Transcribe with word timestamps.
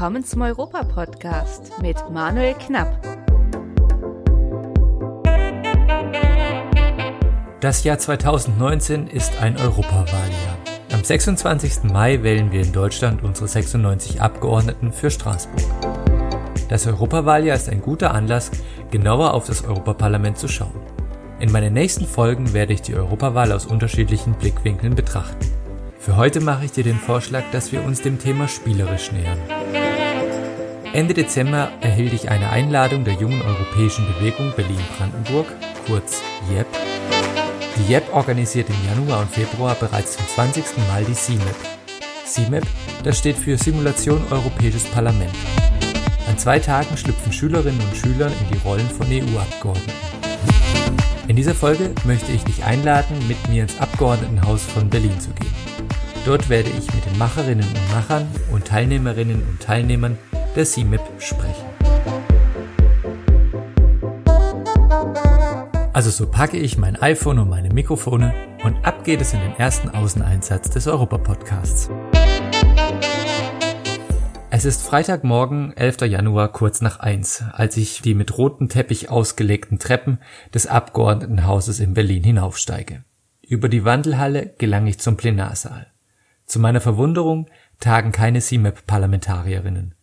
Willkommen 0.00 0.24
zum 0.24 0.40
Europa-Podcast 0.40 1.72
mit 1.82 1.96
Manuel 2.10 2.54
Knapp. 2.54 3.02
Das 7.60 7.84
Jahr 7.84 7.98
2019 7.98 9.08
ist 9.08 9.38
ein 9.42 9.58
Europawahljahr. 9.58 10.56
Am 10.94 11.04
26. 11.04 11.92
Mai 11.92 12.22
wählen 12.22 12.50
wir 12.50 12.62
in 12.62 12.72
Deutschland 12.72 13.22
unsere 13.22 13.46
96 13.46 14.22
Abgeordneten 14.22 14.90
für 14.90 15.10
Straßburg. 15.10 15.68
Das 16.70 16.86
Europawahljahr 16.86 17.56
ist 17.56 17.68
ein 17.68 17.82
guter 17.82 18.14
Anlass, 18.14 18.50
genauer 18.90 19.34
auf 19.34 19.44
das 19.44 19.64
Europaparlament 19.64 20.38
zu 20.38 20.48
schauen. 20.48 20.80
In 21.40 21.52
meinen 21.52 21.74
nächsten 21.74 22.06
Folgen 22.06 22.54
werde 22.54 22.72
ich 22.72 22.80
die 22.80 22.94
Europawahl 22.94 23.52
aus 23.52 23.66
unterschiedlichen 23.66 24.32
Blickwinkeln 24.32 24.94
betrachten. 24.94 25.46
Für 25.98 26.16
heute 26.16 26.40
mache 26.40 26.64
ich 26.64 26.72
dir 26.72 26.84
den 26.84 26.98
Vorschlag, 26.98 27.42
dass 27.52 27.70
wir 27.70 27.84
uns 27.84 28.00
dem 28.00 28.18
Thema 28.18 28.48
spielerisch 28.48 29.12
nähern. 29.12 29.59
Ende 30.92 31.14
Dezember 31.14 31.70
erhielt 31.80 32.12
ich 32.12 32.30
eine 32.30 32.50
Einladung 32.50 33.04
der 33.04 33.14
jungen 33.14 33.40
europäischen 33.42 34.04
Bewegung 34.12 34.52
Berlin-Brandenburg, 34.56 35.46
kurz 35.86 36.20
JEP. 36.50 36.66
Die 37.76 37.92
JEP 37.92 38.12
organisiert 38.12 38.68
im 38.68 38.74
Januar 38.88 39.20
und 39.20 39.30
Februar 39.30 39.76
bereits 39.76 40.16
zum 40.16 40.26
20. 40.26 40.64
Mal 40.88 41.04
die 41.04 41.14
CIMEP. 41.14 41.54
CIMEP, 42.26 42.66
das 43.04 43.18
steht 43.18 43.36
für 43.36 43.56
Simulation 43.56 44.20
Europäisches 44.32 44.82
Parlament. 44.86 45.30
An 46.28 46.36
zwei 46.38 46.58
Tagen 46.58 46.96
schlüpfen 46.96 47.32
Schülerinnen 47.32 47.80
und 47.80 47.96
Schüler 47.96 48.26
in 48.26 48.52
die 48.52 48.58
Rollen 48.64 48.90
von 48.90 49.06
EU-Abgeordneten. 49.06 49.92
In 51.28 51.36
dieser 51.36 51.54
Folge 51.54 51.94
möchte 52.04 52.32
ich 52.32 52.42
dich 52.42 52.64
einladen, 52.64 53.16
mit 53.28 53.48
mir 53.48 53.62
ins 53.62 53.78
Abgeordnetenhaus 53.78 54.64
von 54.64 54.90
Berlin 54.90 55.20
zu 55.20 55.30
gehen. 55.30 55.54
Dort 56.26 56.48
werde 56.48 56.70
ich 56.70 56.92
mit 56.92 57.06
den 57.06 57.16
Macherinnen 57.16 57.64
und 57.64 57.94
Machern 57.94 58.26
und 58.50 58.66
Teilnehmerinnen 58.66 59.40
und 59.48 59.60
Teilnehmern 59.60 60.18
der 60.56 60.64
CMIP 60.64 61.00
sprechen. 61.18 61.66
Also 65.92 66.10
so 66.10 66.26
packe 66.26 66.56
ich 66.56 66.78
mein 66.78 66.96
iPhone 66.96 67.38
und 67.38 67.48
meine 67.48 67.68
Mikrofone 67.68 68.32
und 68.64 68.84
ab 68.84 69.04
geht 69.04 69.20
es 69.20 69.34
in 69.34 69.40
den 69.40 69.52
ersten 69.56 69.90
Außeneinsatz 69.90 70.70
des 70.70 70.86
Europa-Podcasts. 70.86 71.90
Es 74.52 74.64
ist 74.64 74.82
Freitagmorgen, 74.82 75.76
11. 75.76 76.02
Januar, 76.02 76.52
kurz 76.52 76.80
nach 76.80 77.00
eins, 77.00 77.44
als 77.52 77.76
ich 77.76 78.02
die 78.02 78.14
mit 78.14 78.36
rotem 78.36 78.68
Teppich 78.68 79.08
ausgelegten 79.08 79.78
Treppen 79.78 80.18
des 80.52 80.66
Abgeordnetenhauses 80.66 81.80
in 81.80 81.94
Berlin 81.94 82.24
hinaufsteige. 82.24 83.04
Über 83.46 83.68
die 83.68 83.84
Wandelhalle 83.84 84.54
gelang 84.58 84.86
ich 84.86 84.98
zum 84.98 85.16
Plenarsaal. 85.16 85.86
Zu 86.46 86.60
meiner 86.60 86.80
Verwunderung 86.80 87.48
tagen 87.78 88.10
keine 88.12 88.40
CMAP-Parlamentarierinnen. 88.40 89.94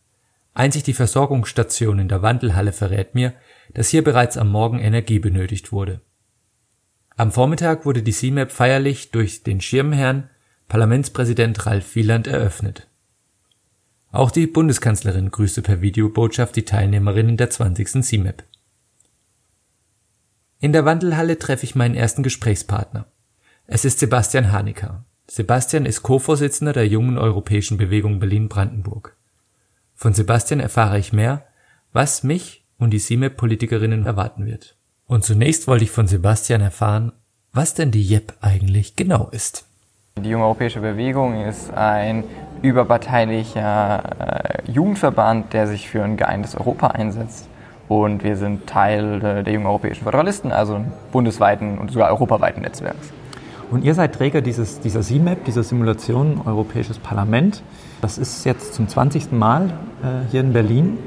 Einzig 0.58 0.82
die 0.82 0.94
Versorgungsstation 0.94 2.00
in 2.00 2.08
der 2.08 2.24
Wandelhalle 2.24 2.74
verrät 2.74 3.14
mir, 3.14 3.34
dass 3.76 3.90
hier 3.90 4.04
bereits 4.04 4.38
am 4.38 4.50
Morgen 4.50 4.80
Energie 4.80 5.20
benötigt 5.20 5.72
wurde. 5.72 6.02
Am 7.16 7.32
Vormittag 7.32 7.86
wurde 7.86 8.02
die 8.02 8.12
CMAP 8.12 8.52
feierlich 8.52 9.12
durch 9.12 9.44
den 9.44 9.62
Schirmherrn 9.62 10.32
Parlamentspräsident 10.68 11.68
Ralf 11.68 11.94
Wieland 11.94 12.26
eröffnet. 12.26 12.88
Auch 14.12 14.32
die 14.32 14.48
Bundeskanzlerin 14.48 15.30
grüßte 15.30 15.62
per 15.62 15.82
Videobotschaft 15.82 16.56
die 16.56 16.66
Teilnehmerinnen 16.66 17.38
der 17.38 17.52
20. 17.52 18.02
CMAP. 18.04 18.44
In 20.60 20.74
der 20.74 20.86
Wandelhalle 20.86 21.38
treffe 21.38 21.66
ich 21.66 21.76
meinen 21.76 21.94
ersten 21.94 22.24
Gesprächspartner. 22.24 23.06
Es 23.68 23.86
ist 23.86 24.00
Sebastian 24.00 24.52
Hanecker. 24.52 25.06
Sebastian 25.28 25.86
ist 25.86 26.02
Co-Vorsitzender 26.02 26.74
der 26.74 26.88
Jungen 26.88 27.20
Europäischen 27.20 27.78
Bewegung 27.78 28.20
Berlin-Brandenburg. 28.20 29.17
Von 30.00 30.14
Sebastian 30.14 30.60
erfahre 30.60 31.00
ich 31.00 31.12
mehr, 31.12 31.42
was 31.92 32.22
mich 32.22 32.64
und 32.78 32.92
die 32.92 33.00
SIMEP-Politikerinnen 33.00 34.06
erwarten 34.06 34.46
wird. 34.46 34.78
Und 35.08 35.24
zunächst 35.24 35.68
wollte 35.68 35.86
ich 35.86 35.90
von 35.90 36.06
Sebastian 36.06 36.62
erfahren, 36.62 37.14
was 37.52 37.74
denn 37.74 37.90
die 37.90 38.04
JEP 38.04 38.32
eigentlich 38.40 38.96
genau 38.96 39.28
ist. 39.32 39.66
Die 40.24 40.30
Junge 40.30 40.46
Europäische 40.46 40.82
Bewegung 40.82 41.44
ist 41.44 41.74
ein 41.74 42.26
überparteilicher 42.62 44.68
äh, 44.68 44.72
Jugendverband, 44.72 45.54
der 45.54 45.66
sich 45.66 45.90
für 45.90 46.04
ein 46.04 46.16
geeintes 46.16 46.56
Europa 46.56 46.90
einsetzt. 46.90 47.48
Und 47.88 48.24
wir 48.24 48.38
sind 48.38 48.68
Teil 48.68 49.16
äh, 49.24 49.44
der 49.44 49.52
Jungen 49.52 49.66
Europäischen 49.66 50.04
Föderalisten, 50.04 50.52
also 50.52 50.86
bundesweiten 51.12 51.80
und 51.80 51.90
sogar 51.90 52.10
europaweiten 52.10 52.62
Netzwerks. 52.62 53.12
Und 53.72 53.84
ihr 53.84 53.96
seid 53.96 54.14
Träger 54.14 54.42
dieses, 54.42 54.80
dieser 54.80 55.02
CMAP, 55.02 55.46
dieser 55.46 55.64
Simulation 55.64 56.40
Europäisches 56.46 57.00
Parlament. 57.00 57.64
Das 58.02 58.18
ist 58.18 58.46
jetzt 58.46 58.76
zum 58.76 58.88
20. 58.88 59.32
Mal 59.32 59.66
äh, 60.04 60.30
hier 60.30 60.42
in 60.42 60.54
Berlin. 60.54 61.00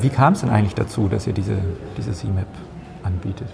Wie 0.00 0.08
kam 0.08 0.32
es 0.32 0.40
denn 0.40 0.50
eigentlich 0.50 0.74
dazu, 0.74 1.08
dass 1.08 1.26
ihr 1.26 1.34
diese, 1.34 1.58
diese 1.96 2.12
CMAP 2.12 2.46
anbietet? 3.02 3.48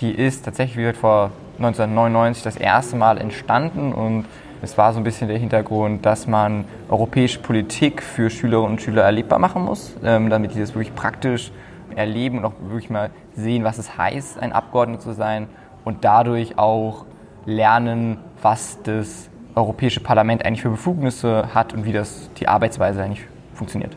Die 0.00 0.10
ist 0.10 0.44
tatsächlich 0.44 0.76
wie 0.76 0.92
vor 0.92 1.30
1999 1.58 2.42
das 2.42 2.56
erste 2.56 2.96
Mal 2.96 3.18
entstanden 3.18 3.92
und 3.92 4.24
es 4.62 4.76
war 4.76 4.92
so 4.92 4.98
ein 4.98 5.04
bisschen 5.04 5.28
der 5.28 5.38
Hintergrund, 5.38 6.04
dass 6.04 6.26
man 6.26 6.64
europäische 6.88 7.38
Politik 7.38 8.02
für 8.02 8.30
Schülerinnen 8.30 8.72
und 8.72 8.82
Schüler 8.82 9.02
erlebbar 9.02 9.38
machen 9.38 9.64
muss, 9.64 9.94
ähm, 10.02 10.28
damit 10.28 10.54
die 10.54 10.60
das 10.60 10.74
wirklich 10.74 10.94
praktisch 10.94 11.50
erleben 11.96 12.38
und 12.38 12.44
auch 12.44 12.52
wirklich 12.62 12.90
mal 12.90 13.10
sehen, 13.36 13.64
was 13.64 13.78
es 13.78 13.96
heißt, 13.96 14.38
ein 14.38 14.52
Abgeordneter 14.52 15.02
zu 15.02 15.12
sein 15.12 15.48
und 15.84 16.04
dadurch 16.04 16.58
auch 16.58 17.06
lernen, 17.46 18.18
was 18.42 18.78
das 18.82 19.29
Europäische 19.60 20.00
Parlament 20.00 20.44
eigentlich 20.44 20.62
für 20.62 20.70
Befugnisse 20.70 21.54
hat 21.54 21.72
und 21.74 21.84
wie 21.84 21.92
das 21.92 22.30
die 22.38 22.48
Arbeitsweise 22.48 23.02
eigentlich 23.02 23.26
funktioniert. 23.54 23.96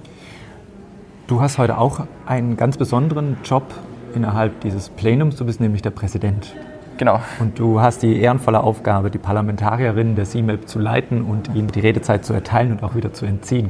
Du 1.28 1.42
hast 1.42 1.58
heute 1.58 1.78
auch 1.78 2.06
einen 2.26 2.58
ganz 2.58 2.78
besonderen 2.78 3.38
Job 3.44 3.64
innerhalb 4.14 4.60
dieses 4.62 4.90
Plenums. 4.90 5.38
Du 5.38 5.46
bist 5.46 5.62
nämlich 5.62 5.82
der 5.82 5.92
Präsident. 5.92 6.54
Genau. 6.98 7.20
Und 7.40 7.58
du 7.58 7.82
hast 7.82 8.04
die 8.04 8.20
ehrenvolle 8.20 8.62
Aufgabe, 8.62 9.10
die 9.10 9.18
Parlamentarierinnen 9.18 10.16
der 10.16 10.26
CMAP 10.26 10.68
zu 10.68 10.80
leiten 10.80 11.24
und 11.24 11.54
ihnen 11.56 11.70
die 11.70 11.80
Redezeit 11.80 12.24
zu 12.26 12.34
erteilen 12.34 12.72
und 12.72 12.84
auch 12.84 12.96
wieder 12.96 13.14
zu 13.14 13.26
entziehen. 13.26 13.70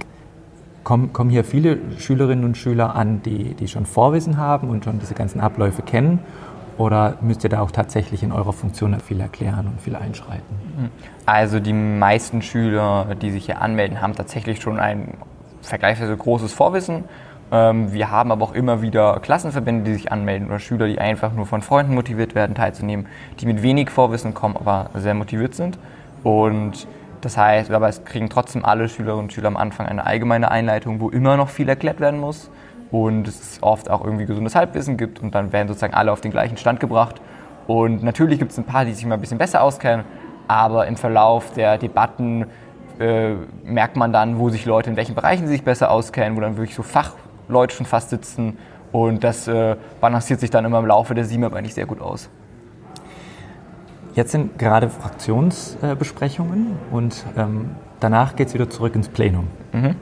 Kommen, 0.83 1.13
kommen 1.13 1.29
hier 1.29 1.45
viele 1.45 1.77
Schülerinnen 1.97 2.43
und 2.43 2.57
Schüler 2.57 2.95
an, 2.95 3.21
die, 3.23 3.53
die 3.53 3.67
schon 3.69 3.85
Vorwissen 3.85 4.37
haben 4.37 4.69
und 4.69 4.83
schon 4.83 4.99
diese 4.99 5.13
ganzen 5.13 5.39
Abläufe 5.39 5.81
kennen? 5.81 6.19
Oder 6.77 7.17
müsst 7.21 7.43
ihr 7.43 7.49
da 7.49 7.61
auch 7.61 7.71
tatsächlich 7.71 8.23
in 8.23 8.31
eurer 8.31 8.53
Funktion 8.53 8.99
viel 8.99 9.19
erklären 9.19 9.67
und 9.67 9.81
viel 9.81 9.95
einschreiten? 9.95 10.91
Also 11.25 11.59
die 11.59 11.73
meisten 11.73 12.41
Schüler, 12.41 13.15
die 13.21 13.31
sich 13.31 13.45
hier 13.45 13.61
anmelden, 13.61 14.01
haben 14.01 14.15
tatsächlich 14.15 14.61
schon 14.61 14.79
ein 14.79 15.17
vergleichsweise 15.61 16.15
großes 16.15 16.51
Vorwissen. 16.51 17.03
Ähm, 17.51 17.93
wir 17.93 18.09
haben 18.09 18.31
aber 18.31 18.43
auch 18.43 18.53
immer 18.53 18.81
wieder 18.81 19.19
Klassenverbände, 19.21 19.83
die 19.83 19.93
sich 19.93 20.11
anmelden 20.11 20.47
oder 20.47 20.59
Schüler, 20.59 20.87
die 20.87 20.99
einfach 20.99 21.33
nur 21.33 21.45
von 21.45 21.61
Freunden 21.61 21.93
motiviert 21.93 22.33
werden, 22.33 22.55
teilzunehmen, 22.55 23.05
die 23.39 23.45
mit 23.45 23.61
wenig 23.61 23.89
Vorwissen 23.89 24.33
kommen, 24.33 24.57
aber 24.57 24.89
sehr 24.95 25.13
motiviert 25.13 25.53
sind. 25.53 25.77
Und 26.23 26.87
das 27.21 27.37
heißt, 27.37 27.71
aber 27.71 27.87
es 27.87 28.03
kriegen 28.03 28.29
trotzdem 28.29 28.65
alle 28.65 28.89
Schülerinnen 28.89 29.25
und 29.25 29.33
Schüler 29.33 29.47
am 29.47 29.57
Anfang 29.57 29.85
eine 29.85 30.05
allgemeine 30.05 30.49
Einleitung, 30.51 30.99
wo 30.99 31.09
immer 31.09 31.37
noch 31.37 31.49
viel 31.49 31.69
erklärt 31.69 31.99
werden 31.99 32.19
muss 32.19 32.49
und 32.93 33.27
es 33.27 33.57
oft 33.61 33.89
auch 33.89 34.05
irgendwie 34.05 34.27
gesundes 34.27 34.53
Halbwissen 34.53 34.97
gibt 34.97 35.19
und 35.19 35.33
dann 35.33 35.51
werden 35.51 35.67
sozusagen 35.67 35.95
alle 35.95 36.11
auf 36.11 36.21
den 36.21 36.29
gleichen 36.29 36.57
Stand 36.57 36.79
gebracht. 36.79 37.19
Und 37.65 38.03
natürlich 38.03 38.37
gibt 38.37 38.51
es 38.51 38.57
ein 38.59 38.65
paar, 38.65 38.85
die 38.85 38.93
sich 38.93 39.03
mal 39.03 39.15
ein 39.15 39.21
bisschen 39.21 39.39
besser 39.39 39.63
auskennen, 39.63 40.05
aber 40.47 40.85
im 40.85 40.95
Verlauf 40.95 41.53
der 41.53 41.79
Debatten 41.79 42.45
äh, 42.99 43.33
merkt 43.63 43.95
man 43.95 44.13
dann, 44.13 44.37
wo 44.37 44.49
sich 44.49 44.65
Leute 44.65 44.91
in 44.91 44.95
welchen 44.95 45.15
Bereichen 45.15 45.47
sich 45.47 45.63
besser 45.63 45.89
auskennen, 45.89 46.37
wo 46.37 46.41
dann 46.41 46.55
wirklich 46.55 46.75
so 46.75 46.83
Fachleute 46.83 47.75
schon 47.75 47.87
fast 47.87 48.11
sitzen 48.11 48.59
und 48.91 49.23
das 49.23 49.47
äh, 49.47 49.75
balanciert 49.99 50.39
sich 50.39 50.51
dann 50.51 50.63
immer 50.63 50.77
im 50.77 50.85
Laufe 50.85 51.15
der 51.15 51.25
SIMAP 51.25 51.55
eigentlich 51.55 51.73
sehr 51.73 51.87
gut 51.87 51.99
aus. 51.99 52.29
Jetzt 54.13 54.33
sind 54.33 54.59
gerade 54.59 54.91
Fraktionsbesprechungen 54.91 56.77
und 56.91 57.25
ähm, 57.35 57.71
danach 57.99 58.35
geht 58.35 58.49
es 58.49 58.53
wieder 58.53 58.69
zurück 58.69 58.93
ins 58.93 59.09
Plenum. 59.09 59.47
Mhm. 59.71 59.95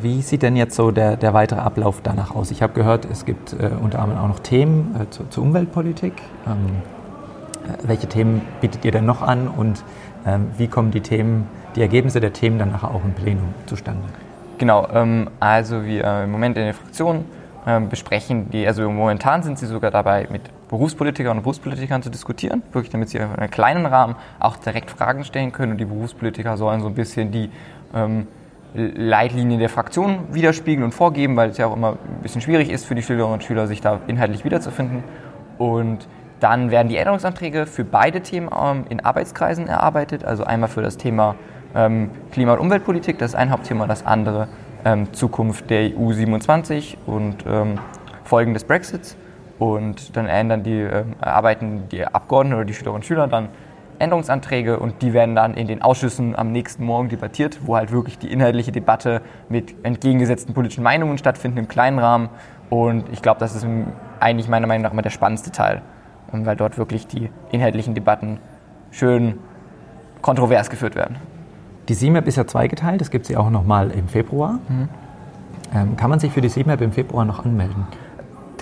Wie 0.00 0.22
sieht 0.22 0.42
denn 0.42 0.56
jetzt 0.56 0.74
so 0.74 0.90
der, 0.90 1.16
der 1.16 1.34
weitere 1.34 1.60
Ablauf 1.60 2.00
danach 2.02 2.34
aus? 2.34 2.50
Ich 2.50 2.62
habe 2.62 2.72
gehört, 2.72 3.04
es 3.04 3.24
gibt 3.24 3.52
äh, 3.52 3.70
unter 3.80 4.00
anderem 4.00 4.22
auch 4.22 4.28
noch 4.28 4.40
Themen 4.40 4.96
äh, 5.00 5.10
zu, 5.10 5.24
zur 5.28 5.44
Umweltpolitik. 5.44 6.14
Ähm, 6.46 6.82
äh, 7.64 7.86
welche 7.86 8.08
Themen 8.08 8.42
bietet 8.60 8.84
ihr 8.84 8.92
denn 8.92 9.06
noch 9.06 9.22
an 9.22 9.48
und 9.48 9.84
ähm, 10.26 10.48
wie 10.56 10.68
kommen 10.68 10.90
die 10.90 11.00
Themen, 11.00 11.46
die 11.76 11.80
Ergebnisse 11.80 12.20
der 12.20 12.32
Themen 12.32 12.58
dann 12.58 12.72
nachher 12.72 12.90
auch 12.90 13.04
im 13.04 13.12
Plenum 13.12 13.54
zustande? 13.66 14.02
Genau, 14.58 14.88
ähm, 14.92 15.30
also 15.40 15.84
wir 15.84 16.04
äh, 16.04 16.24
im 16.24 16.30
Moment 16.30 16.56
in 16.56 16.64
der 16.64 16.74
Fraktion 16.74 17.24
ähm, 17.66 17.88
besprechen 17.88 18.50
die, 18.50 18.66
also 18.66 18.88
momentan 18.90 19.42
sind 19.42 19.58
sie 19.58 19.66
sogar 19.66 19.90
dabei, 19.90 20.26
mit 20.30 20.42
Berufspolitikern 20.68 21.36
und 21.36 21.42
Berufspolitikern 21.42 22.02
zu 22.02 22.10
diskutieren, 22.10 22.62
wirklich 22.72 22.90
damit 22.90 23.08
sie 23.08 23.18
in 23.18 23.24
einem 23.24 23.50
kleinen 23.50 23.86
Rahmen 23.86 24.16
auch 24.38 24.56
direkt 24.56 24.90
Fragen 24.90 25.24
stellen 25.24 25.52
können 25.52 25.72
und 25.72 25.78
die 25.78 25.84
Berufspolitiker 25.84 26.56
sollen 26.56 26.80
so 26.80 26.88
ein 26.88 26.94
bisschen 26.94 27.30
die 27.30 27.50
ähm, 27.94 28.26
Leitlinien 28.74 29.60
der 29.60 29.68
Fraktion 29.68 30.18
widerspiegeln 30.32 30.84
und 30.84 30.92
vorgeben, 30.92 31.36
weil 31.36 31.50
es 31.50 31.58
ja 31.58 31.66
auch 31.66 31.76
immer 31.76 31.92
ein 31.92 32.22
bisschen 32.22 32.40
schwierig 32.40 32.70
ist 32.70 32.84
für 32.84 32.96
die 32.96 33.02
Schülerinnen 33.02 33.34
und 33.34 33.44
Schüler, 33.44 33.68
sich 33.68 33.80
da 33.80 34.00
inhaltlich 34.08 34.44
wiederzufinden. 34.44 35.04
Und 35.58 36.08
dann 36.40 36.72
werden 36.72 36.88
die 36.88 36.96
Änderungsanträge 36.96 37.66
für 37.66 37.84
beide 37.84 38.20
Themen 38.20 38.50
ähm, 38.52 38.84
in 38.88 39.00
Arbeitskreisen 39.00 39.68
erarbeitet, 39.68 40.24
also 40.24 40.42
einmal 40.44 40.68
für 40.68 40.82
das 40.82 40.96
Thema 40.96 41.36
ähm, 41.74 42.10
Klima- 42.32 42.54
und 42.54 42.58
Umweltpolitik, 42.58 43.18
das 43.18 43.30
ist 43.30 43.36
ein 43.36 43.50
Hauptthema, 43.50 43.86
das 43.86 44.04
andere 44.04 44.48
ähm, 44.84 45.12
Zukunft 45.12 45.70
der 45.70 45.96
EU 45.96 46.12
27 46.12 46.98
und 47.06 47.44
Folgen 48.24 48.54
des 48.54 48.64
Brexits. 48.64 49.16
Und 49.60 50.16
dann 50.16 50.26
ändern 50.26 50.64
die, 50.64 50.80
erarbeiten 51.20 51.88
die 51.90 52.04
Abgeordneten 52.04 52.56
oder 52.56 52.64
die 52.64 52.74
Schülerinnen 52.74 52.96
und 52.96 53.06
Schüler 53.06 53.28
dann 53.28 53.48
Änderungsanträge 53.98 54.78
und 54.78 55.02
die 55.02 55.12
werden 55.12 55.34
dann 55.34 55.54
in 55.54 55.66
den 55.66 55.82
Ausschüssen 55.82 56.36
am 56.36 56.52
nächsten 56.52 56.84
Morgen 56.84 57.08
debattiert, 57.08 57.60
wo 57.64 57.76
halt 57.76 57.92
wirklich 57.92 58.18
die 58.18 58.32
inhaltliche 58.32 58.72
Debatte 58.72 59.22
mit 59.48 59.74
entgegengesetzten 59.84 60.54
politischen 60.54 60.82
Meinungen 60.82 61.18
stattfindet 61.18 61.58
im 61.58 61.68
kleinen 61.68 61.98
Rahmen. 61.98 62.28
Und 62.70 63.04
ich 63.12 63.22
glaube, 63.22 63.40
das 63.40 63.54
ist 63.54 63.66
eigentlich 64.20 64.48
meiner 64.48 64.66
Meinung 64.66 64.82
nach 64.82 64.92
immer 64.92 65.02
der 65.02 65.10
spannendste 65.10 65.50
Teil, 65.52 65.82
ähm, 66.32 66.46
weil 66.46 66.56
dort 66.56 66.78
wirklich 66.78 67.06
die 67.06 67.30
inhaltlichen 67.50 67.94
Debatten 67.94 68.38
schön 68.90 69.38
kontrovers 70.22 70.70
geführt 70.70 70.94
werden. 70.94 71.16
Die 71.88 71.94
CMAP 71.94 72.26
ist 72.26 72.36
ja 72.36 72.46
zweigeteilt, 72.46 73.00
das 73.00 73.10
gibt 73.10 73.24
es 73.24 73.30
ja 73.30 73.38
auch 73.38 73.50
nochmal 73.50 73.90
im 73.90 74.08
Februar. 74.08 74.58
Mhm. 74.68 74.88
Ähm, 75.74 75.96
kann 75.96 76.08
man 76.08 76.18
sich 76.18 76.32
für 76.32 76.40
die 76.40 76.48
CMAP 76.48 76.80
im 76.80 76.92
Februar 76.92 77.24
noch 77.24 77.44
anmelden? 77.44 77.86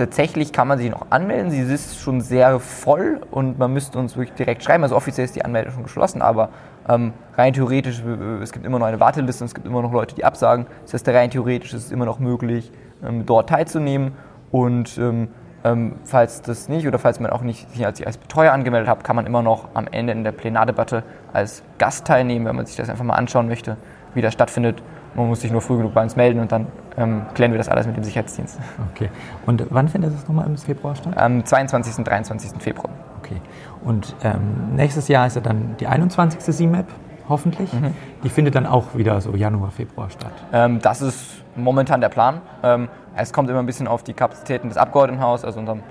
Tatsächlich 0.02 0.52
kann 0.52 0.66
man 0.66 0.78
sich 0.78 0.90
noch 0.90 1.06
anmelden. 1.10 1.52
Sie 1.52 1.60
ist 1.60 2.00
schon 2.00 2.20
sehr 2.22 2.58
voll 2.58 3.20
und 3.30 3.60
man 3.60 3.72
müsste 3.72 4.00
uns 4.00 4.16
wirklich 4.16 4.34
direkt 4.34 4.64
schreiben. 4.64 4.82
Also 4.82 4.96
offiziell 4.96 5.26
ist 5.26 5.36
die 5.36 5.44
Anmeldung 5.44 5.72
schon 5.72 5.84
geschlossen, 5.84 6.22
aber 6.22 6.48
ähm, 6.88 7.12
rein 7.36 7.52
theoretisch, 7.52 8.02
es 8.42 8.50
gibt 8.50 8.66
immer 8.66 8.80
noch 8.80 8.86
eine 8.86 8.98
Warteliste, 8.98 9.44
es 9.44 9.54
gibt 9.54 9.64
immer 9.64 9.80
noch 9.80 9.92
Leute, 9.92 10.16
die 10.16 10.24
absagen. 10.24 10.66
Das 10.82 10.94
heißt, 10.94 11.08
rein 11.10 11.30
theoretisch 11.30 11.72
ist 11.72 11.86
es 11.86 11.92
immer 11.92 12.04
noch 12.04 12.18
möglich, 12.18 12.72
ähm, 13.06 13.26
dort 13.26 13.48
teilzunehmen. 13.48 14.14
Und 14.50 14.98
ähm, 14.98 15.28
ähm, 15.62 15.94
falls 16.02 16.42
das 16.42 16.68
nicht 16.68 16.88
oder 16.88 16.98
falls 16.98 17.20
man 17.20 17.30
auch 17.30 17.42
nicht 17.42 17.70
sich 17.70 17.86
als, 17.86 18.04
als 18.04 18.18
Betreuer 18.18 18.52
angemeldet 18.52 18.88
hat, 18.88 19.04
kann 19.04 19.14
man 19.14 19.24
immer 19.24 19.42
noch 19.42 19.68
am 19.74 19.86
Ende 19.86 20.12
in 20.12 20.24
der 20.24 20.32
Plenardebatte 20.32 21.04
als 21.32 21.62
Gast 21.78 22.08
teilnehmen, 22.08 22.44
wenn 22.44 22.56
man 22.56 22.66
sich 22.66 22.74
das 22.74 22.90
einfach 22.90 23.04
mal 23.04 23.14
anschauen 23.14 23.46
möchte, 23.46 23.76
wie 24.14 24.20
das 24.20 24.32
stattfindet. 24.32 24.82
Man 25.14 25.28
muss 25.28 25.42
sich 25.42 25.52
nur 25.52 25.60
früh 25.60 25.76
genug 25.76 25.94
bei 25.94 26.02
uns 26.02 26.16
melden 26.16 26.40
und 26.40 26.50
dann 26.50 26.66
ähm, 26.96 27.22
klären 27.34 27.52
wir 27.52 27.58
das 27.58 27.68
alles 27.68 27.86
mit 27.86 27.96
dem 27.96 28.04
Sicherheitsdienst. 28.04 28.58
Okay. 28.92 29.08
Und 29.46 29.66
wann 29.70 29.88
findet 29.88 30.14
das 30.14 30.26
nochmal 30.28 30.46
im 30.46 30.56
Februar 30.56 30.94
statt? 30.94 31.16
Am 31.16 31.44
22. 31.44 31.98
und 31.98 32.08
23. 32.08 32.62
Februar. 32.62 32.90
Okay. 33.18 33.40
Und 33.84 34.14
ähm, 34.22 34.74
nächstes 34.76 35.08
Jahr 35.08 35.26
ist 35.26 35.36
ja 35.36 35.40
dann 35.40 35.76
die 35.78 35.86
21. 35.86 36.40
CMAP, 36.40 36.86
hoffentlich. 37.28 37.72
Mhm. 37.72 37.94
Die 38.22 38.28
findet 38.28 38.54
dann 38.54 38.66
auch 38.66 38.94
wieder 38.94 39.20
so 39.20 39.34
Januar, 39.34 39.70
Februar 39.70 40.10
statt. 40.10 40.32
Ähm, 40.52 40.80
das 40.80 41.02
ist 41.02 41.42
momentan 41.56 42.00
der 42.00 42.08
Plan. 42.08 42.40
Ähm, 42.62 42.88
es 43.16 43.32
kommt 43.32 43.50
immer 43.50 43.60
ein 43.60 43.66
bisschen 43.66 43.88
auf 43.88 44.02
die 44.02 44.14
Kapazitäten 44.14 44.68
des 44.68 44.76
Abgeordnetenhauses, 44.76 45.44
also 45.44 45.60
unserem 45.60 45.82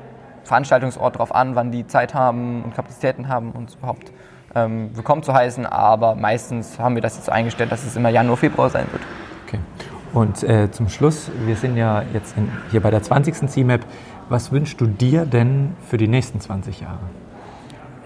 Veranstaltungsort 0.43 1.17
drauf 1.17 1.33
an, 1.33 1.55
wann 1.55 1.71
die 1.71 1.85
Zeit 1.85 2.13
haben 2.13 2.63
und 2.63 2.75
Kapazitäten 2.75 3.27
haben, 3.27 3.51
uns 3.51 3.75
überhaupt 3.75 4.11
ähm, 4.55 4.89
willkommen 4.95 5.23
zu 5.23 5.33
heißen. 5.33 5.65
Aber 5.65 6.15
meistens 6.15 6.79
haben 6.79 6.95
wir 6.95 7.01
das 7.01 7.15
jetzt 7.15 7.25
so 7.25 7.31
eingestellt, 7.31 7.71
dass 7.71 7.85
es 7.85 7.95
immer 7.95 8.09
Januar, 8.09 8.37
Februar 8.37 8.69
sein 8.69 8.85
wird. 8.91 9.03
Okay. 9.47 9.59
Und 10.13 10.43
äh, 10.43 10.69
zum 10.71 10.89
Schluss, 10.89 11.31
wir 11.45 11.55
sind 11.55 11.77
ja 11.77 12.03
jetzt 12.13 12.35
in, 12.37 12.51
hier 12.69 12.81
bei 12.81 12.91
der 12.91 13.01
20. 13.01 13.49
CMAP. 13.49 13.81
Was 14.29 14.51
wünschst 14.51 14.79
du 14.81 14.85
dir 14.85 15.25
denn 15.25 15.75
für 15.87 15.97
die 15.97 16.07
nächsten 16.07 16.39
20 16.39 16.81
Jahre? 16.81 16.99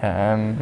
Ähm, 0.02 0.58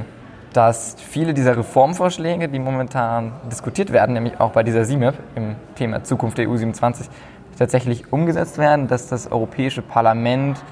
dass 0.53 0.97
viele 0.99 1.35
dieser 1.35 1.57
Reformvorschläge, 1.57 2.49
die 2.49 2.59
momentan 2.59 3.33
diskutiert 3.51 3.93
werden, 3.93 4.15
nämlich 4.15 4.41
auch 4.41 4.53
bei 4.53 4.63
dieser 4.63 4.85
CMAP 4.85 5.17
im 5.35 5.57
Thema 5.75 6.03
Zukunft 6.05 6.39
der 6.39 6.49
EU 6.49 6.57
27, 6.57 7.09
tatsächlich 7.59 8.13
umgesetzt 8.13 8.59
werden, 8.59 8.89
dass 8.89 9.09
das 9.09 9.31
Europäische 9.31 9.83
Parlament 9.83 10.63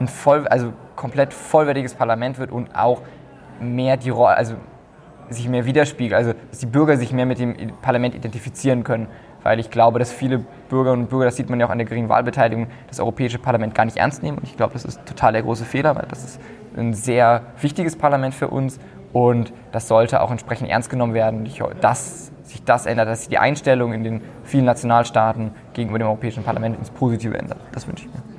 ein 0.00 0.08
voll, 0.08 0.46
also 0.48 0.72
komplett 0.96 1.34
vollwertiges 1.34 1.94
Parlament 1.94 2.38
wird 2.38 2.50
und 2.50 2.74
auch 2.74 3.02
mehr 3.60 3.96
die 3.96 4.10
Rolle, 4.10 4.36
also 4.36 4.54
sich 5.30 5.48
mehr 5.48 5.66
widerspiegelt, 5.66 6.14
also 6.14 6.34
dass 6.50 6.60
die 6.60 6.66
Bürger 6.66 6.96
sich 6.96 7.12
mehr 7.12 7.26
mit 7.26 7.38
dem 7.38 7.54
Parlament 7.82 8.14
identifizieren 8.14 8.84
können. 8.84 9.08
Weil 9.42 9.60
ich 9.60 9.70
glaube, 9.70 9.98
dass 9.98 10.10
viele 10.10 10.38
Bürgerinnen 10.70 11.02
und 11.02 11.10
Bürger, 11.10 11.26
das 11.26 11.36
sieht 11.36 11.50
man 11.50 11.60
ja 11.60 11.66
auch 11.66 11.70
an 11.70 11.76
der 11.76 11.86
geringen 11.86 12.08
Wahlbeteiligung, 12.08 12.68
das 12.88 12.98
Europäische 12.98 13.38
Parlament 13.38 13.74
gar 13.74 13.84
nicht 13.84 13.98
ernst 13.98 14.22
nehmen. 14.22 14.38
Und 14.38 14.44
ich 14.44 14.56
glaube, 14.56 14.72
das 14.72 14.86
ist 14.86 15.04
total 15.04 15.34
der 15.34 15.42
große 15.42 15.66
Fehler, 15.66 15.94
weil 15.96 16.06
das 16.08 16.24
ist 16.24 16.40
ein 16.76 16.94
sehr 16.94 17.42
wichtiges 17.60 17.96
Parlament 17.96 18.34
für 18.34 18.48
uns 18.48 18.80
und 19.12 19.52
das 19.70 19.86
sollte 19.86 20.22
auch 20.22 20.30
entsprechend 20.30 20.70
ernst 20.70 20.88
genommen 20.88 21.12
werden. 21.12 21.48
Dass 21.80 22.32
sich 22.42 22.64
das 22.64 22.86
ändert, 22.86 23.08
dass 23.08 23.20
sich 23.20 23.28
die 23.28 23.38
Einstellung 23.38 23.92
in 23.92 24.02
den 24.02 24.22
vielen 24.44 24.64
Nationalstaaten 24.64 25.50
gegenüber 25.74 25.98
dem 25.98 26.08
Europäischen 26.08 26.42
Parlament 26.42 26.78
ins 26.78 26.90
Positive 26.90 27.36
ändert. 27.36 27.58
Das 27.72 27.86
wünsche 27.86 28.06
ich 28.06 28.14
mir. 28.14 28.33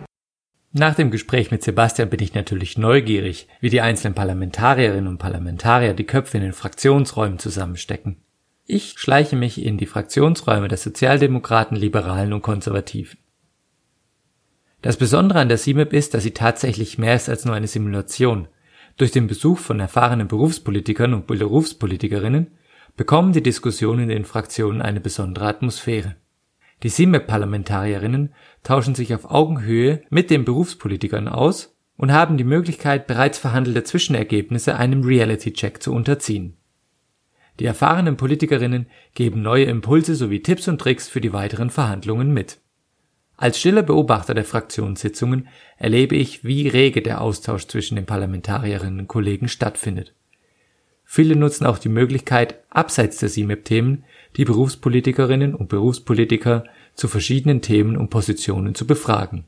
Nach 0.78 0.94
dem 0.94 1.10
Gespräch 1.10 1.52
mit 1.52 1.64
Sebastian 1.64 2.10
bin 2.10 2.22
ich 2.22 2.34
natürlich 2.34 2.78
neugierig, 2.78 3.48
wie 3.62 3.70
die 3.70 3.80
einzelnen 3.80 4.14
Parlamentarierinnen 4.14 5.08
und 5.08 5.20
Parlamentarier 5.20 5.94
die 5.94 6.04
Köpfe 6.04 6.36
in 6.36 6.44
den 6.44 6.52
Fraktionsräumen 6.52 7.40
zusammenstecken. 7.40 8.18
Ich 8.66 8.96
schleiche 8.98 9.38
mich 9.38 9.64
in 9.64 9.78
die 9.78 9.86
Fraktionsräume 9.86 10.68
der 10.68 10.78
Sozialdemokraten, 10.78 11.78
Liberalen 11.78 12.34
und 12.34 12.42
Konservativen. 12.42 13.18
Das 14.82 14.98
Besondere 14.98 15.40
an 15.40 15.48
der 15.48 15.60
CIMIP 15.60 15.94
ist, 15.94 16.14
dass 16.14 16.24
sie 16.24 16.32
tatsächlich 16.32 16.98
mehr 16.98 17.16
ist 17.16 17.30
als 17.30 17.46
nur 17.46 17.56
eine 17.56 17.68
Simulation. 17.68 18.50
Durch 18.98 19.12
den 19.12 19.28
Besuch 19.28 19.60
von 19.60 19.80
erfahrenen 19.80 20.28
Berufspolitikern 20.28 21.14
und 21.14 21.26
Berufspolitikerinnen 21.26 22.48
bekommen 22.98 23.32
die 23.32 23.44
Diskussionen 23.44 24.04
in 24.04 24.10
den 24.10 24.26
Fraktionen 24.26 24.82
eine 24.82 25.00
besondere 25.00 25.48
Atmosphäre. 25.48 26.18
Die 26.84 26.90
SIME-Parlamentarierinnen 26.90 28.34
tauschen 28.66 28.96
sich 28.96 29.14
auf 29.14 29.32
Augenhöhe 29.32 30.02
mit 30.10 30.30
den 30.30 30.44
Berufspolitikern 30.44 31.30
aus 31.30 31.78
und 31.96 32.12
haben 32.12 32.36
die 32.36 32.44
Möglichkeit, 32.44 33.08
bereits 33.08 33.38
verhandelte 33.38 33.86
Zwischenergebnisse 33.86 34.76
einem 34.76 35.04
Reality-Check 35.04 35.82
zu 35.82 35.94
unterziehen. 35.94 36.58
Die 37.60 37.66
erfahrenen 37.66 38.18
Politikerinnen 38.18 38.88
geben 39.14 39.42
neue 39.42 39.66
Impulse 39.66 40.16
sowie 40.16 40.42
Tipps 40.42 40.68
und 40.68 40.82
Tricks 40.82 41.08
für 41.08 41.22
die 41.22 41.32
weiteren 41.32 41.70
Verhandlungen 41.70 42.34
mit. 42.34 42.58
Als 43.38 43.60
stiller 43.60 43.84
Beobachter 43.84 44.34
der 44.34 44.46
Fraktionssitzungen 44.46 45.48
erlebe 45.78 46.16
ich, 46.16 46.44
wie 46.44 46.68
rege 46.68 47.02
der 47.02 47.22
Austausch 47.22 47.68
zwischen 47.68 47.96
den 47.96 48.06
Parlamentarierinnen 48.06 49.02
und 49.02 49.08
Kollegen 49.08 49.48
stattfindet. 49.48 50.14
Viele 51.04 51.36
nutzen 51.36 51.66
auch 51.66 51.78
die 51.78 51.90
Möglichkeit, 51.90 52.56
abseits 52.70 53.18
der 53.18 53.30
CMIP-Themen 53.30 54.04
die 54.38 54.46
Berufspolitikerinnen 54.46 55.54
und 55.54 55.70
Berufspolitiker 55.70 56.66
zu 56.96 57.08
verschiedenen 57.08 57.62
Themen 57.62 57.98
und 57.98 58.10
Positionen 58.10 58.76
zu 58.76 58.88
befragen. 58.88 59.46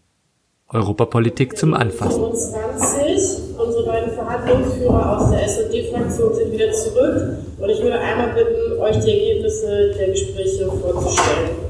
Europapolitik 0.69 1.57
zum 1.57 1.73
Anfassen. 1.73 2.21
25, 2.21 3.57
unsere 3.57 3.85
beiden 3.85 4.11
Verhandlungsführer 4.13 5.17
aus 5.17 5.31
der 5.31 5.45
SD-Fraktion 5.45 6.35
sind 6.35 6.51
wieder 6.51 6.71
zurück 6.73 7.37
und 7.57 7.69
ich 7.69 7.81
würde 7.81 7.99
einmal 7.99 8.33
bitten, 8.33 8.79
euch 8.79 8.99
die 8.99 9.11
Ergebnisse 9.11 9.93
der 9.97 10.09
Gespräche 10.09 10.65
vorzustellen. 10.65 11.67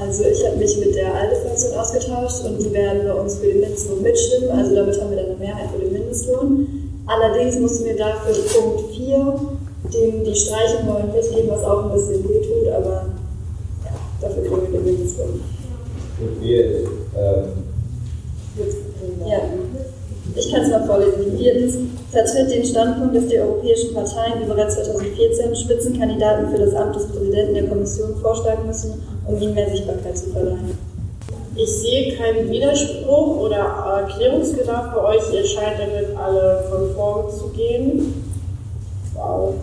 Also 0.00 0.24
ich 0.24 0.46
habe 0.46 0.56
mich 0.56 0.76
mit 0.78 0.94
der 0.94 1.14
ALDE-Fraktion 1.14 1.74
ausgetauscht 1.78 2.44
und 2.44 2.58
die 2.58 2.72
werden 2.72 3.06
bei 3.06 3.14
uns 3.14 3.36
für 3.36 3.46
den 3.46 3.60
Mindestlohn 3.60 4.02
mitstimmen. 4.02 4.50
Also 4.50 4.74
damit 4.74 5.00
haben 5.00 5.10
wir 5.10 5.16
dann 5.16 5.26
eine 5.26 5.36
Mehrheit 5.36 5.70
für 5.70 5.80
den 5.80 5.92
Mindestlohn. 5.92 6.66
Allerdings 7.06 7.58
mussten 7.58 7.84
wir 7.84 7.96
dafür 7.96 8.34
Punkt 8.34 8.94
4, 8.94 9.40
dem 9.84 10.24
die 10.24 10.34
Streichung 10.34 10.86
wollen, 10.88 11.12
mitgeben, 11.12 11.50
was 11.50 11.64
auch 11.64 11.84
ein 11.84 11.92
bisschen 11.92 12.28
wehtut, 12.28 12.68
aber 12.68 13.06
ja, 13.84 13.92
dafür 14.20 14.42
kriegen 14.42 14.72
wir 14.72 14.80
den 14.80 14.84
Mindestlohn. 14.84 15.40
Wir, 16.40 16.64
ähm, 16.64 17.44
ja. 19.26 19.38
Ich 20.34 20.52
kann 20.52 20.62
es 20.62 20.70
mal 20.70 20.84
vorlesen. 20.84 21.36
Viertens 21.36 21.76
vertritt 22.10 22.50
den 22.50 22.64
Standpunkt, 22.64 23.16
dass 23.16 23.26
die 23.26 23.38
europäischen 23.38 23.94
Parteien, 23.94 24.40
wie 24.40 24.46
bereits 24.46 24.74
2014, 24.76 25.54
Spitzenkandidaten 25.54 26.50
für 26.50 26.58
das 26.58 26.74
Amt 26.74 26.96
des 26.96 27.06
Präsidenten 27.06 27.54
der 27.54 27.68
Kommission 27.68 28.16
vorschlagen 28.20 28.66
müssen, 28.66 29.02
um 29.26 29.40
ihnen 29.40 29.54
mehr 29.54 29.70
Sichtbarkeit 29.70 30.16
zu 30.16 30.30
verleihen. 30.30 30.78
Ich 31.56 31.70
sehe 31.70 32.16
keinen 32.16 32.50
Widerspruch 32.50 33.40
oder 33.40 34.06
Erklärungsbedarf 34.06 34.94
bei 34.94 35.16
euch. 35.16 35.22
Ihr 35.32 35.44
scheint 35.44 35.80
damit 35.80 36.16
alle 36.16 36.64
konform 36.70 37.30
zu 37.30 37.48
gehen. 37.48 38.27
Aber 39.18 39.54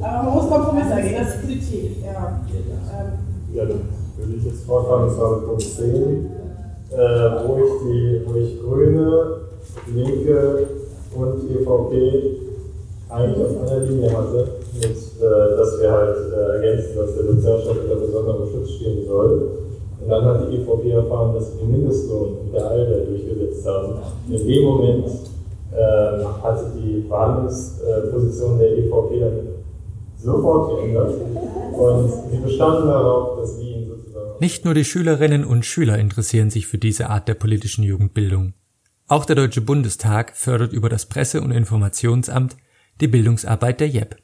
man 0.00 0.34
muss 0.34 0.48
Kompromisse 0.48 0.94
eingehen, 0.94 1.16
das 1.18 1.34
ist 1.34 1.42
positiv. 1.42 2.04
Ja, 2.04 2.40
ähm. 2.46 3.54
ja 3.54 3.64
dann 3.64 3.80
würde 4.16 4.36
ich 4.38 4.44
jetzt 4.44 4.64
vorschlagen, 4.64 5.08
das 5.08 5.18
war 5.18 5.40
Punkt 5.40 5.62
10, 5.62 6.30
äh, 6.92 6.98
wo, 7.46 7.56
ich 7.56 7.72
die, 7.82 8.20
wo 8.26 8.34
ich 8.38 8.60
Grüne, 8.60 9.36
Linke 9.94 10.66
und 11.14 11.50
EVP 11.50 12.40
eigentlich 13.08 13.46
auf 13.46 13.70
einer 13.70 13.80
Linie 13.84 14.10
hatte, 14.16 14.48
mit, 14.74 14.84
äh, 14.84 15.56
dass 15.56 15.80
wir 15.80 15.90
halt 15.90 16.16
äh, 16.32 16.56
ergänzen, 16.56 16.96
dass 16.96 17.14
der 17.14 17.24
Sozialstaat 17.24 17.76
unter 17.82 17.96
besonderem 17.96 18.48
Schutz 18.50 18.70
stehen 18.70 19.06
soll. 19.06 19.50
Und 20.00 20.08
dann 20.08 20.24
hat 20.24 20.48
die 20.50 20.56
EVP 20.56 20.90
erfahren, 20.90 21.34
dass 21.34 21.52
sie 21.52 21.58
den 21.58 21.72
Mindestlohn 21.72 22.44
mit 22.44 22.54
der 22.54 22.70
ALDE 22.70 23.06
durchgesetzt 23.06 23.66
haben. 23.66 23.94
In 24.28 24.46
dem 24.46 24.64
Moment 24.64 25.06
äh, 25.72 26.24
hat 26.42 26.58
sich 26.58 26.82
die 26.82 27.04
Verhandlungsposition 27.08 28.58
der 28.58 28.78
EVP 28.78 29.20
dann 29.20 29.48
sofort 30.16 30.76
geändert. 30.76 31.14
Und 31.72 32.12
sie 32.30 32.38
bestanden 32.38 32.88
darauf, 32.88 33.40
dass 33.40 33.58
wir 33.58 33.64
ihn 33.64 33.88
sozusagen. 33.88 34.38
Nicht 34.40 34.64
nur 34.64 34.74
die 34.74 34.84
Schülerinnen 34.84 35.44
und 35.44 35.64
Schüler 35.64 35.98
interessieren 35.98 36.50
sich 36.50 36.66
für 36.66 36.78
diese 36.78 37.08
Art 37.08 37.28
der 37.28 37.34
politischen 37.34 37.84
Jugendbildung. 37.84 38.54
Auch 39.08 39.24
der 39.24 39.36
Deutsche 39.36 39.60
Bundestag 39.60 40.36
fördert 40.36 40.72
über 40.72 40.88
das 40.88 41.06
Presse- 41.06 41.40
und 41.40 41.50
Informationsamt 41.50 42.56
die 43.00 43.08
Bildungsarbeit 43.08 43.80
der 43.80 43.88
JEP. 43.88 44.16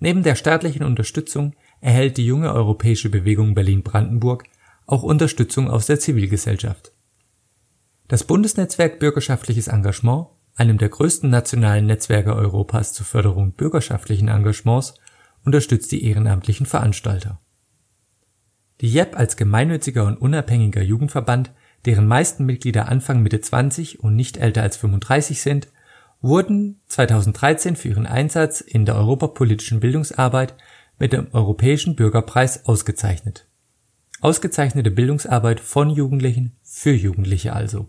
Neben 0.00 0.22
der 0.22 0.34
staatlichen 0.34 0.84
Unterstützung 0.84 1.54
erhält 1.80 2.16
die 2.16 2.26
junge 2.26 2.52
europäische 2.52 3.08
Bewegung 3.08 3.54
Berlin-Brandenburg 3.54 4.44
auch 4.86 5.02
Unterstützung 5.02 5.70
aus 5.70 5.86
der 5.86 6.00
Zivilgesellschaft. 6.00 6.92
Das 8.08 8.24
Bundesnetzwerk 8.24 8.98
Bürgerschaftliches 8.98 9.68
Engagement, 9.68 10.26
einem 10.54 10.78
der 10.78 10.88
größten 10.88 11.30
nationalen 11.30 11.86
Netzwerke 11.86 12.34
Europas 12.34 12.92
zur 12.92 13.06
Förderung 13.06 13.52
bürgerschaftlichen 13.52 14.28
Engagements, 14.28 14.94
unterstützt 15.44 15.92
die 15.92 16.04
ehrenamtlichen 16.04 16.66
Veranstalter. 16.66 17.40
Die 18.80 18.92
JEP 18.92 19.16
als 19.16 19.36
gemeinnütziger 19.36 20.04
und 20.04 20.16
unabhängiger 20.16 20.82
Jugendverband, 20.82 21.52
deren 21.84 22.06
meisten 22.06 22.44
Mitglieder 22.44 22.88
Anfang 22.88 23.22
Mitte 23.22 23.40
20 23.40 24.00
und 24.00 24.16
nicht 24.16 24.36
älter 24.36 24.62
als 24.62 24.76
35 24.76 25.40
sind, 25.40 25.68
wurden 26.20 26.80
2013 26.86 27.76
für 27.76 27.88
ihren 27.88 28.06
Einsatz 28.06 28.60
in 28.60 28.84
der 28.84 28.96
europapolitischen 28.96 29.80
Bildungsarbeit 29.80 30.54
mit 30.98 31.12
dem 31.12 31.28
Europäischen 31.32 31.96
Bürgerpreis 31.96 32.66
ausgezeichnet. 32.66 33.46
Ausgezeichnete 34.20 34.92
Bildungsarbeit 34.92 35.58
von 35.58 35.90
Jugendlichen 35.90 36.56
für 36.62 36.92
Jugendliche 36.92 37.52
also. 37.52 37.88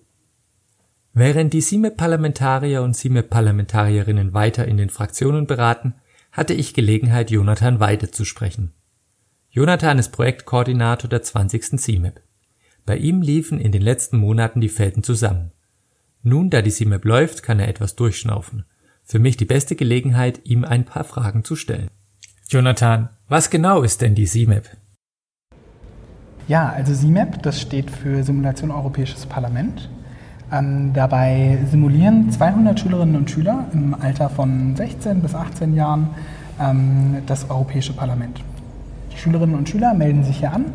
Während 1.15 1.53
die 1.53 1.61
SIME-Parlamentarier 1.61 2.81
und 2.81 2.95
SIME-Parlamentarierinnen 2.95 4.33
weiter 4.33 4.67
in 4.67 4.77
den 4.77 4.89
Fraktionen 4.89 5.45
beraten, 5.45 5.93
hatte 6.31 6.55
ich 6.55 6.73
Gelegenheit, 6.73 7.29
Jonathan 7.29 7.79
Weide 7.79 8.09
zu 8.09 8.25
sprechen. 8.25 8.73
Jonathan 9.51 9.99
ist 9.99 10.09
Projektkoordinator 10.11 11.07
der 11.07 11.21
20. 11.21 11.79
CIMEP. 11.79 12.19
Bei 12.87 12.97
ihm 12.97 13.21
liefen 13.21 13.59
in 13.59 13.71
den 13.71 13.83
letzten 13.83 14.17
Monaten 14.17 14.59
die 14.59 14.69
Fäden 14.69 15.03
zusammen. 15.03 15.51
Nun, 16.23 16.49
da 16.49 16.63
die 16.63 16.71
CIMEP 16.71 17.05
läuft, 17.05 17.43
kann 17.43 17.59
er 17.59 17.67
etwas 17.67 17.95
durchschnaufen. 17.95 18.65
Für 19.03 19.19
mich 19.19 19.37
die 19.37 19.45
beste 19.45 19.75
Gelegenheit, 19.75 20.41
ihm 20.45 20.65
ein 20.65 20.83
paar 20.83 21.03
Fragen 21.03 21.43
zu 21.43 21.55
stellen. 21.55 21.91
Jonathan, 22.49 23.09
was 23.27 23.51
genau 23.51 23.83
ist 23.83 24.01
denn 24.01 24.15
die 24.15 24.25
CIMEP? 24.25 24.67
Ja, 26.47 26.69
also 26.69 26.95
SIMEP, 26.95 27.43
das 27.43 27.61
steht 27.61 27.91
für 27.91 28.23
Simulation 28.23 28.71
Europäisches 28.71 29.27
Parlament. 29.27 29.89
Ähm, 30.51 30.91
dabei 30.93 31.59
simulieren 31.69 32.31
200 32.31 32.79
Schülerinnen 32.79 33.15
und 33.15 33.29
Schüler 33.29 33.65
im 33.73 33.95
Alter 33.99 34.29
von 34.29 34.75
16 34.75 35.21
bis 35.21 35.35
18 35.35 35.75
Jahren 35.75 36.09
ähm, 36.59 37.17
das 37.25 37.49
Europäische 37.49 37.93
Parlament. 37.93 38.41
Die 39.11 39.17
Schülerinnen 39.17 39.55
und 39.55 39.67
Schüler 39.69 39.93
melden 39.93 40.23
sich 40.23 40.39
hier 40.39 40.53
an, 40.53 40.65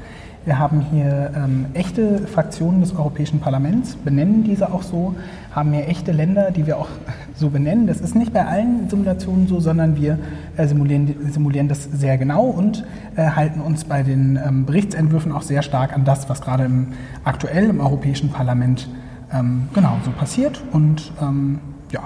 Wir 0.47 0.59
haben 0.59 0.81
hier 0.81 1.33
ähm, 1.37 1.67
echte 1.75 2.21
Fraktionen 2.27 2.81
des 2.81 2.95
Europäischen 2.95 3.41
Parlaments, 3.41 3.97
benennen 3.97 4.45
diese 4.45 4.73
auch 4.73 4.83
so, 4.83 5.15
haben 5.53 5.73
hier 5.73 5.89
echte 5.89 6.13
Länder, 6.13 6.53
die 6.53 6.67
wir 6.67 6.79
auch 6.79 6.89
so 7.37 7.51
benennen. 7.51 7.87
Das 7.87 8.01
ist 8.01 8.15
nicht 8.15 8.33
bei 8.33 8.47
allen 8.47 8.89
Simulationen 8.89 9.49
so, 9.49 9.61
sondern 9.61 9.97
wir 9.97 10.19
äh, 10.57 10.67
simulieren, 10.67 11.15
simulieren, 11.31 11.69
das 11.69 11.85
sehr 11.85 12.17
genau 12.17 12.45
und 12.45 12.85
äh, 13.17 13.29
halten 13.31 13.61
uns 13.61 13.85
bei 13.85 14.03
den 14.03 14.39
ähm, 14.43 14.65
Berichtsentwürfen 14.65 15.33
auch 15.33 15.43
sehr 15.43 15.63
stark 15.63 15.93
an 15.93 16.05
das, 16.05 16.29
was 16.29 16.41
gerade 16.41 16.65
im, 16.65 16.93
aktuell 17.25 17.69
im 17.69 17.81
Europäischen 17.81 18.31
Parlament 18.31 18.89
ähm, 19.33 19.69
genau 19.75 19.97
so 20.05 20.13
passiert. 20.13 20.63
Und 20.73 21.13
ähm, 21.21 21.59
ja, 21.93 22.01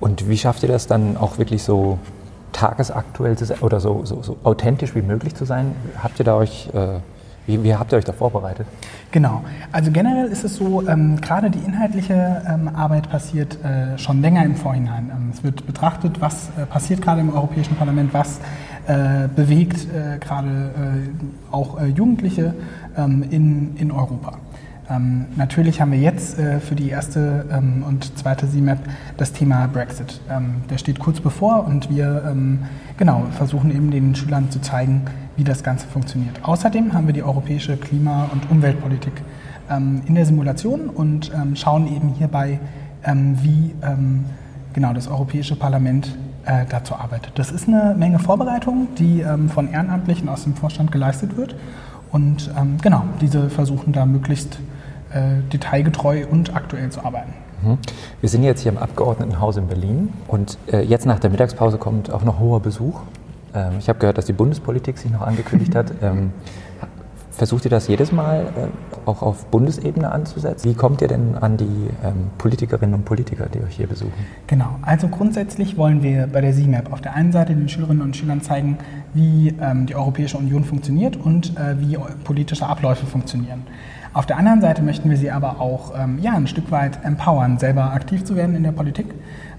und 0.00 0.28
wie 0.28 0.36
schafft 0.36 0.62
ihr 0.62 0.68
das 0.68 0.86
dann 0.86 1.16
auch 1.16 1.38
wirklich 1.38 1.62
so 1.62 1.98
tagesaktuell 2.52 3.36
zu 3.36 3.44
sein 3.44 3.58
oder 3.60 3.80
so, 3.80 4.04
so, 4.04 4.22
so 4.22 4.36
authentisch 4.44 4.94
wie 4.94 5.02
möglich 5.02 5.34
zu 5.34 5.44
sein? 5.44 5.74
Habt 6.02 6.18
ihr 6.18 6.24
da 6.24 6.36
euch, 6.36 6.68
äh, 6.74 6.98
wie, 7.48 7.62
wie, 7.64 7.74
habt 7.74 7.92
ihr 7.92 7.98
euch 7.98 8.04
da 8.04 8.12
vorbereitet? 8.12 8.66
Genau, 9.10 9.42
also 9.72 9.90
generell 9.90 10.26
ist 10.26 10.44
es 10.44 10.56
so, 10.56 10.86
ähm, 10.86 11.18
gerade 11.20 11.50
die 11.50 11.58
inhaltliche 11.60 12.42
ähm, 12.46 12.68
Arbeit 12.74 13.08
passiert 13.08 13.56
äh, 13.64 13.96
schon 13.98 14.20
länger 14.20 14.44
im 14.44 14.54
Vorhinein. 14.54 15.10
Ähm, 15.10 15.30
es 15.32 15.42
wird 15.42 15.66
betrachtet, 15.66 16.20
was 16.20 16.50
äh, 16.58 16.66
passiert 16.66 17.00
gerade 17.00 17.22
im 17.22 17.34
Europäischen 17.34 17.74
Parlament, 17.76 18.12
was 18.12 18.38
äh, 18.86 19.28
bewegt 19.34 19.86
äh, 19.92 20.18
gerade 20.18 20.48
äh, 20.48 21.54
auch 21.54 21.80
Jugendliche 21.86 22.54
ähm, 22.98 23.24
in, 23.30 23.76
in 23.76 23.90
Europa. 23.92 24.38
Ähm, 24.90 25.26
natürlich 25.36 25.80
haben 25.80 25.92
wir 25.92 25.98
jetzt 25.98 26.38
äh, 26.38 26.60
für 26.60 26.74
die 26.74 26.88
erste 26.88 27.44
ähm, 27.52 27.84
und 27.86 28.16
zweite 28.18 28.48
CMAP 28.48 28.78
das 29.16 29.32
Thema 29.32 29.66
Brexit. 29.66 30.20
Ähm, 30.30 30.62
der 30.70 30.78
steht 30.78 30.98
kurz 30.98 31.20
bevor 31.20 31.66
und 31.66 31.90
wir 31.90 32.24
ähm, 32.26 32.60
genau, 32.96 33.26
versuchen 33.32 33.70
eben 33.70 33.90
den 33.90 34.14
Schülern 34.14 34.50
zu 34.50 34.60
zeigen, 34.60 35.02
wie 35.36 35.44
das 35.44 35.62
Ganze 35.62 35.86
funktioniert. 35.86 36.42
Außerdem 36.42 36.94
haben 36.94 37.06
wir 37.06 37.12
die 37.14 37.22
europäische 37.22 37.76
Klima- 37.76 38.30
und 38.32 38.50
Umweltpolitik 38.50 39.12
ähm, 39.70 40.00
in 40.06 40.14
der 40.14 40.24
Simulation 40.24 40.88
und 40.88 41.32
ähm, 41.34 41.54
schauen 41.54 41.86
eben 41.94 42.14
hierbei, 42.14 42.60
wie 43.10 43.74
genau 44.74 44.92
das 44.92 45.06
Europäische 45.06 45.54
Parlament 45.54 46.18
äh, 46.44 46.64
dazu 46.68 46.96
arbeitet. 46.96 47.30
Das 47.36 47.52
ist 47.52 47.68
eine 47.68 47.94
Menge 47.96 48.18
Vorbereitung, 48.18 48.88
die 48.98 49.24
von 49.54 49.70
Ehrenamtlichen 49.72 50.28
aus 50.28 50.42
dem 50.42 50.56
Vorstand 50.56 50.90
geleistet 50.90 51.36
wird. 51.36 51.54
Und 52.10 52.50
genau, 52.82 53.04
diese 53.20 53.50
versuchen 53.50 53.92
da 53.92 54.04
möglichst 54.04 54.58
detailgetreu 55.52 56.26
und 56.30 56.54
aktuell 56.54 56.90
zu 56.90 57.04
arbeiten. 57.04 57.32
Mhm. 57.62 57.78
Wir 58.20 58.28
sind 58.28 58.42
jetzt 58.42 58.62
hier 58.62 58.72
im 58.72 58.78
Abgeordnetenhaus 58.78 59.56
in 59.56 59.66
Berlin 59.66 60.12
und 60.26 60.58
äh, 60.72 60.80
jetzt 60.82 61.06
nach 61.06 61.18
der 61.18 61.30
Mittagspause 61.30 61.78
kommt 61.78 62.12
auch 62.12 62.24
noch 62.24 62.38
hoher 62.38 62.60
Besuch. 62.60 63.00
Ähm, 63.54 63.74
ich 63.78 63.88
habe 63.88 63.98
gehört, 63.98 64.18
dass 64.18 64.26
die 64.26 64.32
Bundespolitik 64.32 64.98
sich 64.98 65.10
noch 65.10 65.22
angekündigt 65.22 65.74
hat. 65.74 65.92
Ähm, 66.02 66.32
versucht 67.32 67.64
ihr 67.64 67.70
das 67.70 67.88
jedes 67.88 68.12
Mal 68.12 68.46
äh, 68.46 69.08
auch 69.08 69.22
auf 69.22 69.46
Bundesebene 69.46 70.10
anzusetzen? 70.10 70.70
Wie 70.70 70.74
kommt 70.74 71.00
ihr 71.00 71.08
denn 71.08 71.34
an 71.34 71.56
die 71.56 71.64
ähm, 72.04 72.30
Politikerinnen 72.38 72.94
und 72.94 73.04
Politiker, 73.04 73.46
die 73.52 73.60
euch 73.60 73.76
hier 73.76 73.88
besuchen? 73.88 74.12
Genau, 74.46 74.78
also 74.82 75.08
grundsätzlich 75.08 75.76
wollen 75.76 76.02
wir 76.02 76.28
bei 76.28 76.40
der 76.40 76.52
CMAP 76.52 76.92
auf 76.92 77.00
der 77.00 77.14
einen 77.14 77.32
Seite 77.32 77.54
den 77.54 77.68
Schülerinnen 77.68 78.02
und 78.02 78.16
Schülern 78.16 78.42
zeigen, 78.42 78.78
wie 79.12 79.54
die 79.86 79.94
Europäische 79.94 80.36
Union 80.38 80.64
funktioniert 80.64 81.16
und 81.16 81.56
äh, 81.56 81.80
wie 81.80 81.96
politische 82.24 82.66
Abläufe 82.66 83.06
funktionieren. 83.06 83.64
Auf 84.18 84.26
der 84.26 84.36
anderen 84.36 84.60
Seite 84.60 84.82
möchten 84.82 85.10
wir 85.10 85.16
sie 85.16 85.30
aber 85.30 85.60
auch 85.60 85.92
ähm, 85.96 86.18
ja, 86.20 86.32
ein 86.32 86.48
Stück 86.48 86.72
weit 86.72 87.04
empowern, 87.04 87.56
selber 87.58 87.92
aktiv 87.92 88.24
zu 88.24 88.34
werden 88.34 88.56
in 88.56 88.64
der 88.64 88.72
Politik. 88.72 89.06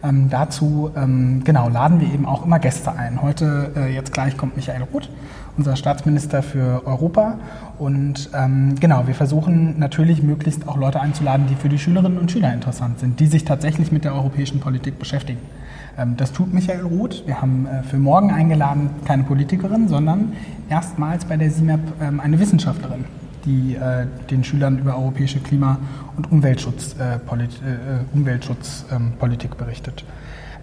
Ähm, 0.03 0.29
dazu 0.29 0.91
ähm, 0.97 1.45
genau, 1.45 1.69
laden 1.69 2.01
wir 2.01 2.13
eben 2.13 2.25
auch 2.25 2.45
immer 2.45 2.59
Gäste 2.59 2.91
ein. 2.91 3.21
Heute, 3.21 3.71
äh, 3.77 3.95
jetzt 3.95 4.11
gleich, 4.11 4.35
kommt 4.35 4.57
Michael 4.57 4.83
Roth, 4.93 5.09
unser 5.55 5.77
Staatsminister 5.77 6.43
für 6.43 6.85
Europa. 6.85 7.35
Und 7.77 8.31
ähm, 8.35 8.75
genau, 8.77 9.07
wir 9.07 9.15
versuchen 9.15 9.79
natürlich 9.79 10.23
möglichst 10.23 10.67
auch 10.67 10.75
Leute 10.75 10.99
einzuladen, 10.99 11.47
die 11.47 11.55
für 11.55 11.69
die 11.69 11.79
Schülerinnen 11.79 12.17
und 12.17 12.29
Schüler 12.29 12.53
interessant 12.53 12.99
sind, 12.99 13.21
die 13.21 13.27
sich 13.27 13.45
tatsächlich 13.45 13.93
mit 13.93 14.03
der 14.03 14.13
europäischen 14.13 14.59
Politik 14.59 14.99
beschäftigen. 14.99 15.39
Ähm, 15.97 16.17
das 16.17 16.33
tut 16.33 16.53
Michael 16.53 16.81
Roth. 16.81 17.25
Wir 17.25 17.41
haben 17.41 17.65
äh, 17.65 17.83
für 17.83 17.97
morgen 17.97 18.33
eingeladen 18.33 18.89
keine 19.05 19.23
Politikerin, 19.23 19.87
sondern 19.87 20.33
erstmals 20.69 21.23
bei 21.23 21.37
der 21.37 21.49
SIMAP 21.49 21.79
ähm, 22.01 22.19
eine 22.19 22.37
Wissenschaftlerin 22.41 23.05
die 23.45 23.75
äh, 23.75 24.05
den 24.29 24.43
Schülern 24.43 24.79
über 24.79 24.97
europäische 24.97 25.39
Klima- 25.39 25.77
und 26.17 26.31
Umweltschutzpolitik 26.31 27.61
äh, 27.65 27.73
äh, 27.73 27.99
Umweltschutz, 28.13 28.85
ähm, 28.91 29.13
berichtet. 29.57 30.03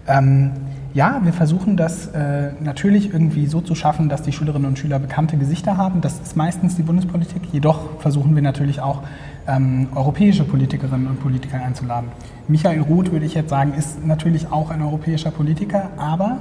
Ähm, 0.07 0.51
ja, 0.93 1.19
wir 1.23 1.33
versuchen 1.33 1.77
das 1.77 2.07
äh, 2.07 2.51
natürlich 2.61 3.13
irgendwie 3.13 3.45
so 3.45 3.61
zu 3.61 3.75
schaffen, 3.75 4.09
dass 4.09 4.23
die 4.23 4.31
Schülerinnen 4.31 4.67
und 4.67 4.79
Schüler 4.79 4.99
bekannte 4.99 5.37
Gesichter 5.37 5.77
haben. 5.77 6.01
Das 6.01 6.19
ist 6.19 6.35
meistens 6.35 6.75
die 6.75 6.81
Bundespolitik. 6.81 7.41
Jedoch 7.51 7.99
versuchen 7.99 8.33
wir 8.33 8.41
natürlich 8.41 8.79
auch 8.79 9.03
ähm, 9.47 9.89
europäische 9.93 10.43
Politikerinnen 10.43 11.07
und 11.07 11.19
Politiker 11.21 11.61
einzuladen. 11.61 12.09
Michael 12.47 12.81
Roth, 12.81 13.11
würde 13.11 13.25
ich 13.25 13.33
jetzt 13.33 13.49
sagen, 13.49 13.73
ist 13.77 14.05
natürlich 14.05 14.51
auch 14.51 14.71
ein 14.71 14.81
europäischer 14.81 15.29
Politiker, 15.29 15.89
aber 15.97 16.39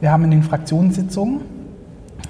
wir 0.00 0.12
haben 0.12 0.24
in 0.24 0.30
den 0.30 0.42
Fraktionssitzungen 0.42 1.40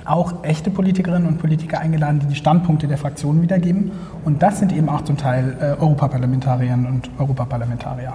auch 0.06 0.44
echte 0.44 0.70
Politikerinnen 0.70 1.26
und 1.26 1.38
Politiker 1.38 1.80
eingeladen, 1.80 2.20
die 2.20 2.26
die 2.26 2.34
Standpunkte 2.34 2.88
der 2.88 2.98
Fraktionen 2.98 3.42
wiedergeben. 3.42 3.92
Und 4.25 4.42
das 4.42 4.58
sind 4.58 4.72
eben 4.72 4.88
auch 4.88 5.02
zum 5.02 5.16
Teil 5.16 5.56
äh, 5.60 5.64
Europaparlamentarierinnen 5.80 6.86
und 6.86 7.10
Europaparlamentarier. 7.18 8.14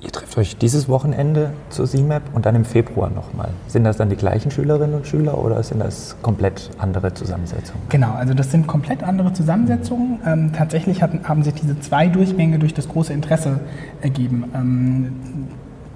Ihr 0.00 0.12
trefft 0.12 0.38
euch 0.38 0.56
dieses 0.56 0.88
Wochenende 0.88 1.50
zur 1.70 1.86
CMAP 1.86 2.22
und 2.32 2.46
dann 2.46 2.54
im 2.54 2.64
Februar 2.64 3.10
nochmal. 3.10 3.48
Sind 3.66 3.82
das 3.82 3.96
dann 3.96 4.08
die 4.08 4.16
gleichen 4.16 4.52
Schülerinnen 4.52 4.94
und 4.94 5.08
Schüler 5.08 5.36
oder 5.38 5.60
sind 5.64 5.80
das 5.80 6.14
komplett 6.22 6.70
andere 6.78 7.12
Zusammensetzungen? 7.14 7.82
Genau, 7.88 8.12
also 8.12 8.32
das 8.32 8.52
sind 8.52 8.68
komplett 8.68 9.02
andere 9.02 9.32
Zusammensetzungen. 9.32 10.20
Ähm, 10.24 10.52
tatsächlich 10.56 11.02
hatten, 11.02 11.28
haben 11.28 11.42
sich 11.42 11.54
diese 11.54 11.80
zwei 11.80 12.06
Durchgänge 12.06 12.60
durch 12.60 12.74
das 12.74 12.88
große 12.88 13.12
Interesse 13.12 13.58
ergeben. 14.00 14.44
Ähm, 14.54 15.12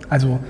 also 0.08 0.40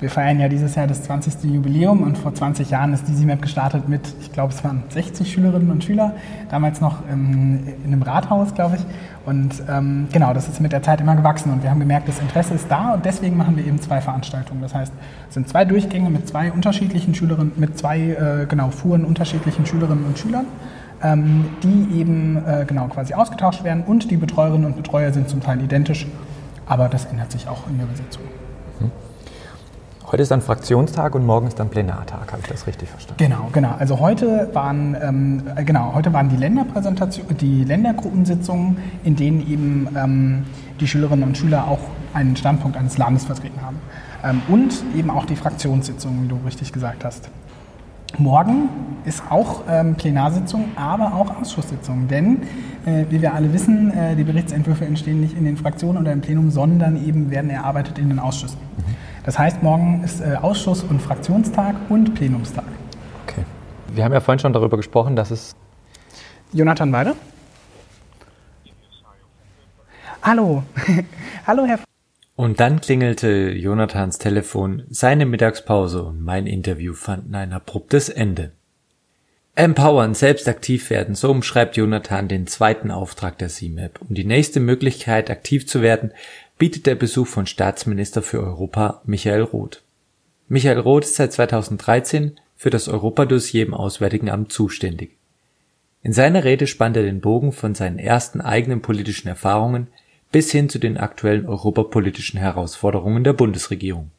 Wir 0.00 0.08
feiern 0.08 0.40
ja 0.40 0.48
dieses 0.48 0.76
Jahr 0.76 0.86
das 0.86 1.02
20. 1.02 1.44
Jubiläum 1.44 2.02
und 2.02 2.16
vor 2.16 2.34
20 2.34 2.70
Jahren 2.70 2.94
ist 2.94 3.06
die 3.06 3.14
CMAP 3.14 3.42
gestartet 3.42 3.86
mit, 3.86 4.00
ich 4.22 4.32
glaube, 4.32 4.54
es 4.54 4.64
waren 4.64 4.82
60 4.88 5.30
Schülerinnen 5.30 5.70
und 5.70 5.84
Schüler, 5.84 6.14
damals 6.50 6.80
noch 6.80 7.06
in, 7.12 7.66
in 7.84 7.92
einem 7.92 8.00
Rathaus, 8.00 8.54
glaube 8.54 8.76
ich. 8.76 8.82
Und 9.26 9.62
ähm, 9.68 10.08
genau, 10.10 10.32
das 10.32 10.48
ist 10.48 10.58
mit 10.58 10.72
der 10.72 10.82
Zeit 10.82 11.02
immer 11.02 11.16
gewachsen 11.16 11.52
und 11.52 11.62
wir 11.62 11.68
haben 11.68 11.80
gemerkt, 11.80 12.08
das 12.08 12.18
Interesse 12.18 12.54
ist 12.54 12.70
da 12.70 12.94
und 12.94 13.04
deswegen 13.04 13.36
machen 13.36 13.58
wir 13.58 13.66
eben 13.66 13.78
zwei 13.78 14.00
Veranstaltungen. 14.00 14.62
Das 14.62 14.74
heißt, 14.74 14.92
es 15.28 15.34
sind 15.34 15.50
zwei 15.50 15.66
Durchgänge 15.66 16.08
mit 16.08 16.26
zwei 16.26 16.50
unterschiedlichen 16.50 17.14
Schülerinnen, 17.14 17.52
mit 17.56 17.76
zwei 17.76 18.00
äh, 18.00 18.46
genau 18.48 18.70
Fuhren 18.70 19.04
unterschiedlichen 19.04 19.66
Schülerinnen 19.66 20.06
und 20.06 20.18
Schülern, 20.18 20.46
ähm, 21.02 21.44
die 21.62 22.00
eben 22.00 22.38
äh, 22.46 22.64
genau 22.66 22.86
quasi 22.86 23.12
ausgetauscht 23.12 23.64
werden 23.64 23.84
und 23.84 24.10
die 24.10 24.16
Betreuerinnen 24.16 24.64
und 24.64 24.76
Betreuer 24.76 25.12
sind 25.12 25.28
zum 25.28 25.42
Teil 25.42 25.60
identisch, 25.60 26.06
aber 26.64 26.88
das 26.88 27.04
ändert 27.04 27.30
sich 27.30 27.46
auch 27.48 27.68
in 27.68 27.76
der 27.76 27.84
Besetzung. 27.84 28.22
Heute 30.10 30.24
ist 30.24 30.32
dann 30.32 30.40
Fraktionstag 30.40 31.14
und 31.14 31.24
morgen 31.24 31.46
ist 31.46 31.60
dann 31.60 31.68
Plenartag, 31.68 32.32
habe 32.32 32.42
ich 32.42 32.48
das 32.48 32.66
richtig 32.66 32.88
verstanden? 32.88 33.22
Genau, 33.22 33.48
genau. 33.52 33.76
Also 33.78 34.00
heute 34.00 34.48
waren, 34.52 34.96
ähm, 35.00 35.42
genau, 35.64 35.94
heute 35.94 36.12
waren 36.12 36.28
die 36.28 36.36
die 36.36 37.64
Ländergruppensitzungen, 37.64 38.78
in 39.04 39.14
denen 39.14 39.48
eben 39.48 39.86
ähm, 39.96 40.46
die 40.80 40.88
Schülerinnen 40.88 41.22
und 41.22 41.38
Schüler 41.38 41.68
auch 41.68 41.78
einen 42.12 42.34
Standpunkt 42.34 42.76
eines 42.76 42.98
Landes 42.98 43.24
vertreten 43.24 43.62
haben. 43.62 43.78
Ähm, 44.24 44.42
und 44.48 44.82
eben 44.96 45.10
auch 45.10 45.26
die 45.26 45.36
Fraktionssitzungen, 45.36 46.24
wie 46.24 46.28
du 46.28 46.38
richtig 46.44 46.72
gesagt 46.72 47.04
hast. 47.04 47.30
Morgen 48.18 48.68
ist 49.04 49.22
auch 49.30 49.62
ähm, 49.68 49.94
Plenarsitzung, 49.94 50.72
aber 50.74 51.14
auch 51.14 51.40
Ausschusssitzung. 51.40 52.08
Denn, 52.08 52.42
äh, 52.84 53.04
wie 53.10 53.22
wir 53.22 53.32
alle 53.32 53.52
wissen, 53.52 53.92
äh, 53.92 54.16
die 54.16 54.24
Berichtsentwürfe 54.24 54.84
entstehen 54.84 55.20
nicht 55.20 55.38
in 55.38 55.44
den 55.44 55.56
Fraktionen 55.56 56.02
oder 56.02 56.12
im 56.12 56.20
Plenum, 56.20 56.50
sondern 56.50 56.96
eben 57.06 57.30
werden 57.30 57.48
erarbeitet 57.48 57.96
in 58.00 58.08
den 58.08 58.18
Ausschüssen. 58.18 58.58
Mhm. 58.76 59.09
Das 59.24 59.38
heißt, 59.38 59.62
morgen 59.62 60.02
ist 60.02 60.20
äh, 60.20 60.36
Ausschuss- 60.40 60.82
und 60.82 61.00
Fraktionstag 61.00 61.76
und 61.88 62.14
Plenumstag. 62.14 62.64
Okay. 63.26 63.44
Wir 63.92 64.04
haben 64.04 64.12
ja 64.12 64.20
vorhin 64.20 64.38
schon 64.38 64.52
darüber 64.52 64.76
gesprochen, 64.76 65.14
dass 65.16 65.30
es. 65.30 65.54
Jonathan 66.52 66.92
Weide? 66.92 67.14
Hallo. 70.22 70.62
Hallo, 71.46 71.64
Herr. 71.66 71.80
Und 72.36 72.58
dann 72.58 72.80
klingelte 72.80 73.50
Jonathans 73.50 74.18
Telefon, 74.18 74.84
seine 74.88 75.26
Mittagspause 75.26 76.02
und 76.02 76.22
mein 76.22 76.46
Interview 76.46 76.94
fanden 76.94 77.34
ein 77.34 77.52
abruptes 77.52 78.08
Ende. 78.08 78.52
Empowern, 79.54 80.14
selbst 80.14 80.48
aktiv 80.48 80.88
werden, 80.88 81.14
so 81.14 81.30
umschreibt 81.30 81.76
Jonathan 81.76 82.28
den 82.28 82.46
zweiten 82.46 82.90
Auftrag 82.90 83.36
der 83.36 83.48
CMAP. 83.48 84.00
Um 84.00 84.14
die 84.14 84.24
nächste 84.24 84.58
Möglichkeit, 84.58 85.28
aktiv 85.28 85.66
zu 85.66 85.82
werden, 85.82 86.12
bietet 86.60 86.84
der 86.84 86.94
Besuch 86.94 87.26
von 87.26 87.46
Staatsminister 87.46 88.20
für 88.20 88.38
Europa 88.38 89.00
Michael 89.06 89.44
Roth. 89.44 89.82
Michael 90.46 90.80
Roth 90.80 91.04
ist 91.04 91.14
seit 91.14 91.32
2013 91.32 92.38
für 92.54 92.68
das 92.68 92.86
Europadossier 92.86 93.64
im 93.64 93.72
Auswärtigen 93.72 94.28
Amt 94.28 94.52
zuständig. 94.52 95.16
In 96.02 96.12
seiner 96.12 96.44
Rede 96.44 96.66
spannt 96.66 96.98
er 96.98 97.02
den 97.02 97.22
Bogen 97.22 97.52
von 97.52 97.74
seinen 97.74 97.98
ersten 97.98 98.42
eigenen 98.42 98.82
politischen 98.82 99.26
Erfahrungen 99.26 99.86
bis 100.32 100.52
hin 100.52 100.68
zu 100.68 100.78
den 100.78 100.98
aktuellen 100.98 101.46
europapolitischen 101.46 102.38
Herausforderungen 102.38 103.24
der 103.24 103.32
Bundesregierung. 103.32 104.10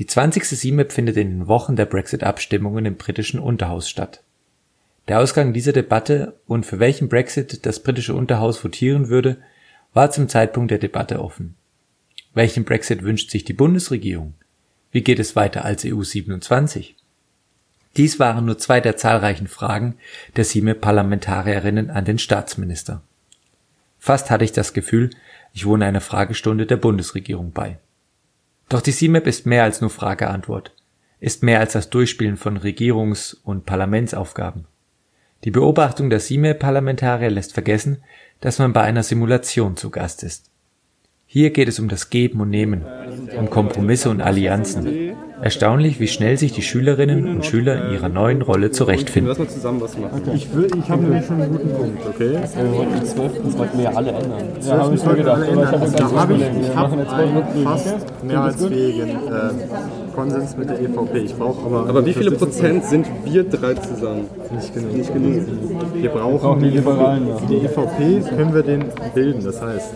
Die 0.00 0.06
20. 0.06 0.44
CIMEP 0.44 0.90
findet 0.90 1.16
in 1.16 1.30
den 1.30 1.46
Wochen 1.46 1.76
der 1.76 1.86
Brexit-Abstimmungen 1.86 2.84
im 2.84 2.96
britischen 2.96 3.38
Unterhaus 3.38 3.88
statt. 3.88 4.24
Der 5.06 5.20
Ausgang 5.20 5.52
dieser 5.52 5.72
Debatte 5.72 6.40
und 6.48 6.66
für 6.66 6.80
welchen 6.80 7.08
Brexit 7.08 7.64
das 7.64 7.80
britische 7.80 8.14
Unterhaus 8.14 8.64
votieren 8.64 9.08
würde, 9.08 9.36
war 9.92 10.10
zum 10.10 10.28
Zeitpunkt 10.28 10.70
der 10.70 10.78
Debatte 10.78 11.20
offen. 11.20 11.56
Welchen 12.34 12.64
Brexit 12.64 13.02
wünscht 13.02 13.30
sich 13.30 13.44
die 13.44 13.52
Bundesregierung? 13.52 14.34
Wie 14.92 15.02
geht 15.02 15.18
es 15.18 15.36
weiter 15.36 15.64
als 15.64 15.84
EU 15.84 16.02
27? 16.02 16.96
Dies 17.96 18.20
waren 18.20 18.44
nur 18.44 18.58
zwei 18.58 18.80
der 18.80 18.96
zahlreichen 18.96 19.48
Fragen 19.48 19.96
der 20.36 20.44
sieben 20.44 20.80
Parlamentarierinnen 20.80 21.90
an 21.90 22.04
den 22.04 22.18
Staatsminister. 22.18 23.02
Fast 23.98 24.30
hatte 24.30 24.44
ich 24.44 24.52
das 24.52 24.72
Gefühl, 24.72 25.10
ich 25.52 25.66
wohne 25.66 25.86
einer 25.86 26.00
Fragestunde 26.00 26.66
der 26.66 26.76
Bundesregierung 26.76 27.52
bei. 27.52 27.78
Doch 28.68 28.80
die 28.80 28.92
CIMAP 28.92 29.26
ist 29.26 29.46
mehr 29.46 29.64
als 29.64 29.80
nur 29.80 29.90
Frage-Antwort, 29.90 30.72
ist 31.18 31.42
mehr 31.42 31.58
als 31.58 31.72
das 31.72 31.90
Durchspielen 31.90 32.36
von 32.36 32.56
Regierungs- 32.56 33.36
und 33.42 33.66
Parlamentsaufgaben. 33.66 34.66
Die 35.44 35.50
Beobachtung 35.50 36.10
der 36.10 36.20
CIMAP-Parlamentarier 36.20 37.30
lässt 37.30 37.52
vergessen, 37.52 38.02
dass 38.40 38.58
man 38.58 38.72
bei 38.72 38.82
einer 38.82 39.02
Simulation 39.02 39.76
zu 39.76 39.90
Gast 39.90 40.22
ist. 40.22 40.50
Hier 41.26 41.50
geht 41.50 41.68
es 41.68 41.78
um 41.78 41.88
das 41.88 42.10
Geben 42.10 42.40
und 42.40 42.50
Nehmen, 42.50 42.84
um 43.38 43.50
Kompromisse 43.50 44.10
und 44.10 44.20
Allianzen. 44.20 45.14
Erstaunlich, 45.42 46.00
wie 46.00 46.08
schnell 46.08 46.36
sich 46.36 46.52
die 46.52 46.62
Schülerinnen 46.62 47.26
und 47.26 47.46
Schüler 47.46 47.86
in 47.86 47.94
ihrer 47.94 48.08
neuen 48.08 48.42
Rolle 48.42 48.70
zurechtfinden. 48.70 49.28
Lass 49.28 49.38
mal 49.38 49.48
zusammen 49.48 49.80
was 49.80 49.96
machen. 49.96 50.22
Ich, 50.34 50.54
will, 50.54 50.68
ich 50.76 50.90
habe 50.90 51.02
nämlich 51.02 51.24
schon 51.24 51.40
einen 51.40 51.52
guten 51.52 51.70
Punkt, 51.70 52.06
okay? 52.06 52.38
Den 52.94 53.04
12. 53.04 53.58
wollten 53.58 53.78
wir 53.78 53.84
ja 53.84 53.90
alle 53.94 54.10
ändern. 54.10 54.48
Ja, 54.62 54.78
habe 54.78 54.94
ich 54.94 55.04
mir 55.04 55.14
gedacht. 55.14 55.42
Aber 55.42 55.62
ich 55.62 55.66
habe 55.66 55.92
da 55.96 56.10
habe 56.12 56.34
ich, 56.34 56.40
ich 56.40 56.76
hab 56.76 56.92
einen 56.92 57.64
fast 57.64 57.96
mehr 58.22 58.40
als 58.42 58.66
fähigen 58.66 59.08
äh, 59.08 60.14
Konsens 60.14 60.56
mit 60.56 60.68
der 60.68 60.80
EVP. 60.80 61.18
Ich 61.18 61.34
brauche 61.34 61.64
aber... 61.64 61.88
Aber 61.88 62.04
wie 62.04 62.12
viele 62.12 62.32
Prozent 62.32 62.84
sind 62.84 63.06
wir 63.24 63.44
drei 63.44 63.74
zusammen? 63.74 64.26
Nicht 64.54 64.74
genug. 64.74 64.92
Nicht 64.94 65.12
genug. 65.12 65.42
Wir 65.94 66.10
brauchen 66.10 66.62
die 66.62 66.70
Liberalen. 66.70 67.28
Die 67.48 67.56
EVP 67.56 68.28
können 68.28 68.54
wir 68.54 68.62
den 68.62 68.84
bilden, 69.14 69.42
das 69.42 69.62
heißt... 69.62 69.94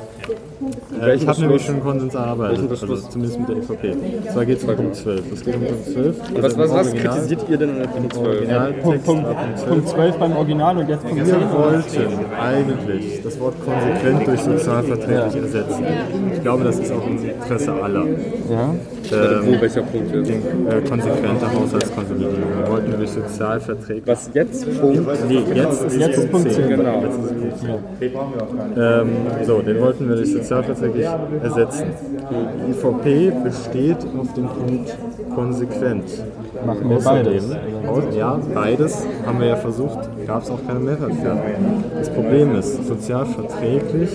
Äh, 1.01 1.15
ich 1.15 1.27
habe 1.27 1.41
nämlich 1.41 1.65
schon 1.65 1.81
Konsens 1.81 2.15
erarbeitet, 2.15 2.71
also 2.71 2.97
zumindest 2.97 3.41
mit 3.41 3.49
der 3.49 3.57
EVP. 3.57 3.97
Zwar 4.33 4.47
geht 4.47 4.59
es 4.59 4.65
um 4.65 4.77
Punkt 4.77 4.97
12. 4.97 5.33
Es 5.33 5.45
geht 5.45 5.55
um 5.57 5.65
Punkt 5.65 5.85
12. 5.85 6.17
Was, 6.41 6.59
was, 6.59 6.71
was 6.71 6.95
kritisiert 6.95 7.49
ihr 7.49 7.57
denn 7.59 7.83
an 7.83 7.91
Punkt 7.91 8.13
12? 8.15 8.83
Punkt, 8.83 9.05
Punkt, 9.05 9.27
Punkt 9.69 9.89
12 9.89 10.17
beim 10.17 10.37
Original 10.37 10.79
und 10.79 10.89
jetzt 10.89 11.03
kommt 11.07 11.27
Wir 11.27 11.53
wollten 11.53 12.35
eigentlich 12.41 13.23
das 13.23 13.41
Wort 13.41 13.55
konsequent 13.65 14.27
durch 14.27 14.41
sozialverträglich 14.41 15.43
ersetzen. 15.43 15.85
Ich 16.35 16.43
glaube, 16.43 16.65
das 16.65 16.79
ist 16.79 16.93
auch 16.93 17.07
im 17.07 17.19
Interesse 17.25 17.73
aller. 17.73 18.05
Ja. 18.51 18.75
Ähm, 19.13 19.47
Wo, 19.47 19.61
welcher 19.61 19.83
Punkt 19.83 20.15
jetzt? 20.15 20.29
Den, 20.29 20.67
äh, 20.69 20.81
konsequente 20.89 21.53
Haushaltskonsolidierung. 21.53 22.59
Wir 22.59 22.71
wollten 22.71 22.97
durch 22.97 23.11
sozialverträglich. 23.11 24.07
Was 24.07 24.31
jetzt 24.33 24.81
Punkt? 24.81 25.29
Nee, 25.29 25.43
jetzt 25.55 25.85
ist 25.85 25.97
jetzt 25.99 26.31
Punkt 26.31 26.33
Punkt 26.33 26.53
10. 26.53 26.69
Genau. 26.69 27.03
Jetzt 27.03 27.19
ist 27.19 27.67
Punkt 27.67 27.85
10. 27.99 28.13
Ähm, 28.77 29.09
so, 29.45 29.63
den 29.63 29.81
wollten 29.81 30.09
wir 30.09 30.17
durch 30.17 30.33
sozialverträglich 30.33 31.07
ersetzen. 31.43 31.87
Die 32.31 32.71
IVP 32.71 33.33
besteht 33.43 33.99
auf 34.19 34.33
dem 34.35 34.47
Punkt 34.47 34.97
konsequent. 35.35 36.05
Machen 36.65 36.89
wir 36.89 36.99
beides. 37.01 37.45
Ja, 38.17 38.41
beides 38.55 39.07
haben 39.27 39.41
wir 39.41 39.49
ja 39.49 39.57
versucht, 39.57 40.09
gab 40.27 40.43
es 40.43 40.51
auch 40.51 40.65
keine 40.67 40.81
Mehrheit 40.81 41.13
für. 41.15 41.37
Das 41.99 42.11
Problem 42.11 42.55
ist, 42.57 42.87
sozialverträglich 42.87 44.11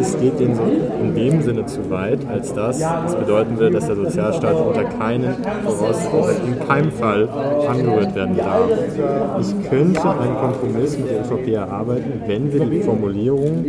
es 0.00 0.18
geht 0.18 0.40
in, 0.40 0.56
in 1.02 1.14
dem 1.14 1.42
Sinne 1.42 1.66
zu 1.66 1.90
weit, 1.90 2.20
als 2.28 2.52
dass 2.54 2.78
das 2.78 3.16
bedeuten 3.16 3.58
will, 3.58 3.70
dass 3.70 3.86
der 3.86 3.96
Sozialstaat 3.96 4.54
unter 4.54 4.84
keinen 4.84 5.34
Voraus 5.64 5.96
in 6.46 6.66
keinem 6.66 6.92
Fall 6.92 7.28
angerührt 7.68 8.14
werden 8.14 8.36
darf. 8.36 8.70
Ich 9.40 9.68
könnte 9.68 10.02
einen 10.02 10.36
Kompromiss 10.36 10.98
mit 10.98 11.10
der 11.10 11.20
EVP 11.20 11.52
erarbeiten, 11.52 12.22
wenn 12.26 12.52
wir 12.52 12.64
die 12.64 12.80
Formulierung 12.80 13.64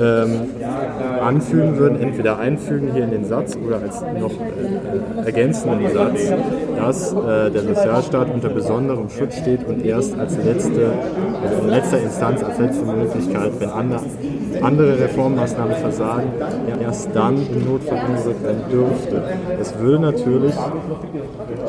ähm, 0.00 0.30
anfügen 1.22 1.78
würden, 1.78 2.00
entweder 2.00 2.38
einfügen 2.38 2.92
hier 2.92 3.04
in 3.04 3.10
den 3.10 3.24
Satz 3.24 3.56
oder 3.56 3.80
als 3.80 4.02
noch 4.20 4.32
äh, 4.32 5.26
ergänzenden 5.26 5.92
Satz, 5.92 6.32
dass 6.76 7.12
äh, 7.12 7.50
der 7.50 7.62
Sozialstaat 7.62 8.32
unter 8.32 8.48
besonderem 8.48 9.08
Schutz 9.10 9.36
steht 9.36 9.66
und 9.66 9.84
erst 9.84 10.18
als 10.18 10.36
letzte, 10.44 10.92
also 11.42 11.62
in 11.62 11.68
letzter 11.68 12.00
Instanz, 12.00 12.42
als 12.42 12.58
letzte 12.58 12.84
Möglichkeit, 12.84 13.52
wenn 13.58 13.70
andere, 13.70 14.00
andere 14.62 15.00
Reformmaßnahmen 15.00 15.76
versagen, 15.76 16.32
erst 16.80 17.08
dann 17.14 17.36
im 17.36 17.64
Notfall 17.64 17.98
eingesetzt 17.98 18.42
werden 18.42 18.62
dürfte. 18.70 19.22
Es 19.60 19.78
würde 19.78 20.00
natürlich 20.00 20.54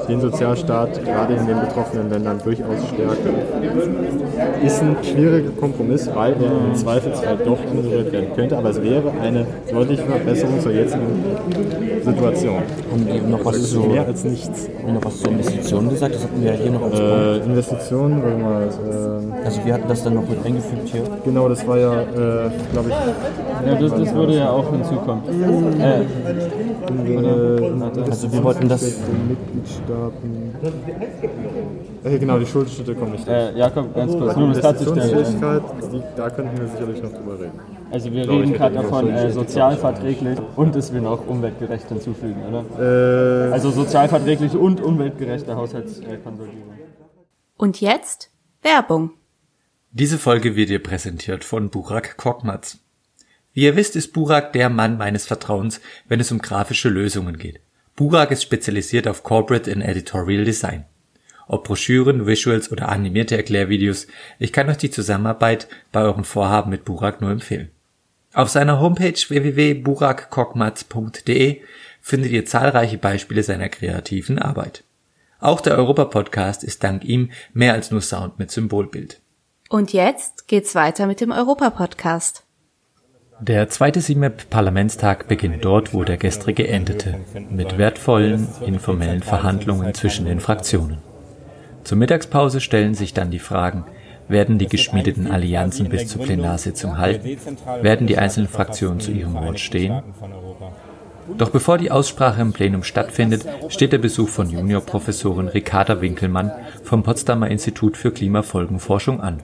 den 0.08 0.22
Sozialstaat 0.22 1.04
gerade 1.04 1.34
in 1.36 1.46
den 1.48 1.60
betroffenen 1.60 2.10
Ländern 2.10 2.40
durchaus 2.44 2.88
stärken. 2.88 3.36
Ist 4.64 4.82
ein 4.82 4.96
schwieriger 5.04 5.52
Kompromiss, 5.60 6.10
weil 6.14 6.34
er 6.34 6.70
im 6.70 6.76
Zweifelsfall 6.76 7.38
doch 7.38 7.60
angerührt 7.60 8.12
werden 8.12 8.34
könnte, 8.36 8.58
aber 8.58 8.70
es 8.70 8.82
wäre 8.82 9.12
eine 9.22 9.46
deutliche 9.72 10.04
Verbesserung 10.04 10.60
zur 10.60 10.72
jetzigen 10.72 11.24
Situation. 12.04 12.62
Und 12.92 13.30
noch 13.30 13.46
was 13.46 13.70
zu 13.70 13.82
mehr 13.82 14.06
als 14.06 14.24
nichts. 14.24 14.70
Und 14.86 14.94
noch 14.96 15.06
was 15.06 15.20
zu 15.20 15.30
Investitionen 15.30 15.90
gesagt, 15.90 16.16
das 16.16 16.24
hatten 16.24 16.42
wir 16.42 16.52
ja 16.52 16.58
hier 16.58 16.72
noch 16.72 16.84
als 16.84 17.00
äh, 17.00 17.38
Investitionen, 17.46 18.24
warte 18.24 18.38
mal. 18.38 18.70
Also 19.44 19.66
wir 19.66 19.74
hatten 19.74 19.88
das 19.88 20.04
dann 20.04 20.14
noch 20.14 20.28
mit 20.28 20.46
eingefügt 20.46 20.90
hier. 20.90 21.04
Genau, 21.24 21.50
das 21.50 21.66
war 21.68 21.78
ja, 21.78 22.02
äh, 22.02 22.52
glaube 22.72 22.90
ich. 22.90 22.96
Ja, 23.66 23.76
das, 23.76 23.92
das 23.92 24.14
würde 24.14 24.38
ja 24.38 24.50
auch 24.52 24.70
hinzukommen. 24.72 25.24
Äh, 25.80 26.06
also 28.10 28.32
wir 28.32 28.44
wollten 28.44 28.70
das. 28.70 28.82
Mitgliedstaaten. 28.82 30.56
Äh, 32.04 32.18
genau, 32.18 32.40
die 32.40 32.46
Schuldschritte 32.46 32.96
kommen 32.96 33.12
nicht. 33.14 33.28
Äh, 33.28 33.58
Jakob, 33.58 33.94
ganz 33.94 34.12
kurz, 34.16 34.36
nur 34.36 34.46
um 34.46 34.52
es 34.52 34.62
darzustellen. 34.62 35.26
Da 36.16 36.30
könnten 36.30 36.60
wir 36.60 36.68
sicherlich 36.68 37.04
noch 37.04 37.12
drüber 37.12 37.40
reden. 37.40 37.60
Also 37.92 38.12
wir 38.12 38.30
reden 38.30 38.54
gerade 38.54 38.80
auch 38.80 38.84
davon 38.84 39.10
äh, 39.10 39.32
sozialverträglich 39.32 40.40
und 40.56 40.76
es 40.76 40.94
will 40.94 41.02
noch 41.02 41.28
umweltgerecht 41.28 41.90
hinzufügen, 41.90 42.42
oder? 42.50 43.50
Äh, 43.50 43.52
Also 43.52 43.70
sozialverträglich 43.72 44.56
und 44.56 44.82
umweltgerechte 44.82 45.56
Haushaltskonsolidierung. 45.56 46.72
Und 47.58 47.82
jetzt 47.82 48.32
Werbung. 48.64 49.12
Diese 49.94 50.18
Folge 50.18 50.56
wird 50.56 50.70
dir 50.70 50.82
präsentiert 50.82 51.44
von 51.44 51.70
Burak 51.70 52.16
Korkmaz. 52.16 52.80
Wie 53.54 53.64
ihr 53.64 53.76
wisst, 53.76 53.98
ist 53.98 54.14
Burak 54.14 54.54
der 54.54 54.70
Mann 54.70 54.98
meines 54.98 55.26
Vertrauens, 55.26 55.82
wenn 56.08 56.22
es 56.22 56.32
um 56.32 56.40
grafische 56.40 56.88
Lösungen 56.88 57.38
geht. 57.38 57.60
Burak 57.98 58.32
ist 58.32 58.42
spezialisiert 58.42 59.06
auf 59.06 59.24
Corporate 59.24 59.70
and 59.70 59.84
Editorial 59.84 60.46
Design. 60.46 60.86
Ob 61.50 61.66
Broschüren, 61.66 62.26
Visuals 62.26 62.72
oder 62.72 62.88
animierte 62.88 63.36
Erklärvideos, 63.36 64.08
ich 64.40 64.54
kann 64.54 64.70
euch 64.70 64.78
die 64.78 64.92
Zusammenarbeit 64.92 65.68
bei 65.92 66.04
euren 66.04 66.24
Vorhaben 66.24 66.70
mit 66.70 66.86
Burak 66.86 67.20
nur 67.20 67.32
empfehlen. 67.32 67.70
Auf 68.32 68.48
seiner 68.48 68.80
Homepage 68.80 69.12
www.burakkokmaz.de 69.12 71.64
findet 72.00 72.32
ihr 72.32 72.46
zahlreiche 72.46 72.98
Beispiele 72.98 73.44
seiner 73.44 73.68
kreativen 73.68 74.40
Arbeit. 74.40 74.86
Auch 75.42 75.60
der 75.60 75.78
Europa-Podcast 75.78 76.64
ist 76.64 76.82
dank 76.82 77.04
ihm 77.04 77.32
mehr 77.54 77.74
als 77.74 77.92
nur 77.92 78.00
Sound 78.00 78.40
mit 78.40 78.52
Symbolbild. 78.52 79.20
Und 79.72 79.94
jetzt 79.94 80.50
geht's 80.50 80.76
weiter 80.76 81.08
mit 81.08 81.22
dem 81.22 81.32
Europa-Podcast. 81.32 82.44
Der 83.40 83.70
zweite 83.70 84.02
CIMAP-Parlamentstag 84.02 85.30
beginnt 85.30 85.64
dort, 85.64 85.94
wo 85.94 86.04
der 86.04 86.18
gestrige 86.18 86.68
endete, 86.68 87.22
mit 87.50 87.78
wertvollen, 87.78 88.50
informellen 88.66 89.24
Verhandlungen 89.24 89.94
zwischen 89.94 90.26
den 90.26 90.42
Fraktionen. 90.42 90.98
Zur 91.86 91.98
Mittagspause 91.98 92.60
stellen 92.60 92.96
sich 92.96 93.14
dann 93.14 93.32
die 93.32 93.40
Fragen, 93.40 93.86
werden 94.28 94.58
die 94.58 94.68
geschmiedeten 94.68 95.32
Allianzen 95.32 95.88
bis 95.88 96.10
zur 96.10 96.22
Plenarsitzung 96.22 96.98
halten? 96.98 97.38
Werden 97.82 98.08
die 98.08 98.18
einzelnen 98.18 98.50
Fraktionen 98.50 99.00
zu 99.00 99.12
ihrem 99.12 99.36
Wort 99.36 99.62
stehen? 99.62 100.04
Doch 101.38 101.50
bevor 101.50 101.78
die 101.78 101.92
Aussprache 101.92 102.42
im 102.42 102.52
Plenum 102.52 102.84
stattfindet, 102.84 103.46
steht 103.70 103.94
der 103.94 104.00
Besuch 104.00 104.28
von 104.28 104.50
Juniorprofessorin 104.50 105.48
Ricarda 105.48 106.02
Winkelmann 106.02 106.52
vom 106.84 107.04
Potsdamer 107.04 107.50
Institut 107.50 107.96
für 107.96 108.12
Klimafolgenforschung 108.12 109.22
an. 109.22 109.42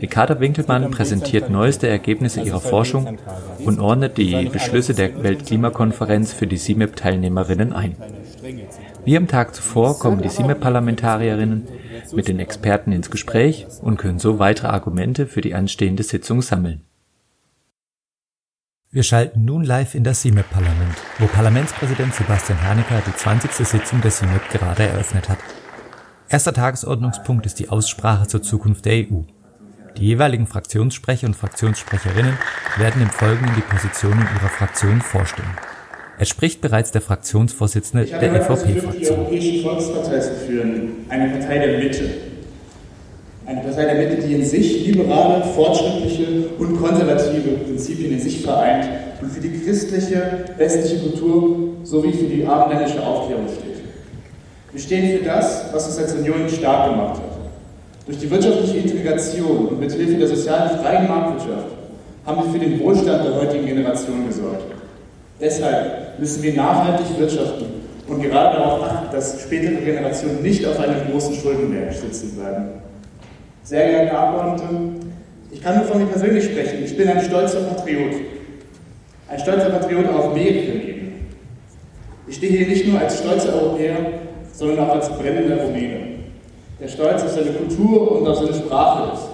Ricarda 0.00 0.40
Winkelmann 0.40 0.90
präsentiert 0.90 1.50
neueste 1.50 1.88
Ergebnisse 1.88 2.40
ihrer 2.40 2.60
Forschung 2.60 3.18
und 3.64 3.80
ordnet 3.80 4.16
die 4.16 4.46
Beschlüsse 4.46 4.94
der 4.94 5.22
Weltklimakonferenz 5.22 6.32
für 6.32 6.46
die 6.46 6.58
CIMEP-Teilnehmerinnen 6.58 7.72
ein. 7.72 7.96
Wie 9.04 9.16
am 9.16 9.26
Tag 9.26 9.54
zuvor 9.54 9.98
kommen 9.98 10.22
die 10.22 10.28
CIMEP-Parlamentarierinnen 10.28 11.66
mit 12.12 12.28
den 12.28 12.38
Experten 12.38 12.92
ins 12.92 13.10
Gespräch 13.10 13.66
und 13.82 13.96
können 13.96 14.18
so 14.18 14.38
weitere 14.38 14.68
Argumente 14.68 15.26
für 15.26 15.40
die 15.40 15.54
anstehende 15.54 16.02
Sitzung 16.02 16.42
sammeln. 16.42 16.82
Wir 18.90 19.02
schalten 19.02 19.44
nun 19.44 19.64
live 19.64 19.94
in 19.94 20.04
das 20.04 20.22
CIMEP-Parlament, 20.22 20.96
wo 21.18 21.26
Parlamentspräsident 21.26 22.14
Sebastian 22.14 22.62
Hanecker 22.62 23.02
die 23.06 23.14
20. 23.14 23.52
Sitzung 23.52 24.00
der 24.00 24.10
CIMEP 24.10 24.48
gerade 24.50 24.84
eröffnet 24.84 25.28
hat. 25.28 25.38
Erster 26.30 26.52
Tagesordnungspunkt 26.52 27.46
ist 27.46 27.58
die 27.58 27.68
Aussprache 27.68 28.26
zur 28.26 28.42
Zukunft 28.42 28.84
der 28.84 29.06
EU. 29.10 29.22
Die 29.96 30.06
jeweiligen 30.06 30.46
Fraktionssprecher 30.46 31.26
und 31.26 31.34
Fraktionssprecherinnen 31.34 32.34
werden 32.76 33.02
im 33.02 33.10
Folgenden 33.10 33.54
die 33.56 33.62
Positionen 33.62 34.20
ihrer 34.20 34.48
Fraktion 34.48 35.00
vorstellen. 35.00 35.56
Es 36.20 36.28
spricht 36.28 36.60
bereits 36.60 36.90
der 36.90 37.00
Fraktionsvorsitzende 37.00 38.04
Ich 38.04 38.10
der 38.10 38.42
versucht, 38.42 38.68
die 38.68 38.78
EVP-Fraktion. 38.78 39.18
Europäische 39.18 39.62
Volkspartei 39.62 40.18
zu 40.18 40.34
führen, 40.46 40.92
eine 41.08 41.30
Partei 41.30 41.58
der 41.58 41.78
Mitte. 41.78 42.04
Eine 43.46 43.60
Partei 43.60 43.84
der 43.84 43.94
Mitte, 43.94 44.26
die 44.26 44.34
in 44.34 44.44
sich 44.44 44.86
liberale, 44.86 45.44
fortschrittliche 45.44 46.48
und 46.58 46.80
konservative 46.80 47.50
Prinzipien 47.64 48.12
in 48.12 48.20
sich 48.20 48.42
vereint 48.42 48.88
und 49.22 49.30
für 49.32 49.40
die 49.40 49.60
christliche, 49.60 50.44
westliche 50.56 51.08
Kultur 51.08 51.76
sowie 51.84 52.12
für 52.12 52.26
die 52.26 52.46
abendländische 52.46 53.00
Aufklärung 53.04 53.46
steht. 53.48 53.82
Wir 54.72 54.80
stehen 54.80 55.18
für 55.18 55.24
das, 55.24 55.72
was 55.72 55.86
uns 55.86 55.98
als 55.98 56.14
Union 56.14 56.48
stark 56.48 56.90
gemacht 56.90 57.14
hat. 57.14 57.27
Durch 58.08 58.20
die 58.20 58.30
wirtschaftliche 58.30 58.78
Integration 58.78 59.68
und 59.68 59.80
mit 59.80 59.92
Hilfe 59.92 60.14
der 60.14 60.28
sozialen 60.28 60.78
freien 60.80 61.06
Marktwirtschaft 61.06 61.66
haben 62.24 62.42
wir 62.42 62.52
für 62.52 62.58
den 62.58 62.80
Wohlstand 62.80 63.22
der 63.22 63.34
heutigen 63.34 63.66
Generation 63.66 64.26
gesorgt. 64.26 64.64
Deshalb 65.38 66.18
müssen 66.18 66.42
wir 66.42 66.54
nachhaltig 66.54 67.18
wirtschaften 67.18 67.66
und 68.08 68.22
gerade 68.22 68.56
darauf 68.56 68.82
achten, 68.82 69.14
dass 69.14 69.42
spätere 69.42 69.82
Generationen 69.84 70.42
nicht 70.42 70.64
auf 70.64 70.80
einem 70.80 71.10
großen 71.10 71.34
Schuldenberg 71.34 71.92
sitzen 71.92 72.34
bleiben. 72.34 72.68
Sehr 73.62 73.86
geehrte 73.86 74.18
Abgeordnete, 74.18 74.74
ich 75.50 75.62
kann 75.62 75.76
nur 75.76 75.84
von 75.84 75.98
mir 75.98 76.06
persönlich 76.06 76.44
sprechen. 76.44 76.82
Ich 76.82 76.96
bin 76.96 77.08
ein 77.10 77.20
stolzer 77.20 77.60
Patriot. 77.60 78.14
Ein 79.28 79.38
stolzer 79.38 79.68
Patriot 79.68 80.08
auf 80.08 80.34
mehreren 80.34 80.80
Ebenen. 80.80 81.12
Ich 82.26 82.36
stehe 82.36 82.56
hier 82.56 82.68
nicht 82.68 82.88
nur 82.88 83.00
als 83.00 83.18
stolzer 83.18 83.52
Europäer, 83.52 83.96
sondern 84.50 84.78
auch 84.78 84.94
als 84.94 85.10
brennender 85.10 85.62
Rumäne, 85.62 85.97
der 86.80 86.88
stolz 86.88 87.22
auf 87.22 87.30
seine 87.30 87.50
Kultur 87.52 88.20
und 88.20 88.28
auf 88.28 88.38
seine 88.38 88.54
Sprache 88.54 89.14
ist. 89.14 89.28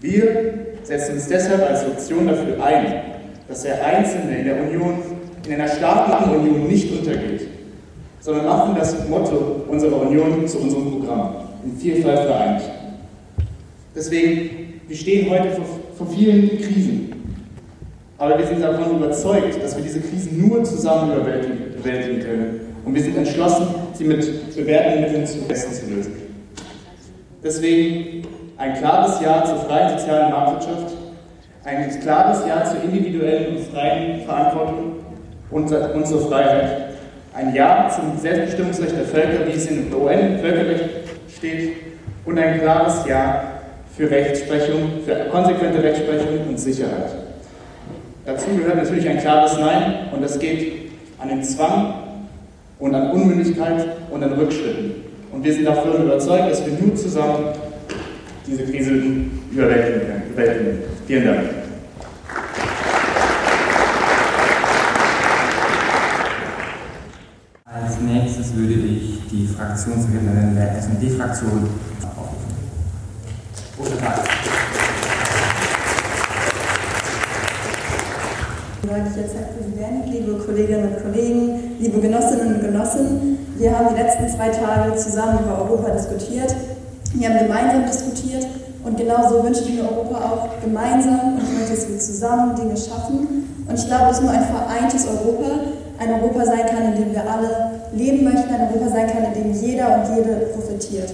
Wir 0.00 0.54
setzen 0.82 1.14
uns 1.14 1.26
deshalb 1.26 1.68
als 1.68 1.86
Option 1.86 2.28
dafür 2.28 2.62
ein, 2.62 3.02
dass 3.48 3.62
der 3.62 3.84
Einzelne 3.84 4.38
in 4.38 4.44
der 4.44 4.60
Union, 4.60 4.98
in 5.46 5.54
einer 5.54 5.68
starken 5.68 6.36
Union 6.36 6.68
nicht 6.68 6.92
untergeht, 6.92 7.48
sondern 8.20 8.46
machen 8.46 8.76
das 8.78 9.08
Motto 9.08 9.64
unserer 9.68 10.02
Union 10.02 10.46
zu 10.46 10.58
unserem 10.58 10.90
Programm, 10.90 11.36
in 11.64 11.76
Vielfalt 11.76 12.20
vereint. 12.20 12.62
Deswegen, 13.94 14.80
wir 14.86 14.96
stehen 14.96 15.30
heute 15.30 15.50
vor, 15.50 15.64
vor 15.96 16.06
vielen 16.06 16.58
Krisen, 16.58 17.12
aber 18.18 18.38
wir 18.38 18.46
sind 18.46 18.62
davon 18.62 18.96
überzeugt, 18.96 19.62
dass 19.62 19.76
wir 19.76 19.82
diese 19.82 20.00
Krisen 20.00 20.46
nur 20.46 20.62
zusammen 20.64 21.12
überwältigen, 21.16 22.20
können. 22.20 22.67
Und 22.88 22.94
wir 22.94 23.02
sind 23.02 23.18
entschlossen, 23.18 23.66
sie 23.92 24.04
mit 24.04 24.56
bewährten 24.56 25.02
Mitteln 25.02 25.26
zum 25.26 25.46
Besten 25.46 25.74
zu 25.74 25.94
lösen. 25.94 26.14
Deswegen 27.44 28.26
ein 28.56 28.78
klares 28.78 29.20
Ja 29.20 29.44
zur 29.44 29.56
freien 29.56 29.98
sozialen 29.98 30.30
Marktwirtschaft, 30.30 30.94
ein 31.64 32.00
klares 32.00 32.46
Ja 32.48 32.64
zur 32.64 32.82
individuellen 32.82 33.56
und 33.56 33.66
freien 33.66 34.22
Verantwortung 34.22 34.92
und, 35.50 35.70
und 35.70 36.06
zur 36.06 36.28
Freiheit, 36.30 36.94
ein 37.34 37.54
Ja 37.54 37.90
zum 37.94 38.18
Selbstbestimmungsrecht 38.18 38.96
der 38.96 39.04
Völker, 39.04 39.46
wie 39.46 39.52
es 39.52 39.66
im 39.66 39.92
UN-Völkerrecht 39.92 40.88
steht, 41.36 41.72
und 42.24 42.38
ein 42.38 42.58
klares 42.58 43.06
Ja 43.06 43.50
für 43.94 44.10
Rechtsprechung, 44.10 45.02
für 45.04 45.26
konsequente 45.30 45.82
Rechtsprechung 45.82 46.48
und 46.48 46.58
Sicherheit. 46.58 47.10
Dazu 48.24 48.46
gehört 48.56 48.76
natürlich 48.76 49.06
ein 49.06 49.18
klares 49.18 49.58
Nein 49.58 50.08
und 50.10 50.22
das 50.22 50.38
geht 50.38 50.90
an 51.18 51.28
den 51.28 51.42
Zwang 51.42 52.07
und 52.78 52.94
an 52.94 53.10
Unmündigkeit 53.10 53.96
und 54.10 54.22
an 54.22 54.32
Rückschritten. 54.32 54.92
Und 55.32 55.44
wir 55.44 55.52
sind 55.52 55.64
davon 55.64 56.02
überzeugt, 56.02 56.50
dass 56.50 56.64
wir 56.64 56.72
nur 56.74 56.94
zusammen 56.94 57.46
diese 58.46 58.64
Krise 58.64 58.90
überwältigen 59.52 60.00
können. 60.34 60.78
Vielen 61.06 61.24
Dank. 61.24 61.40
Als 67.64 68.00
nächstes 68.00 68.54
würde 68.56 68.74
ich 68.74 69.20
die 69.30 69.46
Fraktionssekretärin 69.46 70.54
der 70.54 70.78
SD-Fraktion 70.78 71.68
aufrufen. 72.02 72.54
Guten 73.76 73.98
Tag. 73.98 74.24
Sage 78.86 79.02
ich 79.10 79.16
jetzt, 79.16 79.34
Herr 79.34 79.48
Präsident, 79.48 80.10
liebe 80.10 80.38
Kolleginnen 80.44 80.94
und 80.94 81.02
Kollegen, 81.02 81.67
liebe 81.78 82.00
Genossinnen 82.00 82.56
und 82.56 82.60
Genossen, 82.60 83.38
wir 83.56 83.76
haben 83.76 83.94
die 83.94 84.02
letzten 84.02 84.28
zwei 84.28 84.48
Tage 84.48 84.96
zusammen 84.96 85.40
über 85.44 85.58
Europa 85.62 85.90
diskutiert. 85.90 86.54
Wir 87.14 87.28
haben 87.28 87.38
gemeinsam 87.38 87.86
diskutiert 87.86 88.46
und 88.84 88.96
genauso 88.96 89.42
wünsche 89.42 89.62
ich 89.62 89.74
mir 89.74 89.82
Europa 89.82 90.16
auch 90.16 90.60
gemeinsam 90.62 91.34
und 91.34 91.42
ich 91.42 91.58
möchte, 91.58 91.74
dass 91.74 91.88
wir 91.88 91.98
zusammen 91.98 92.56
Dinge 92.56 92.76
schaffen. 92.76 93.64
Und 93.68 93.78
ich 93.78 93.86
glaube, 93.86 94.06
dass 94.08 94.20
nur 94.20 94.30
ein 94.30 94.44
vereintes 94.44 95.06
Europa 95.06 95.50
ein 95.98 96.12
Europa 96.14 96.44
sein 96.44 96.66
kann, 96.66 96.94
in 96.94 97.02
dem 97.02 97.12
wir 97.12 97.22
alle 97.28 97.80
leben 97.92 98.24
möchten, 98.24 98.54
ein 98.54 98.68
Europa 98.68 98.90
sein 98.90 99.06
kann, 99.08 99.24
in 99.32 99.34
dem 99.34 99.52
jeder 99.52 99.96
und 99.96 100.16
jede 100.16 100.32
profitiert. 100.54 101.12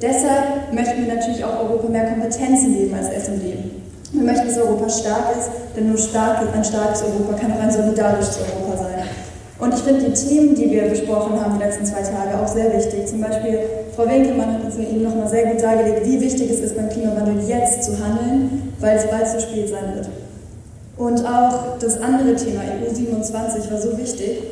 Deshalb 0.00 0.72
möchten 0.72 1.06
wir 1.06 1.14
natürlich 1.14 1.44
auch 1.44 1.60
Europa 1.60 1.88
mehr 1.88 2.06
Kompetenzen 2.06 2.74
geben 2.74 2.94
als 2.94 3.08
SMD. 3.08 3.42
Wir 4.12 4.22
möchten, 4.22 4.48
dass 4.48 4.58
Europa 4.58 4.88
stark 4.88 5.36
ist, 5.38 5.50
denn 5.76 5.88
nur 5.88 5.98
stark, 5.98 6.38
ein 6.54 6.64
starkes 6.64 7.02
Europa 7.02 7.38
kann 7.38 7.52
auch 7.52 7.62
ein 7.62 7.70
solidarisches 7.70 8.38
Europa 8.38 8.84
sein. 8.84 8.89
Und 9.60 9.74
ich 9.74 9.80
finde 9.80 10.08
die 10.08 10.14
Themen, 10.14 10.54
die 10.54 10.70
wir 10.70 10.88
besprochen 10.88 11.38
haben 11.38 11.58
die 11.58 11.64
letzten 11.64 11.84
zwei 11.84 12.00
Tage, 12.00 12.40
auch 12.42 12.48
sehr 12.48 12.72
wichtig. 12.74 13.06
Zum 13.06 13.20
Beispiel, 13.20 13.60
Frau 13.94 14.08
Winkelmann 14.08 14.54
hat 14.54 14.64
uns 14.64 14.76
eben 14.76 15.02
nochmal 15.02 15.28
sehr 15.28 15.52
gut 15.52 15.62
dargelegt, 15.62 16.06
wie 16.06 16.20
wichtig 16.20 16.50
es 16.50 16.60
ist, 16.60 16.76
beim 16.76 16.88
Klimawandel 16.88 17.46
jetzt 17.46 17.84
zu 17.84 17.92
handeln, 18.02 18.72
weil 18.80 18.96
es 18.96 19.06
bald 19.10 19.28
zu 19.28 19.40
spät 19.40 19.68
sein 19.68 19.94
wird. 19.94 20.08
Und 20.96 21.26
auch 21.26 21.78
das 21.78 22.00
andere 22.00 22.34
Thema, 22.36 22.62
EU27, 22.88 23.70
war 23.70 23.80
so 23.80 23.98
wichtig, 23.98 24.42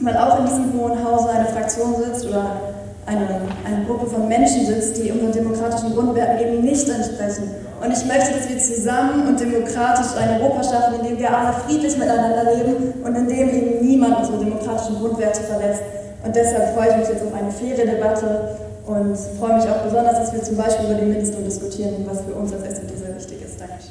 weil 0.00 0.16
auch 0.16 0.40
in 0.40 0.46
diesem 0.46 0.80
Hohen 0.80 1.04
Hause 1.04 1.30
eine 1.30 1.46
Fraktion 1.46 1.94
sitzt 2.04 2.26
oder 2.26 2.60
eine, 3.06 3.26
eine 3.64 3.84
Gruppe 3.86 4.06
von 4.06 4.28
Menschen 4.28 4.66
sitzt, 4.66 4.96
die 4.98 5.10
unseren 5.10 5.32
demokratischen 5.32 5.94
Grundwerten 5.94 6.38
eben 6.46 6.64
nicht 6.64 6.86
entsprechen 6.88 7.50
Und 7.80 7.90
ich 7.92 8.04
möchte, 8.04 8.34
dass 8.34 8.48
wir 8.48 8.58
zusammen 8.58 9.26
und 9.26 9.40
demokratisch 9.40 10.12
ein 10.18 10.40
Europa 10.40 10.62
schaffen, 10.62 11.00
in 11.00 11.06
dem 11.06 11.18
wir 11.18 11.34
alle 11.34 11.54
friedlich 11.64 11.96
miteinander 11.96 12.52
leben 12.54 12.92
und 13.02 13.16
in 13.16 13.26
dem 13.26 13.48
eben 13.48 13.86
niemand 13.86 14.18
unsere 14.18 14.44
demokratischen 14.44 14.98
Grundwerte 15.00 15.40
verletzt. 15.40 15.82
Und 16.22 16.36
deshalb 16.36 16.74
freue 16.74 16.90
ich 16.90 16.96
mich 16.98 17.08
jetzt 17.08 17.22
auf 17.24 17.32
eine 17.32 17.50
faire 17.50 17.86
Debatte 17.86 18.58
und 18.86 19.16
freue 19.38 19.54
mich 19.56 19.64
auch 19.64 19.82
besonders, 19.82 20.18
dass 20.18 20.32
wir 20.34 20.42
zum 20.42 20.56
Beispiel 20.56 20.90
über 20.90 20.94
den 20.96 21.08
Mindestlohn 21.08 21.44
diskutieren, 21.44 22.04
was 22.06 22.20
für 22.20 22.34
uns 22.34 22.52
als 22.52 22.64
SPD 22.64 22.96
sehr 22.96 23.16
wichtig 23.16 23.42
ist. 23.42 23.58
Dankeschön. 23.58 23.90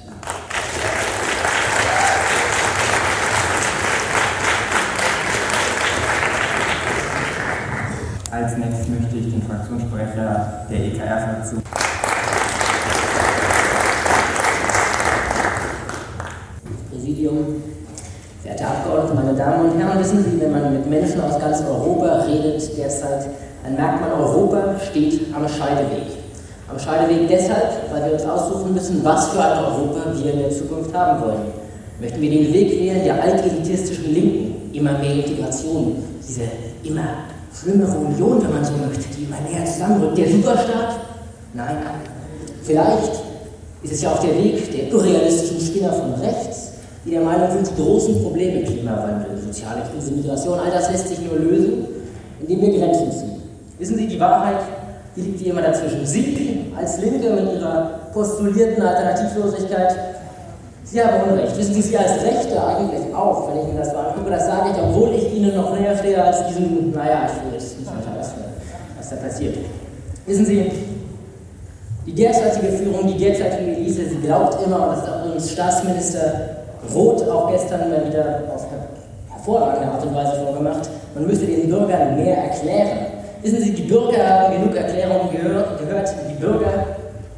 Als 8.32 8.56
nächstes 8.56 8.88
möchte 8.88 9.18
ich 9.18 9.32
den 9.34 9.42
Fraktionssprecher 9.42 10.68
der 10.70 10.78
EKR-Fraktion. 10.78 11.64
Präsidium, 16.92 17.64
verehrte 18.42 18.68
Abgeordnete, 18.68 19.16
meine 19.16 19.34
Damen 19.38 19.72
und 19.72 19.80
Herren, 19.80 20.00
wissen 20.00 20.24
Sie, 20.24 20.40
wenn 20.40 20.52
man 20.52 20.74
mit 20.74 20.79
Menschen 20.90 21.22
aus 21.22 21.40
ganz 21.40 21.62
Europa 21.62 22.24
redet 22.24 22.78
derzeit, 22.78 23.28
dann 23.64 23.76
merkt 23.76 24.02
man, 24.02 24.12
Europa 24.12 24.76
steht 24.90 25.22
am 25.36 25.48
Scheideweg. 25.48 26.18
Am 26.70 26.80
Scheideweg 26.80 27.28
deshalb, 27.28 27.92
weil 27.92 28.06
wir 28.06 28.14
uns 28.14 28.26
aussuchen 28.26 28.74
müssen, 28.74 29.04
was 29.04 29.30
für 29.30 29.42
ein 29.44 29.64
Europa 29.66 30.14
wir 30.16 30.34
in 30.34 30.40
der 30.40 30.52
Zukunft 30.52 30.94
haben 30.94 31.22
wollen. 31.22 31.52
Möchten 32.00 32.22
wir 32.22 32.30
den 32.30 32.54
Weg 32.54 32.72
wählen 32.72 33.04
der 33.04 33.22
altelitistischen 33.22 34.14
Linken, 34.14 34.72
immer 34.74 34.98
mehr 35.00 35.16
Integration, 35.16 36.04
diese 36.26 36.44
immer 36.84 37.04
schlimmere 37.54 37.98
Union, 37.98 38.42
wenn 38.42 38.54
man 38.54 38.64
so 38.64 38.74
möchte, 38.74 39.04
die 39.18 39.24
immer 39.24 39.38
näher 39.50 39.66
zusammenrückt, 39.66 40.18
der 40.18 40.30
Superstaat? 40.30 41.00
Nein, 41.54 41.78
vielleicht 42.64 43.12
ist 43.84 43.94
es 43.94 44.02
ja 44.02 44.12
auch 44.12 44.20
der 44.20 44.36
Weg 44.36 44.72
der 44.72 44.90
irrealistischen 44.90 45.60
Spinner 45.60 45.92
von 45.92 46.14
rechts, 46.22 46.69
die 47.06 47.12
der 47.12 47.22
Meinung 47.22 47.50
sind, 47.52 47.70
die 47.70 47.82
großen 47.82 48.22
Probleme, 48.22 48.64
Klimawandel, 48.64 49.38
soziale 49.38 49.84
Krise, 49.92 50.12
Migration, 50.12 50.60
all 50.60 50.72
das 50.72 50.92
lässt 50.92 51.08
sich 51.08 51.20
nur 51.22 51.40
lösen, 51.40 51.86
indem 52.42 52.62
wir 52.62 52.80
Grenzen 52.80 53.12
ziehen. 53.12 53.42
Wissen 53.78 53.98
Sie, 53.98 54.08
die 54.08 54.20
Wahrheit, 54.20 54.60
die 55.16 55.22
liegt 55.22 55.40
wie 55.40 55.46
immer 55.46 55.62
dazwischen. 55.62 56.06
Sie 56.06 56.66
als 56.78 57.00
Linke 57.00 57.30
mit 57.30 57.54
ihrer 57.54 58.00
postulierten 58.14 58.84
Alternativlosigkeit, 58.84 59.96
Sie 60.84 61.02
haben 61.04 61.32
Unrecht. 61.32 61.56
Wissen 61.56 61.74
Sie, 61.76 61.82
Sie 61.84 61.98
als 61.98 62.24
Rechte 62.24 62.62
eigentlich 62.64 63.14
auch, 63.14 63.50
wenn 63.50 63.62
ich 63.62 63.74
mir 63.74 63.80
das 63.80 63.92
so 63.92 63.98
angucke, 63.98 64.32
das 64.32 64.48
sage 64.48 64.72
ich, 64.72 64.82
obwohl 64.82 65.14
ich 65.14 65.34
Ihnen 65.34 65.56
noch 65.56 65.78
näher 65.78 65.96
stehe 65.96 66.24
als 66.24 66.48
diesen, 66.48 66.92
naja, 66.92 67.28
ich 67.28 67.46
will 67.46 67.54
jetzt 67.54 67.80
nicht 67.80 67.88
weiter, 67.88 68.18
was, 68.18 68.34
was 68.98 69.10
da 69.10 69.16
passiert. 69.18 69.58
Wissen 70.26 70.46
Sie, 70.46 70.72
die 72.10 72.16
derzeitige 72.16 72.72
Führung, 72.74 73.08
die 73.08 73.18
derzeitige 73.18 73.72
Elite, 73.72 74.10
sie 74.10 74.18
glaubt 74.18 74.58
immer, 74.66 74.90
und 74.90 74.98
das 74.98 75.08
hat 75.08 75.26
uns 75.32 75.52
Staatsminister 75.52 76.59
Roth 76.94 77.28
auch 77.30 77.52
gestern 77.52 77.90
mal 77.90 78.06
wieder 78.08 78.44
auf 78.54 78.66
hervorragende 79.30 79.92
Art 79.92 80.06
und 80.06 80.16
Weise 80.16 80.44
vorgemacht, 80.44 80.90
man 81.16 81.28
müsste 81.28 81.46
den 81.46 81.70
Bürgern 81.70 82.16
mehr 82.16 82.38
erklären. 82.38 82.98
Wissen 83.42 83.62
Sie, 83.62 83.72
die 83.72 83.84
Bürger 83.84 84.28
haben 84.28 84.54
genug 84.54 84.76
Erklärungen 84.76 85.32
gehört, 85.32 85.80
gehört 85.80 86.14
die 86.30 86.34
Bürger 86.42 86.86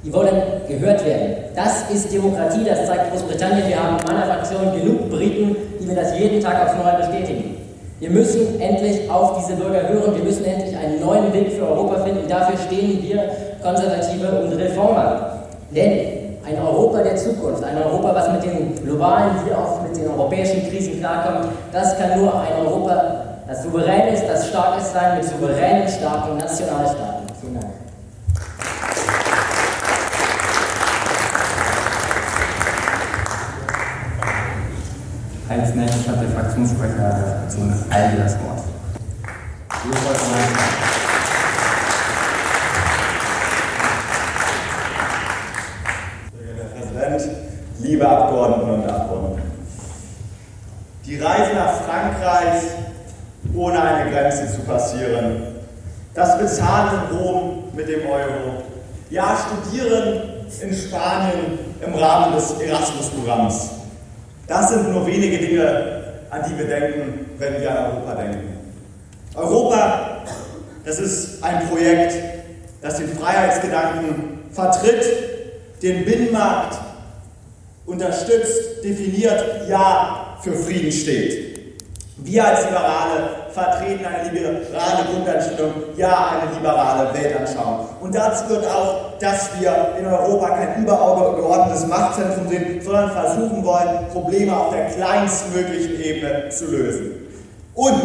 die 0.04 0.12
wollen 0.12 0.36
gehört 0.68 1.06
werden. 1.06 1.36
Das 1.56 1.90
ist 1.92 2.12
Demokratie, 2.12 2.64
das 2.66 2.88
zeigt 2.88 3.12
Großbritannien. 3.12 3.68
Wir 3.68 3.82
haben 3.82 3.98
in 4.00 4.06
meiner 4.06 4.26
Fraktion 4.26 4.74
genug 4.74 5.10
Briten, 5.10 5.56
die 5.80 5.86
mir 5.86 5.96
das 5.96 6.18
jeden 6.18 6.42
Tag 6.42 6.66
aufs 6.66 6.84
Neue 6.84 6.98
bestätigen. 6.98 7.58
Wir 8.00 8.10
müssen 8.10 8.60
endlich 8.60 9.10
auf 9.12 9.38
diese 9.38 9.60
Bürger 9.60 9.88
hören. 9.88 10.16
Wir 10.16 10.24
müssen 10.24 10.44
endlich 10.44 10.76
einen 10.76 11.00
neuen 11.00 11.32
Weg 11.34 11.52
für 11.52 11.68
Europa 11.68 12.04
finden. 12.04 12.28
Dafür 12.28 12.58
stehen 12.58 13.04
wir 13.04 13.30
Konservative 13.62 14.42
und 14.42 14.54
Reformer. 14.54 15.44
Denn 15.70 16.21
ein 16.52 16.62
Europa 16.62 17.02
der 17.04 17.16
Zukunft, 17.16 17.64
ein 17.64 17.78
Europa, 17.78 18.14
was 18.16 18.32
mit 18.32 18.44
den 18.44 18.84
globalen 18.84 19.32
wie 19.46 19.54
auch 19.54 19.82
mit 19.82 19.96
den 19.96 20.10
europäischen 20.10 20.70
Krisen 20.70 21.00
klarkommt, 21.00 21.54
das 21.72 21.98
kann 21.98 22.20
nur 22.20 22.34
ein 22.40 22.66
Europa, 22.66 23.42
das 23.48 23.64
souverän 23.64 24.14
ist, 24.14 24.28
das 24.28 24.50
stark 24.50 24.80
ist 24.80 24.94
sein, 24.94 25.18
mit 25.18 25.26
souveränen, 25.26 25.88
starken 25.88 26.38
Nationalstaaten. 26.38 27.28
Vielen 27.40 27.60
Dank. 27.60 27.74
Als 35.50 35.76
nächstes 35.76 36.08
hat 36.08 36.22
der 36.22 36.30
Fraktionssprecher 36.30 36.96
der 36.96 37.36
Fraktion 37.40 37.74
ALDE 37.90 38.24
das 38.24 38.34
Wort. 38.40 38.62
Herr 47.02 47.10
Präsident, 47.10 47.42
liebe 48.02 48.10
Abgeordnete 48.10 48.72
und 48.74 48.90
Abgeordnete. 48.90 49.42
Die 51.06 51.20
Reise 51.20 51.54
nach 51.54 51.82
Frankreich 51.82 52.64
ohne 53.56 53.82
eine 53.82 54.10
Grenze 54.10 54.52
zu 54.52 54.62
passieren, 54.62 55.44
das 56.14 56.38
Bezahlen 56.38 57.02
in 57.12 57.18
Rom 57.18 57.64
mit 57.76 57.88
dem 57.88 58.08
Euro, 58.08 58.64
ja, 59.10 59.38
studieren 59.38 60.22
in 60.62 60.74
Spanien 60.74 61.60
im 61.86 61.94
Rahmen 61.94 62.36
des 62.36 62.60
Erasmus-Programms. 62.60 63.70
Das 64.48 64.70
sind 64.70 64.92
nur 64.92 65.06
wenige 65.06 65.38
Dinge, 65.38 66.04
an 66.30 66.42
die 66.48 66.58
wir 66.58 66.68
denken, 66.68 67.26
wenn 67.38 67.62
wir 67.62 67.72
an 67.72 67.86
Europa 67.92 68.16
denken. 68.16 68.58
Europa, 69.36 70.00
das 70.86 71.00
ist 71.00 71.44
ein 71.44 71.68
Projekt, 71.70 72.16
das 72.82 72.98
den 72.98 73.10
Freiheitsgedanken 73.10 74.40
vertritt, 74.52 75.06
den 75.82 76.04
Binnenmarkt 76.06 76.91
unterstützt, 77.86 78.84
definiert, 78.84 79.68
ja 79.70 80.38
für 80.42 80.54
Frieden 80.54 80.92
steht. 80.92 81.52
Wir 82.24 82.46
als 82.46 82.66
Liberale 82.66 83.30
vertreten 83.52 84.06
eine 84.06 84.30
liberale 84.30 85.06
Grundeinstellung, 85.12 85.74
ja 85.98 86.32
eine 86.32 86.56
liberale 86.56 87.14
Weltanschauung. 87.14 87.88
Und 88.00 88.14
dazu 88.14 88.48
gehört 88.48 88.68
auch, 88.68 89.18
dass 89.20 89.50
wir 89.60 89.96
in 90.00 90.06
Europa 90.06 90.50
kein 90.50 90.84
übergeordnetes 90.84 91.88
Machtzentrum 91.88 92.48
sind, 92.48 92.84
sondern 92.84 93.12
versuchen 93.12 93.64
wollen, 93.66 94.08
Probleme 94.14 94.56
auf 94.56 94.72
der 94.72 94.90
kleinstmöglichen 94.90 96.00
Ebene 96.00 96.50
zu 96.50 96.66
lösen. 96.66 97.12
Und 97.74 98.04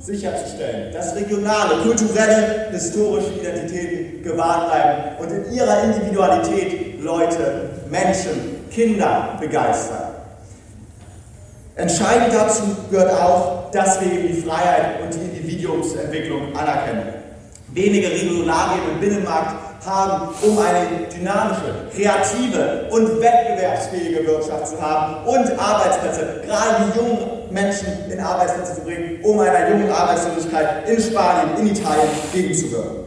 sicherzustellen, 0.00 0.92
dass 0.92 1.14
regionale, 1.14 1.82
kulturelle, 1.82 2.68
historische 2.70 3.32
Identitäten 3.40 4.22
gewahrt 4.22 4.70
bleiben 4.70 5.16
und 5.20 5.30
in 5.30 5.52
ihrer 5.52 5.84
Individualität 5.84 7.00
Leute, 7.02 7.70
Menschen, 7.90 8.51
Kinder 8.74 9.36
begeistern. 9.40 10.12
Entscheidend 11.74 12.34
dazu 12.34 12.62
gehört 12.90 13.12
auch, 13.12 13.70
dass 13.70 14.00
wir 14.00 14.12
eben 14.12 14.28
die 14.28 14.42
Freiheit 14.42 15.00
und 15.02 15.14
die 15.14 15.38
Individuumsentwicklung 15.38 16.54
anerkennen. 16.54 17.14
Wenige 17.68 18.10
Regularien 18.10 18.82
im 18.92 19.00
Binnenmarkt 19.00 19.54
haben, 19.86 20.28
um 20.42 20.58
eine 20.58 21.06
dynamische, 21.08 21.88
kreative 21.94 22.88
und 22.90 23.20
wettbewerbsfähige 23.20 24.26
Wirtschaft 24.26 24.68
zu 24.68 24.80
haben 24.80 25.26
und 25.26 25.58
Arbeitsplätze, 25.58 26.42
gerade 26.44 26.84
die 26.84 26.98
jungen 26.98 27.18
Menschen 27.50 27.88
in 28.10 28.20
Arbeitsplätze 28.20 28.74
zu 28.76 28.80
bringen, 28.82 29.20
um 29.22 29.40
einer 29.40 29.70
jungen 29.70 29.90
Arbeitslosigkeit 29.90 30.88
in 30.88 31.00
Spanien, 31.00 31.56
in 31.58 31.74
Italien 31.74 32.08
gegenzuwirken. 32.32 33.02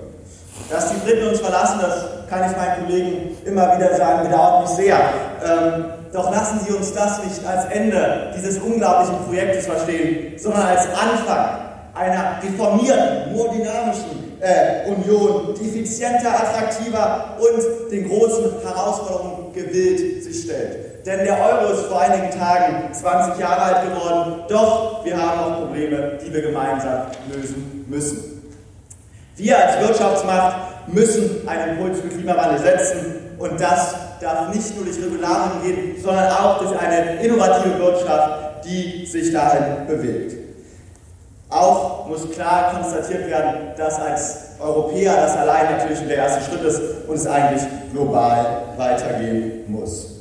Dass 0.69 0.89
die 0.89 0.97
Briten 0.97 1.27
uns 1.27 1.39
verlassen, 1.39 1.79
das 1.81 2.14
kann 2.29 2.49
ich 2.49 2.57
meinen 2.57 2.85
Kollegen 2.85 3.37
immer 3.45 3.75
wieder 3.75 3.95
sagen, 3.95 4.27
bedauert 4.27 4.61
mich 4.61 4.71
sehr. 4.71 4.97
Ähm, 5.43 5.85
doch 6.13 6.31
lassen 6.31 6.59
Sie 6.65 6.73
uns 6.73 6.93
das 6.93 7.23
nicht 7.23 7.45
als 7.45 7.65
Ende 7.65 8.31
dieses 8.37 8.57
unglaublichen 8.59 9.17
Projektes 9.27 9.65
verstehen, 9.65 10.37
sondern 10.37 10.63
als 10.63 10.87
Anfang 10.87 11.65
einer 11.93 12.41
reformierten, 12.41 13.33
nur 13.33 13.49
dynamischen 13.49 14.39
äh, 14.39 14.89
Union, 14.89 15.55
die 15.59 15.69
effizienter, 15.69 16.29
attraktiver 16.29 17.35
und 17.39 17.91
den 17.91 18.07
großen 18.07 18.45
Herausforderungen 18.61 19.53
gewillt 19.53 20.23
sich 20.23 20.43
stellt. 20.43 21.05
Denn 21.05 21.23
der 21.23 21.37
Euro 21.39 21.73
ist 21.73 21.85
vor 21.85 22.01
einigen 22.01 22.31
Tagen 22.31 22.91
20 22.91 23.39
Jahre 23.39 23.61
alt 23.61 23.89
geworden, 23.89 24.43
doch 24.49 25.05
wir 25.05 25.15
haben 25.15 25.51
noch 25.51 25.59
Probleme, 25.59 26.17
die 26.25 26.33
wir 26.33 26.41
gemeinsam 26.41 27.07
lösen 27.31 27.85
müssen. 27.87 28.41
Wir 29.35 29.57
als 29.57 29.79
Wirtschaftsmacht 29.79 30.74
müssen 30.87 31.47
einen 31.47 31.77
Impuls 31.77 31.99
für 31.99 32.07
Klimawandel 32.07 32.59
setzen 32.59 33.15
und 33.37 33.59
das 33.59 33.95
darf 34.21 34.53
nicht 34.53 34.75
nur 34.75 34.85
durch 34.85 34.97
Regularien 34.97 35.61
gehen, 35.63 36.03
sondern 36.03 36.31
auch 36.31 36.59
durch 36.59 36.77
eine 36.79 37.21
innovative 37.21 37.79
Wirtschaft, 37.79 38.65
die 38.65 39.05
sich 39.05 39.31
dahin 39.31 39.87
bewegt. 39.87 40.33
Auch 41.49 42.07
muss 42.07 42.29
klar 42.31 42.73
konstatiert 42.73 43.29
werden, 43.29 43.73
dass 43.77 43.99
als 43.99 44.37
Europäer 44.59 45.15
das 45.15 45.37
allein 45.37 45.77
natürlich 45.77 45.99
der 46.07 46.17
erste 46.17 46.41
Schritt 46.49 46.63
ist 46.63 46.81
und 47.07 47.15
es 47.15 47.27
eigentlich 47.27 47.61
global 47.91 48.63
weitergehen 48.77 49.63
muss. 49.67 50.15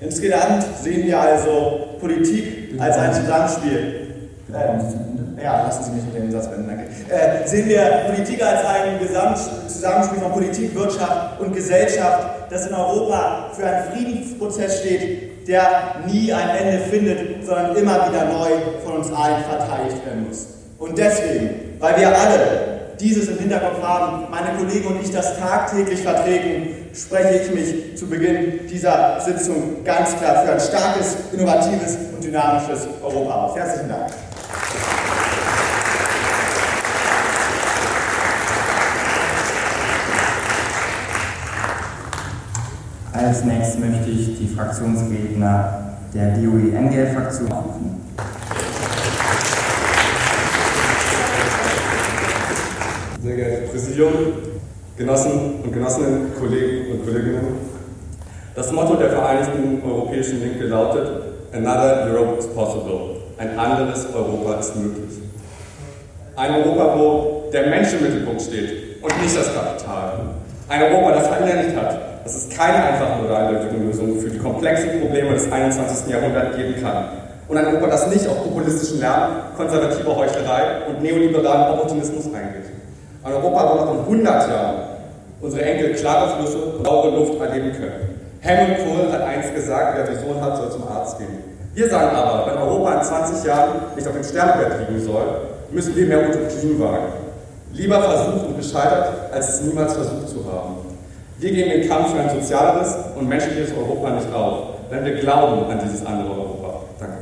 Insgesamt 0.00 0.64
sehen 0.82 1.06
wir 1.06 1.20
also 1.20 1.96
Politik 2.00 2.80
als 2.80 2.96
ein 2.96 3.12
Zusammenspiel. 3.12 4.06
Äh, 4.52 5.09
ja, 5.42 5.62
lassen 5.62 5.84
Sie 5.84 5.90
mich 5.92 6.04
mit 6.04 6.14
dem 6.14 6.30
Satz 6.30 6.48
beenden, 6.48 6.68
danke. 6.68 6.84
Äh, 7.08 7.46
sehen 7.46 7.68
wir 7.68 7.80
Politik 8.06 8.42
als 8.42 8.64
ein 8.64 8.98
Gesamtzusammenspiel 8.98 10.20
von 10.20 10.32
Politik, 10.32 10.74
Wirtschaft 10.74 11.40
und 11.40 11.54
Gesellschaft, 11.54 12.50
das 12.50 12.66
in 12.66 12.74
Europa 12.74 13.50
für 13.56 13.66
einen 13.66 13.92
Friedensprozess 13.92 14.80
steht, 14.80 15.48
der 15.48 15.96
nie 16.06 16.32
ein 16.32 16.48
Ende 16.50 16.78
findet, 16.84 17.44
sondern 17.44 17.76
immer 17.76 18.08
wieder 18.08 18.26
neu 18.26 18.48
von 18.84 18.98
uns 18.98 19.12
allen 19.12 19.42
verteidigt 19.44 20.04
werden 20.04 20.26
muss. 20.28 20.46
Und 20.78 20.96
deswegen, 20.96 21.76
weil 21.78 21.96
wir 21.98 22.08
alle 22.08 22.70
dieses 23.00 23.28
im 23.28 23.38
Hinterkopf 23.38 23.82
haben, 23.82 24.26
meine 24.30 24.56
Kollegen 24.58 24.88
und 24.88 25.02
ich 25.02 25.10
das 25.10 25.38
tagtäglich 25.38 26.00
vertreten, 26.00 26.74
spreche 26.94 27.40
ich 27.42 27.54
mich 27.54 27.96
zu 27.96 28.06
Beginn 28.06 28.66
dieser 28.68 29.20
Sitzung 29.20 29.82
ganz 29.84 30.16
klar 30.18 30.44
für 30.44 30.52
ein 30.52 30.60
starkes, 30.60 31.16
innovatives 31.32 31.96
und 32.14 32.22
dynamisches 32.22 32.86
Europa 33.02 33.34
aus. 33.46 33.56
Herzlichen 33.56 33.88
Dank. 33.88 34.10
Als 43.30 43.44
nächstes 43.44 43.78
möchte 43.78 44.10
ich 44.10 44.36
die 44.40 44.48
Fraktionsredner 44.48 45.94
der 46.12 46.30
DOE-NGL-Fraktion 46.30 47.52
aufrufen. 47.52 48.00
Sehr 53.22 53.36
geehrtes 53.36 53.70
Präsidium, 53.70 54.12
Genossen 54.96 55.60
und 55.62 55.72
Genossinnen, 55.72 56.34
Kollegen 56.40 56.90
und 56.90 57.04
Kolleginnen. 57.04 57.54
Das 58.56 58.72
Motto 58.72 58.96
der 58.96 59.10
Vereinigten 59.10 59.80
Europäischen 59.88 60.40
Linke 60.40 60.64
lautet 60.64 61.08
Another 61.52 62.10
Europe 62.12 62.36
is 62.40 62.48
possible. 62.48 63.20
Ein 63.38 63.56
anderes 63.56 64.08
Europa 64.12 64.58
ist 64.58 64.74
möglich. 64.74 65.20
Ein 66.34 66.54
Europa, 66.54 66.98
wo 66.98 67.44
der 67.52 67.68
Mensch 67.68 67.92
im 67.92 68.02
Mittelpunkt 68.02 68.42
steht 68.42 69.00
und 69.00 69.22
nicht 69.22 69.36
das 69.36 69.54
Kapital. 69.54 70.14
Ein 70.68 70.82
Europa, 70.82 71.12
das 71.12 71.28
verinnerlicht 71.28 71.76
hat, 71.76 72.09
dass 72.24 72.36
es 72.36 72.48
keine 72.48 72.82
einfachen 72.82 73.24
oder 73.24 73.38
eindeutigen 73.38 73.86
Lösungen 73.86 74.20
für 74.20 74.30
die 74.30 74.38
komplexen 74.38 75.00
Probleme 75.00 75.32
des 75.34 75.50
21. 75.50 76.12
Jahrhunderts 76.12 76.56
geben 76.56 76.74
kann. 76.82 77.04
Und 77.48 77.56
ein 77.56 77.66
Europa, 77.66 77.88
das 77.88 78.06
nicht 78.08 78.28
auf 78.28 78.44
populistischen 78.44 79.00
Lärm, 79.00 79.30
konservative 79.56 80.14
Heuchlerei 80.14 80.86
und 80.88 81.02
neoliberalen 81.02 81.72
Opportunismus 81.74 82.26
eingeht. 82.26 82.70
Ein 83.24 83.32
Europa, 83.32 83.70
wo 83.70 83.84
noch 83.84 83.94
in 83.94 84.00
100 84.00 84.48
Jahren 84.48 84.76
unsere 85.40 85.64
Enkel 85.64 85.94
klare 85.94 86.36
Flüsse 86.36 86.58
und 86.58 86.84
saubere 86.84 87.16
Luft 87.16 87.40
erleben 87.40 87.72
können. 87.72 88.20
Helmut 88.40 88.78
Kohl 88.78 89.12
hat 89.12 89.22
einst 89.22 89.54
gesagt, 89.54 89.96
wer 89.96 90.08
Vision 90.08 90.40
hat, 90.40 90.56
soll 90.56 90.70
zum 90.70 90.86
Arzt 90.88 91.18
gehen. 91.18 91.42
Wir 91.74 91.88
sagen 91.88 92.16
aber, 92.16 92.50
wenn 92.50 92.58
Europa 92.58 92.94
in 92.94 93.02
20 93.02 93.44
Jahren 93.44 93.70
nicht 93.94 94.06
auf 94.06 94.14
dem 94.14 94.24
Sterbebett 94.24 94.88
liegen 94.88 95.04
soll, 95.04 95.24
müssen 95.70 95.94
wir 95.94 96.06
mehr 96.06 96.28
Utopien 96.28 96.80
wagen. 96.80 97.12
Lieber 97.72 98.02
versucht 98.02 98.46
und 98.46 98.56
gescheitert, 98.56 99.32
als 99.32 99.48
es 99.48 99.60
niemals 99.62 99.94
versucht 99.94 100.28
zu 100.28 100.44
haben. 100.50 100.89
Wir 101.40 101.52
geben 101.52 101.70
den 101.70 101.88
Kampf 101.88 102.10
für 102.10 102.20
ein 102.20 102.28
sozialeres 102.28 102.96
und 103.18 103.26
menschliches 103.26 103.70
Europa 103.74 104.10
nicht 104.10 104.30
auf, 104.30 104.74
denn 104.90 105.02
wir 105.06 105.14
glauben 105.14 105.70
an 105.70 105.80
dieses 105.82 106.04
andere 106.04 106.32
Europa. 106.32 106.82
Danke. 106.98 107.14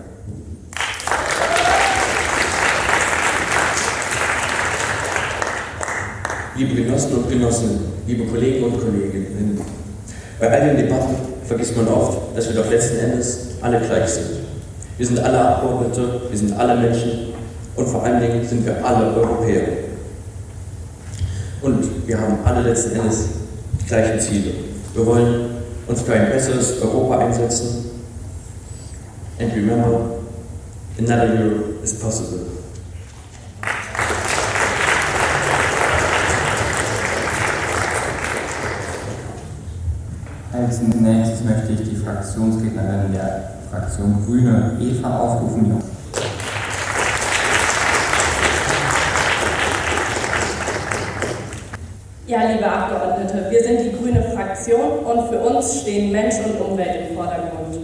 Liebe 6.56 6.82
Genossen 6.82 7.14
und 7.14 7.30
Genossinnen, 7.30 7.92
liebe 8.08 8.24
Kollegen 8.26 8.64
und 8.64 8.80
Kolleginnen, 8.80 9.60
bei 10.40 10.50
all 10.50 10.66
den 10.66 10.78
Debatten 10.78 11.14
vergisst 11.44 11.76
man 11.76 11.86
oft, 11.86 12.36
dass 12.36 12.48
wir 12.48 12.60
doch 12.60 12.68
letzten 12.68 12.98
Endes 12.98 13.50
alle 13.62 13.78
gleich 13.78 14.08
sind. 14.08 14.30
Wir 14.96 15.06
sind 15.06 15.20
alle 15.20 15.38
Abgeordnete, 15.38 16.22
wir 16.28 16.36
sind 16.36 16.58
alle 16.58 16.74
Menschen 16.74 17.34
und 17.76 17.86
vor 17.86 18.02
allen 18.02 18.20
Dingen 18.20 18.44
sind 18.44 18.66
wir 18.66 18.84
alle 18.84 19.14
Europäer. 19.14 19.62
Und 21.62 22.08
wir 22.08 22.20
haben 22.20 22.38
alle 22.44 22.62
letzten 22.62 22.98
Endes 22.98 23.28
gleichen 23.88 24.20
Ziele. 24.20 24.52
Wir 24.94 25.06
wollen 25.06 25.50
uns 25.86 26.02
für 26.02 26.12
ein 26.12 26.30
besseres 26.30 26.80
Europa 26.82 27.18
einsetzen. 27.18 27.86
And 29.40 29.52
remember, 29.54 30.20
another 30.98 31.32
Europe 31.32 31.82
is 31.82 31.98
possible. 31.98 32.40
Als 40.52 40.80
nächstes 40.82 41.44
möchte 41.44 41.72
ich 41.72 41.88
die 41.88 41.96
Fraktionsrednerin 41.96 43.12
der 43.12 43.52
Fraktion 43.70 44.24
Grüne, 44.26 44.76
Eva, 44.80 45.18
aufrufen. 45.18 45.80
Ja, 52.28 52.40
liebe 52.42 52.70
Abgeordnete, 52.70 53.50
wir 53.50 53.62
sind 53.62 53.80
die 53.80 53.96
grüne 53.96 54.22
Fraktion 54.22 54.98
und 54.98 55.30
für 55.30 55.38
uns 55.38 55.80
stehen 55.80 56.12
Mensch 56.12 56.34
und 56.44 56.60
Umwelt 56.60 57.08
im 57.08 57.16
Vordergrund. 57.16 57.78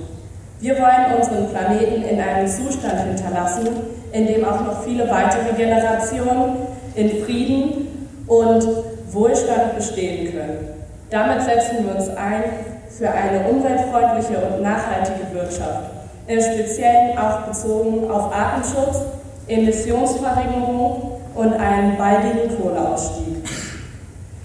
Wir 0.61 0.75
wollen 0.75 1.19
unseren 1.19 1.49
Planeten 1.49 2.03
in 2.03 2.21
einem 2.21 2.47
Zustand 2.47 3.01
hinterlassen, 3.07 3.69
in 4.13 4.27
dem 4.27 4.45
auch 4.45 4.61
noch 4.61 4.85
viele 4.85 5.09
weitere 5.09 5.55
Generationen 5.57 6.57
in 6.95 7.25
Frieden 7.25 8.11
und 8.27 8.69
Wohlstand 9.13 9.77
bestehen 9.77 10.31
können. 10.31 10.69
Damit 11.09 11.41
setzen 11.41 11.87
wir 11.87 11.97
uns 11.97 12.11
ein 12.11 12.45
für 12.91 13.11
eine 13.11 13.49
umweltfreundliche 13.49 14.45
und 14.45 14.61
nachhaltige 14.61 15.33
Wirtschaft, 15.33 15.85
im 16.27 16.39
Speziellen 16.39 17.17
auch 17.17 17.47
bezogen 17.47 18.11
auf 18.11 18.31
Artenschutz, 18.31 19.07
Emissionsverringerung 19.49 21.13
und 21.35 21.55
einen 21.55 21.97
baldigen 21.97 22.55
Kohleausstieg. 22.61 23.34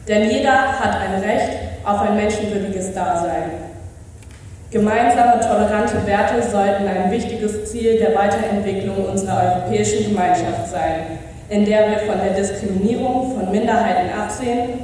Denn 0.10 0.28
jeder 0.28 0.80
hat 0.80 1.02
ein 1.02 1.22
Recht 1.22 1.52
auf 1.86 2.02
ein 2.02 2.16
menschenwürdiges 2.16 2.96
Dasein. 2.96 3.52
Gemeinsame 4.72 5.40
tolerante 5.40 6.04
Werte 6.08 6.42
sollten 6.42 6.88
ein 6.88 7.12
wichtiges 7.12 7.72
Ziel 7.72 8.00
der 8.00 8.16
Weiterentwicklung 8.16 9.06
unserer 9.06 9.56
europäischen 9.56 10.10
Gemeinschaft 10.10 10.72
sein, 10.72 11.20
in 11.50 11.64
der 11.64 11.92
wir 11.92 12.00
von 12.00 12.18
der 12.18 12.34
Diskriminierung 12.34 13.36
von 13.36 13.52
Minderheiten 13.52 14.10
absehen 14.20 14.80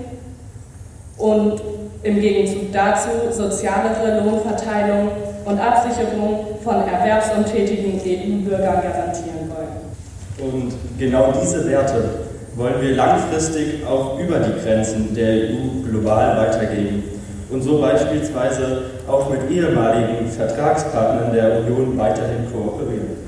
und 1.17 1.59
im 2.03 2.21
Gegenzug 2.21 2.71
dazu 2.71 3.09
sozialere 3.31 4.21
Lohnverteilung 4.23 5.09
und 5.45 5.59
Absicherung 5.59 6.59
von 6.63 6.87
erwerbsuntätigen 6.87 7.99
EU-Bürgern 7.99 8.81
garantieren 8.81 9.49
wollen. 9.49 10.51
Und 10.53 10.73
genau 10.99 11.33
diese 11.41 11.67
Werte 11.67 12.24
wollen 12.55 12.81
wir 12.81 12.95
langfristig 12.95 13.85
auch 13.85 14.17
über 14.19 14.39
die 14.39 14.61
Grenzen 14.63 15.13
der 15.13 15.49
EU 15.49 15.89
global 15.89 16.37
weitergeben 16.37 17.03
und 17.49 17.61
so 17.61 17.79
beispielsweise 17.79 18.83
auch 19.07 19.29
mit 19.29 19.51
ehemaligen 19.51 20.27
Vertragspartnern 20.27 21.33
der 21.33 21.59
Union 21.59 21.97
weiterhin 21.97 22.51
kooperieren. 22.51 23.25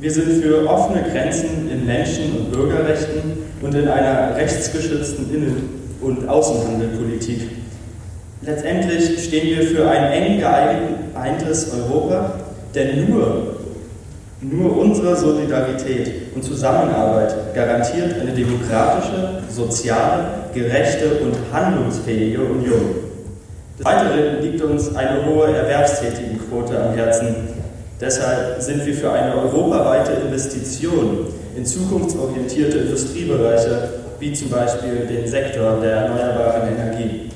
Wir 0.00 0.10
sind 0.10 0.42
für 0.42 0.68
offene 0.68 1.04
Grenzen 1.10 1.70
in 1.70 1.86
Menschen- 1.86 2.36
und 2.36 2.52
Bürgerrechten 2.52 3.44
und 3.62 3.74
in 3.74 3.88
einer 3.88 4.36
rechtsgeschützten 4.36 5.32
Innen- 5.32 5.68
und 6.00 6.28
Außenhandelpolitik. 6.28 7.48
Letztendlich 8.42 9.24
stehen 9.24 9.56
wir 9.56 9.62
für 9.66 9.88
ein 9.88 10.12
eng 10.12 10.40
geeintes 10.40 11.72
Europa, 11.72 12.34
denn 12.74 13.08
nur 13.08 13.53
nur 14.50 14.76
unsere 14.76 15.16
Solidarität 15.16 16.34
und 16.34 16.42
Zusammenarbeit 16.42 17.54
garantiert 17.54 18.20
eine 18.20 18.32
demokratische, 18.32 19.42
soziale, 19.48 20.26
gerechte 20.52 21.20
und 21.22 21.34
handlungsfähige 21.52 22.40
Union. 22.40 22.96
Des 23.78 23.84
Weiteren 23.84 24.42
liegt 24.42 24.62
uns 24.62 24.94
eine 24.94 25.24
hohe 25.26 25.52
Erwerbstätigenquote 25.54 26.78
am 26.78 26.94
Herzen. 26.94 27.34
Deshalb 28.00 28.60
sind 28.60 28.84
wir 28.84 28.94
für 28.94 29.12
eine 29.12 29.34
europaweite 29.36 30.12
Investition 30.26 31.26
in 31.56 31.64
zukunftsorientierte 31.64 32.78
Industriebereiche, 32.78 33.88
wie 34.18 34.32
zum 34.32 34.50
Beispiel 34.50 35.06
den 35.08 35.26
Sektor 35.26 35.80
der 35.80 35.92
erneuerbaren 35.92 36.76
Energie. 36.76 37.30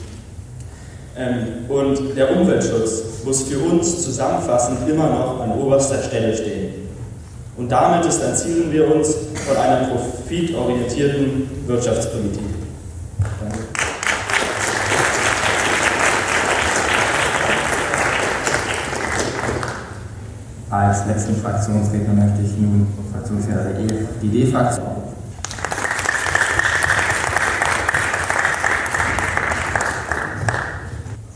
Ähm, 1.16 1.68
und 1.68 2.16
der 2.16 2.36
Umweltschutz 2.36 3.24
muss 3.24 3.44
für 3.44 3.58
uns 3.58 4.04
zusammenfassend 4.04 4.88
immer 4.88 5.08
noch 5.08 5.40
an 5.40 5.52
oberster 5.52 6.02
Stelle 6.02 6.36
stehen. 6.36 6.57
Und 7.58 7.68
damit 7.72 8.04
distanzieren 8.04 8.70
wir 8.70 8.94
uns 8.94 9.16
von 9.44 9.56
einer 9.56 9.88
profitorientierten 9.88 11.66
Wirtschaftspolitik. 11.66 12.44
Danke. 13.40 13.58
Als 20.70 21.06
letzten 21.06 21.34
Fraktionsredner 21.34 22.14
möchte 22.14 22.42
ich 22.42 22.56
nun 22.58 22.86
Fraktionsredner 23.12 23.64
der 23.64 23.80
EFDD-Fraktion 23.80 24.86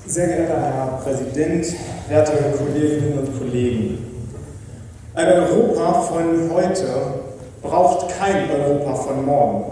Sehr 0.06 0.26
geehrter 0.26 0.60
Herr 0.60 1.00
Präsident, 1.02 1.66
werte 2.08 2.32
Kolleginnen 2.58 3.18
und 3.18 3.38
Kollegen, 3.38 4.11
ein 5.14 5.26
Europa 5.26 5.92
von 6.02 6.50
heute 6.52 6.86
braucht 7.60 8.08
kein 8.18 8.48
Europa 8.50 8.94
von 8.94 9.24
morgen. 9.24 9.64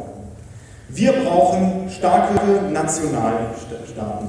Wir 0.88 1.12
brauchen 1.12 1.88
starke 1.88 2.34
Nationalstaaten. 2.70 4.28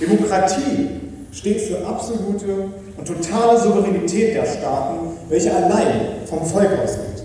Demokratie 0.00 0.88
steht 1.32 1.62
für 1.62 1.84
absolute 1.86 2.68
und 2.96 3.06
totale 3.06 3.58
Souveränität 3.58 4.36
der 4.36 4.46
Staaten, 4.46 5.10
welche 5.28 5.54
allein 5.54 6.26
vom 6.26 6.44
Volk 6.44 6.70
ausgeht. 6.82 7.24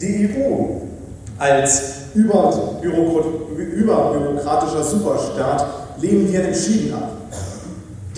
Die 0.00 0.28
EU 0.28 0.80
als 1.38 1.94
überbürokratischer 2.14 4.82
Superstaat 4.84 5.66
lehnen 6.00 6.32
wir 6.32 6.44
entschieden 6.44 6.94
ab. 6.94 7.17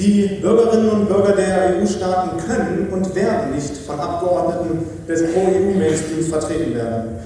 Die 0.01 0.39
Bürgerinnen 0.41 0.89
und 0.89 1.09
Bürger 1.09 1.33
der 1.33 1.77
EU-Staaten 1.77 2.39
können 2.39 2.89
und 2.91 3.15
werden 3.15 3.55
nicht 3.55 3.77
von 3.77 4.01
Abgeordneten 4.01 4.79
des 5.07 5.31
Pro-EU-Mainstreams 5.31 6.29
vertreten 6.29 6.75
werden. 6.75 7.19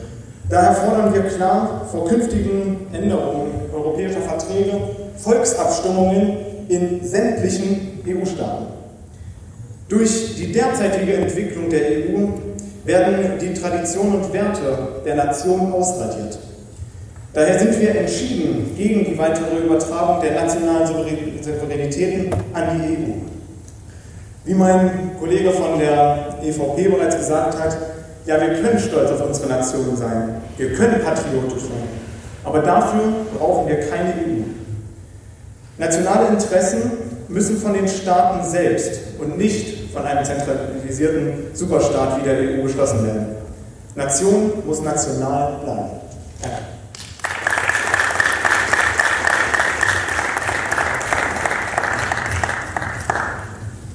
Daher 0.50 0.74
fordern 0.74 1.14
wir 1.14 1.22
klar 1.22 1.86
vor 1.88 2.08
künftigen 2.08 2.88
Änderungen 2.92 3.52
europäischer 3.72 4.22
Verträge 4.22 4.72
Volksabstimmungen 5.18 6.36
in 6.68 7.00
sämtlichen 7.06 8.00
EU-Staaten. 8.08 8.66
Durch 9.88 10.34
die 10.34 10.50
derzeitige 10.50 11.14
Entwicklung 11.14 11.70
der 11.70 11.82
EU 11.82 12.26
werden 12.84 13.38
die 13.40 13.54
Traditionen 13.54 14.16
und 14.16 14.32
Werte 14.32 15.00
der 15.06 15.14
Nation 15.14 15.72
ausradiert. 15.72 16.38
Daher 17.34 17.58
sind 17.58 17.80
wir 17.80 17.96
entschieden 17.96 18.76
gegen 18.76 19.04
die 19.04 19.18
weitere 19.18 19.58
Übertragung 19.58 20.22
der 20.22 20.40
nationalen 20.40 20.86
Souveränitäten 20.86 22.32
an 22.52 22.80
die 22.80 22.92
EU. 22.92 23.14
Wie 24.44 24.54
mein 24.54 25.10
Kollege 25.18 25.50
von 25.50 25.80
der 25.80 26.36
EVP 26.40 26.88
bereits 26.88 27.16
gesagt 27.16 27.58
hat, 27.60 27.76
ja, 28.24 28.40
wir 28.40 28.62
können 28.62 28.78
stolz 28.78 29.10
auf 29.10 29.26
unsere 29.26 29.48
Nation 29.48 29.96
sein, 29.96 30.36
wir 30.56 30.74
können 30.74 31.02
patriotisch 31.02 31.62
sein, 31.62 31.88
aber 32.44 32.60
dafür 32.60 33.02
brauchen 33.36 33.68
wir 33.68 33.80
keine 33.80 34.10
EU. 34.10 34.44
Nationale 35.76 36.28
Interessen 36.28 36.92
müssen 37.28 37.56
von 37.56 37.74
den 37.74 37.88
Staaten 37.88 38.48
selbst 38.48 39.00
und 39.18 39.36
nicht 39.38 39.92
von 39.92 40.04
einem 40.04 40.24
zentralisierten 40.24 41.52
Superstaat 41.52 42.20
wie 42.20 42.24
der 42.24 42.38
EU 42.38 42.62
beschlossen 42.62 43.04
werden. 43.04 43.26
Nation 43.96 44.52
muss 44.64 44.82
national 44.82 45.54
bleiben. 45.64 45.90
Danke. 46.40 46.58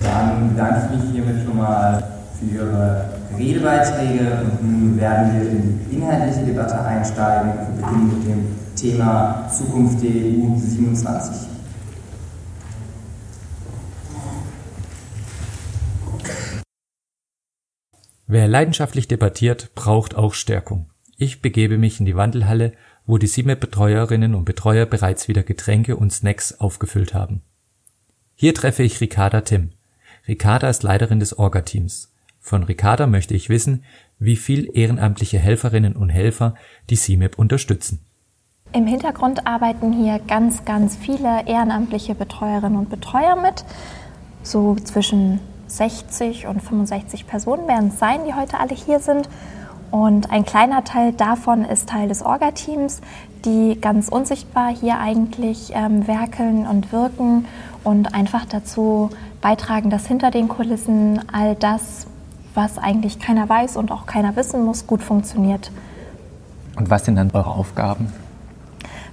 Dann 0.01 0.48
bedanke 0.59 0.89
ich 0.93 1.03
mich 1.03 1.11
hiermit 1.11 1.45
schon 1.45 1.57
mal 1.57 2.03
für 2.37 2.45
Ihre 2.45 3.09
Redebeiträge 3.37 4.41
und 4.41 4.61
nun 4.61 4.99
werden 4.99 5.33
wir 5.33 5.49
in 5.49 5.79
die 5.89 5.95
inhaltliche 5.95 6.45
Debatte 6.47 6.81
einsteigen. 6.81 7.53
Wir 7.53 7.85
beginnen 7.85 8.17
mit 8.17 8.27
dem 8.27 8.45
Thema 8.75 9.47
Zukunft 9.49 10.03
der 10.03 10.09
EU 10.09 10.57
27. 10.57 11.47
Wer 18.27 18.47
leidenschaftlich 18.49 19.07
debattiert, 19.07 19.73
braucht 19.75 20.15
auch 20.15 20.33
Stärkung. 20.33 20.89
Ich 21.17 21.41
begebe 21.41 21.77
mich 21.77 22.01
in 22.01 22.05
die 22.05 22.17
Wandelhalle, 22.17 22.73
wo 23.05 23.17
die 23.17 23.27
SIMEP-Betreuerinnen 23.27 24.35
und 24.35 24.43
Betreuer 24.43 24.85
bereits 24.85 25.29
wieder 25.29 25.43
Getränke 25.43 25.95
und 25.95 26.11
Snacks 26.11 26.59
aufgefüllt 26.59 27.13
haben. 27.13 27.43
Hier 28.35 28.53
treffe 28.53 28.83
ich 28.83 28.99
Ricarda 28.99 29.41
Tim. 29.41 29.71
Ricarda 30.29 30.69
ist 30.69 30.83
Leiterin 30.83 31.19
des 31.19 31.39
Orga-Teams. 31.39 32.13
Von 32.39 32.61
Ricarda 32.61 33.07
möchte 33.07 33.33
ich 33.33 33.49
wissen, 33.49 33.83
wie 34.19 34.35
viel 34.35 34.69
ehrenamtliche 34.77 35.39
Helferinnen 35.39 35.95
und 35.95 36.09
Helfer 36.09 36.53
die 36.91 36.97
SIMEP 36.97 37.39
unterstützen. 37.39 38.05
Im 38.71 38.85
Hintergrund 38.85 39.47
arbeiten 39.47 39.91
hier 39.91 40.19
ganz, 40.19 40.65
ganz 40.65 40.95
viele 40.95 41.47
ehrenamtliche 41.47 42.13
Betreuerinnen 42.13 42.77
und 42.77 42.91
Betreuer 42.91 43.41
mit. 43.41 43.65
So 44.43 44.75
zwischen 44.75 45.39
60 45.65 46.45
und 46.45 46.61
65 46.61 47.25
Personen 47.25 47.67
werden 47.67 47.87
es 47.87 47.97
sein, 47.97 48.19
die 48.27 48.35
heute 48.35 48.59
alle 48.59 48.75
hier 48.75 48.99
sind. 48.99 49.27
Und 49.91 50.31
ein 50.31 50.45
kleiner 50.45 50.83
Teil 50.83 51.13
davon 51.13 51.65
ist 51.65 51.89
Teil 51.89 52.07
des 52.07 52.23
Orga-Teams, 52.23 53.01
die 53.45 53.79
ganz 53.79 54.09
unsichtbar 54.09 54.69
hier 54.69 54.99
eigentlich 54.99 55.71
ähm, 55.73 56.07
werkeln 56.07 56.67
und 56.67 56.91
wirken 56.91 57.45
und 57.83 58.13
einfach 58.13 58.45
dazu 58.45 59.09
beitragen, 59.41 59.89
dass 59.89 60.05
hinter 60.05 60.31
den 60.31 60.47
Kulissen 60.47 61.21
all 61.31 61.55
das, 61.55 62.07
was 62.53 62.77
eigentlich 62.77 63.19
keiner 63.19 63.47
weiß 63.47 63.77
und 63.77 63.91
auch 63.91 64.05
keiner 64.05 64.35
wissen 64.35 64.63
muss, 64.63 64.85
gut 64.85 65.01
funktioniert. 65.01 65.71
Und 66.75 66.89
was 66.89 67.05
sind 67.05 67.15
dann 67.15 67.31
eure 67.31 67.51
Aufgaben? 67.51 68.11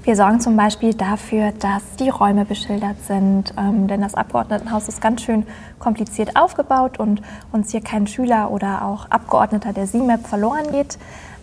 Wir 0.07 0.14
sorgen 0.14 0.38
zum 0.38 0.57
Beispiel 0.57 0.94
dafür, 0.94 1.50
dass 1.50 1.82
die 1.98 2.11
Räume 2.11 2.44
beschildert 2.44 3.02
sind, 3.09 3.52
ähm, 3.59 3.88
denn 3.88 4.02
das 4.02 4.14
Abgeordnetenhaus 4.14 4.86
ist 4.86 5.00
ganz 5.00 5.22
schön 5.22 5.44
kompliziert 5.80 6.36
aufgebaut 6.36 7.00
und 7.00 7.22
uns 7.50 7.72
hier 7.72 7.80
kein 7.80 8.07
Schüler 8.07 8.52
oder 8.52 8.84
auch 8.84 9.11
Abgeordneter 9.11 9.72
der 9.72 9.88
SIMEP 9.88 10.24
verloren 10.24 10.70
geht. 10.70 10.96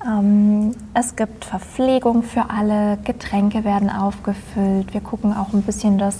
Ähm, 0.08 0.72
es 0.94 1.18
gibt 1.18 1.44
Verpflegung 1.44 2.24
für 2.24 2.50
alle, 2.52 3.00
Getränke 3.04 3.66
werden 3.66 3.90
aufgefüllt. 3.90 4.94
Wir 4.94 5.02
gucken 5.02 5.36
auch 5.36 5.52
ein 5.52 5.64
bisschen, 5.64 5.98
dass 5.98 6.20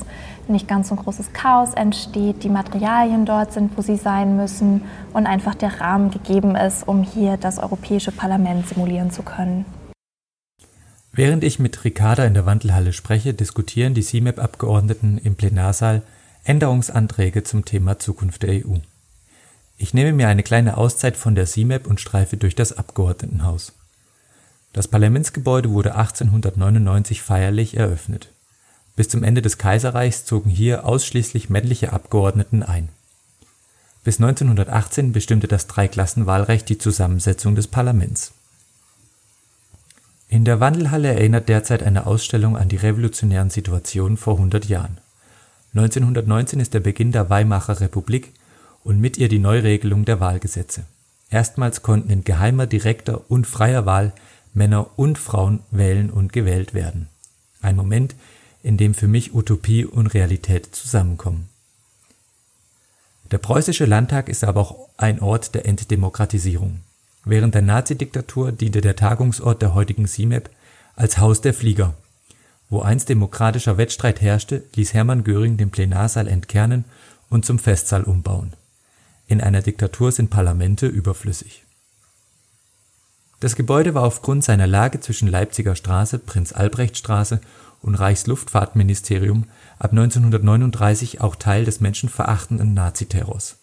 nicht 0.50 0.68
ganz 0.68 0.90
so 0.90 0.96
ein 0.96 1.02
großes 1.02 1.32
Chaos 1.32 1.74
entsteht, 1.74 2.44
die 2.44 2.50
Materialien 2.50 3.26
dort 3.26 3.54
sind, 3.54 3.78
wo 3.78 3.82
sie 3.82 3.96
sein 3.96 4.36
müssen 4.36 4.84
und 5.14 5.28
einfach 5.28 5.56
der 5.56 5.80
Rahmen 5.80 6.12
gegeben 6.12 6.58
ist, 6.58 6.86
um 6.86 7.04
hier 7.04 7.38
das 7.38 7.58
Europäische 7.58 8.12
Parlament 8.12 8.68
simulieren 8.68 9.12
zu 9.12 9.24
können. 9.24 9.64
Während 11.16 11.44
ich 11.44 11.60
mit 11.60 11.84
Ricarda 11.84 12.26
in 12.26 12.34
der 12.34 12.48
Wandelhalle 12.48 12.92
spreche, 12.92 13.36
diskutieren 13.36 13.94
die 13.94 14.02
CMAP-Abgeordneten 14.02 15.20
im 15.20 15.36
Plenarsaal 15.36 16.02
Änderungsanträge 16.44 17.44
zum 17.44 17.66
Thema 17.66 18.00
Zukunft 18.00 18.42
der 18.42 18.66
EU. 18.66 18.78
Ich 19.78 19.94
nehme 19.94 20.12
mir 20.12 20.28
eine 20.28 20.42
kleine 20.42 20.76
Auszeit 20.76 21.16
von 21.16 21.36
der 21.36 21.46
CMAP 21.46 21.86
und 21.86 22.02
streife 22.02 22.36
durch 22.38 22.56
das 22.56 22.76
Abgeordnetenhaus. 22.76 23.74
Das 24.74 24.88
Parlamentsgebäude 24.88 25.70
wurde 25.70 25.94
1899 25.94 27.22
feierlich 27.22 27.78
eröffnet. 27.78 28.30
Bis 28.96 29.08
zum 29.08 29.24
Ende 29.24 29.44
des 29.44 29.60
Kaiserreichs 29.60 30.26
zogen 30.26 30.50
hier 30.50 30.84
ausschließlich 30.84 31.48
männliche 31.48 31.94
Abgeordneten 31.94 32.64
ein. 32.64 32.90
Bis 34.04 34.20
1918 34.20 35.12
bestimmte 35.12 35.48
das 35.48 35.68
Dreiklassenwahlrecht 35.68 36.68
die 36.70 36.80
Zusammensetzung 36.80 37.54
des 37.54 37.68
Parlaments. 37.68 38.34
In 40.34 40.46
der 40.46 40.60
Wandelhalle 40.60 41.10
erinnert 41.10 41.48
derzeit 41.48 41.84
eine 41.84 42.08
Ausstellung 42.08 42.58
an 42.58 42.68
die 42.68 42.78
revolutionären 42.78 43.52
Situationen 43.52 44.18
vor 44.18 44.38
100 44.38 44.66
Jahren. 44.66 44.98
1919 45.76 46.60
ist 46.60 46.74
der 46.74 46.80
Beginn 46.80 47.12
der 47.12 47.30
Weimarer 47.30 47.80
Republik 47.80 48.34
und 48.84 49.00
mit 49.00 49.20
ihr 49.20 49.30
die 49.30 49.38
Neuregelung 49.38 50.06
der 50.06 50.20
Wahlgesetze. 50.20 50.86
Erstmals 51.30 51.84
konnten 51.84 52.10
in 52.10 52.24
geheimer, 52.24 52.66
direkter 52.66 53.30
und 53.30 53.46
freier 53.46 53.86
Wahl 53.86 54.12
Männer 54.56 54.88
und 54.96 55.20
Frauen 55.20 55.60
wählen 55.70 56.10
und 56.10 56.34
gewählt 56.34 56.74
werden. 56.74 57.10
Ein 57.62 57.76
Moment, 57.76 58.16
in 58.64 58.78
dem 58.78 58.96
für 58.96 59.08
mich 59.08 59.36
Utopie 59.36 59.86
und 59.86 60.08
Realität 60.16 60.76
zusammenkommen. 60.76 61.48
Der 63.30 63.38
preußische 63.38 63.86
Landtag 63.86 64.30
ist 64.30 64.44
aber 64.44 64.62
auch 64.62 64.90
ein 64.98 65.20
Ort 65.20 65.54
der 65.54 65.68
Entdemokratisierung. 65.68 66.80
Während 67.26 67.56
der 67.56 67.62
Nazidiktatur 67.62 68.52
diente 68.52 68.82
der 68.82 68.96
Tagungsort 68.96 69.62
der 69.62 69.74
heutigen 69.74 70.08
SIMEP 70.08 70.50
als 70.96 71.18
Haus 71.18 71.42
der 71.42 71.54
Flieger. 71.54 71.94
Wo 72.70 72.82
einst 72.82 73.10
demokratischer 73.10 73.78
Wettstreit 73.78 74.22
herrschte, 74.22 74.64
ließ 74.76 74.94
Hermann 74.94 75.24
Göring 75.24 75.58
den 75.58 75.72
Plenarsaal 75.72 76.28
entkernen 76.28 76.86
und 77.30 77.46
zum 77.46 77.60
Festsaal 77.60 78.04
umbauen. 78.04 78.54
In 79.28 79.42
einer 79.42 79.62
Diktatur 79.62 80.12
sind 80.12 80.30
Parlamente 80.30 80.88
überflüssig. 80.88 81.64
Das 83.40 83.56
Gebäude 83.56 83.94
war 83.94 84.04
aufgrund 84.04 84.44
seiner 84.44 84.68
Lage 84.68 85.00
zwischen 85.00 85.28
Leipziger 85.28 85.76
Straße, 85.76 86.20
Prinz-Albrecht-Straße 86.20 87.42
und 87.82 87.96
Reichsluftfahrtministerium 87.96 89.46
ab 89.80 89.92
1939 89.92 91.22
auch 91.22 91.36
Teil 91.36 91.66
des 91.66 91.80
menschenverachtenden 91.80 92.74
Naziterrors. 92.74 93.58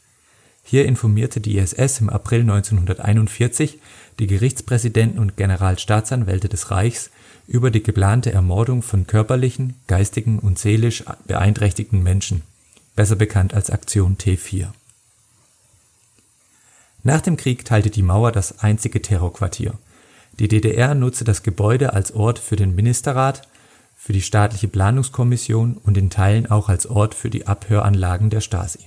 Hier 0.63 0.85
informierte 0.85 1.41
die 1.41 1.59
SS 1.59 2.01
im 2.01 2.11
April 2.11 2.43
1941 2.43 3.79
die 4.19 4.27
Gerichtspräsidenten 4.27 5.19
und 5.19 5.37
Generalstaatsanwälte 5.37 6.49
des 6.49 6.71
Reichs 6.71 7.11
über 7.47 7.71
die 7.71 7.83
geplante 7.83 8.33
Ermordung 8.33 8.83
von 8.83 9.07
körperlichen, 9.07 9.75
geistigen 9.89 10.39
und 10.39 10.59
seelisch 10.59 11.05
beeinträchtigten 11.27 12.03
Menschen, 12.03 12.43
besser 12.95 13.17
bekannt 13.17 13.55
als 13.55 13.71
Aktion 13.71 14.17
T4. 14.17 14.69
Nach 17.03 17.21
dem 17.21 17.37
Krieg 17.37 17.65
teilte 17.65 17.91
die 17.91 18.03
Mauer 18.03 18.31
das 18.31 18.61
einzige 18.61 19.01
Terrorquartier. 19.01 19.75
Die 20.39 20.49
DDR 20.49 20.95
nutzte 20.95 21.25
das 21.25 21.43
Gebäude 21.43 21.95
als 21.95 22.13
Ort 22.13 22.39
für 22.39 22.57
den 22.57 22.75
Ministerrat, 22.75 23.49
für 23.97 24.13
die 24.13 24.23
staatliche 24.23 24.69
Planungskommission 24.69 25.79
und 25.83 25.97
in 25.99 26.11
Teilen 26.11 26.51
auch 26.51 26.69
als 26.69 26.87
Ort 26.87 27.15
für 27.15 27.31
die 27.31 27.47
Abhöranlagen 27.47 28.31
der 28.31 28.41
Stasi 28.41 28.81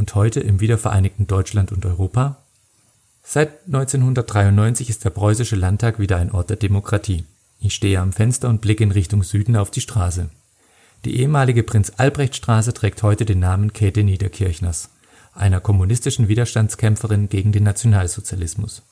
und 0.00 0.14
heute 0.14 0.40
im 0.40 0.60
wiedervereinigten 0.60 1.26
Deutschland 1.26 1.70
und 1.70 1.84
Europa? 1.86 2.38
Seit 3.22 3.66
1993 3.66 4.88
ist 4.88 5.04
der 5.04 5.10
Preußische 5.10 5.56
Landtag 5.56 5.98
wieder 6.00 6.16
ein 6.16 6.32
Ort 6.32 6.48
der 6.48 6.56
Demokratie. 6.56 7.24
Ich 7.60 7.74
stehe 7.74 8.00
am 8.00 8.12
Fenster 8.12 8.48
und 8.48 8.62
blicke 8.62 8.82
in 8.82 8.92
Richtung 8.92 9.22
Süden 9.22 9.56
auf 9.56 9.70
die 9.70 9.82
Straße. 9.82 10.30
Die 11.04 11.20
ehemalige 11.20 11.62
Prinz-Albrecht-Straße 11.62 12.72
trägt 12.72 13.02
heute 13.02 13.26
den 13.26 13.40
Namen 13.40 13.74
Käthe 13.74 14.02
Niederkirchners, 14.02 14.88
einer 15.34 15.60
kommunistischen 15.60 16.28
Widerstandskämpferin 16.28 17.28
gegen 17.28 17.52
den 17.52 17.64
Nationalsozialismus. 17.64 18.82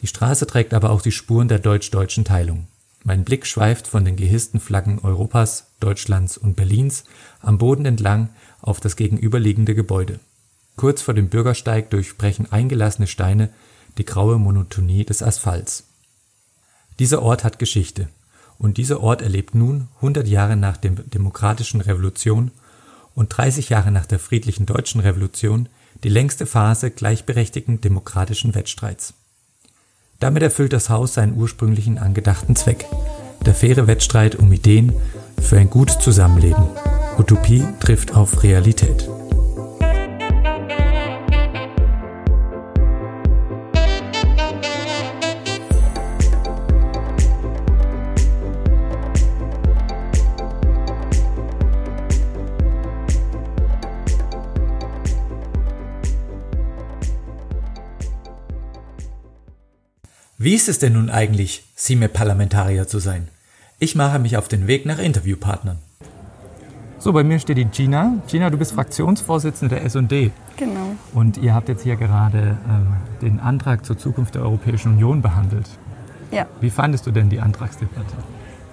Die 0.00 0.06
Straße 0.06 0.46
trägt 0.46 0.72
aber 0.72 0.90
auch 0.90 1.02
die 1.02 1.12
Spuren 1.12 1.48
der 1.48 1.58
deutsch-deutschen 1.58 2.24
Teilung. 2.24 2.66
Mein 3.04 3.24
Blick 3.24 3.46
schweift 3.46 3.86
von 3.86 4.04
den 4.04 4.16
gehissten 4.16 4.60
Flaggen 4.60 4.98
Europas, 4.98 5.66
Deutschlands 5.78 6.38
und 6.38 6.56
Berlins 6.56 7.04
am 7.40 7.58
Boden 7.58 7.84
entlang 7.84 8.30
auf 8.62 8.80
das 8.80 8.96
gegenüberliegende 8.96 9.74
Gebäude. 9.74 10.20
Kurz 10.76 11.02
vor 11.02 11.14
dem 11.14 11.28
Bürgersteig 11.28 11.90
durchbrechen 11.90 12.50
eingelassene 12.50 13.06
Steine 13.06 13.50
die 13.98 14.04
graue 14.04 14.38
Monotonie 14.38 15.04
des 15.04 15.22
Asphalts. 15.22 15.84
Dieser 16.98 17.22
Ort 17.22 17.44
hat 17.44 17.58
Geschichte. 17.58 18.08
Und 18.58 18.76
dieser 18.76 19.00
Ort 19.00 19.22
erlebt 19.22 19.54
nun, 19.54 19.88
100 19.96 20.28
Jahre 20.28 20.56
nach 20.56 20.76
der 20.76 20.90
demokratischen 20.92 21.80
Revolution 21.80 22.50
und 23.14 23.28
30 23.36 23.70
Jahre 23.70 23.90
nach 23.90 24.06
der 24.06 24.18
friedlichen 24.18 24.66
deutschen 24.66 25.00
Revolution, 25.00 25.68
die 26.04 26.08
längste 26.10 26.46
Phase 26.46 26.90
gleichberechtigten 26.90 27.80
demokratischen 27.80 28.54
Wettstreits. 28.54 29.14
Damit 30.18 30.42
erfüllt 30.42 30.74
das 30.74 30.90
Haus 30.90 31.14
seinen 31.14 31.36
ursprünglichen 31.36 31.98
angedachten 31.98 32.54
Zweck. 32.54 32.86
Der 33.46 33.54
faire 33.54 33.86
Wettstreit 33.86 34.34
um 34.34 34.52
Ideen 34.52 34.92
für 35.40 35.58
ein 35.58 35.70
gutes 35.70 35.98
Zusammenleben. 35.98 36.68
Utopie 37.20 37.62
trifft 37.80 38.16
auf 38.16 38.42
Realität. 38.42 39.06
Wie 60.38 60.54
ist 60.54 60.70
es 60.70 60.78
denn 60.78 60.94
nun 60.94 61.10
eigentlich, 61.10 61.64
CIME-Parlamentarier 61.76 62.88
zu 62.88 62.98
sein? 62.98 63.28
Ich 63.78 63.94
mache 63.94 64.18
mich 64.18 64.38
auf 64.38 64.48
den 64.48 64.66
Weg 64.66 64.86
nach 64.86 64.98
Interviewpartnern. 64.98 65.89
So, 67.00 67.14
bei 67.14 67.24
mir 67.24 67.38
steht 67.38 67.56
die 67.56 67.64
Gina. 67.64 68.12
Gina, 68.28 68.50
du 68.50 68.58
bist 68.58 68.72
Fraktionsvorsitzende 68.72 69.74
der 69.74 69.86
S&D. 69.86 70.32
Genau. 70.58 70.96
Und 71.14 71.38
ihr 71.38 71.54
habt 71.54 71.70
jetzt 71.70 71.82
hier 71.82 71.96
gerade 71.96 72.58
ähm, 72.68 72.88
den 73.22 73.40
Antrag 73.40 73.86
zur 73.86 73.96
Zukunft 73.96 74.34
der 74.34 74.42
Europäischen 74.42 74.92
Union 74.92 75.22
behandelt. 75.22 75.66
Ja. 76.30 76.44
Wie 76.60 76.68
fandest 76.68 77.06
du 77.06 77.10
denn 77.10 77.30
die 77.30 77.40
Antragsdebatte? 77.40 78.04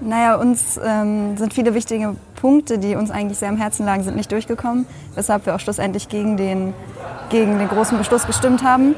Naja, 0.02 0.36
uns 0.36 0.78
ähm, 0.86 1.38
sind 1.38 1.54
viele 1.54 1.74
wichtige 1.74 2.18
Punkte, 2.36 2.80
die 2.80 2.96
uns 2.96 3.12
eigentlich 3.12 3.38
sehr 3.38 3.48
am 3.48 3.56
Herzen 3.56 3.86
lagen, 3.86 4.04
sind 4.04 4.18
nicht 4.18 4.30
durchgekommen, 4.30 4.86
weshalb 5.16 5.46
wir 5.46 5.56
auch 5.56 5.62
schlussendlich 5.62 6.10
gegen 6.10 6.36
den, 6.36 6.74
gegen 7.30 7.58
den 7.60 7.70
großen 7.70 7.98
Beschluss 7.98 8.28
gestimmt 8.28 8.62
haben. 8.62 8.96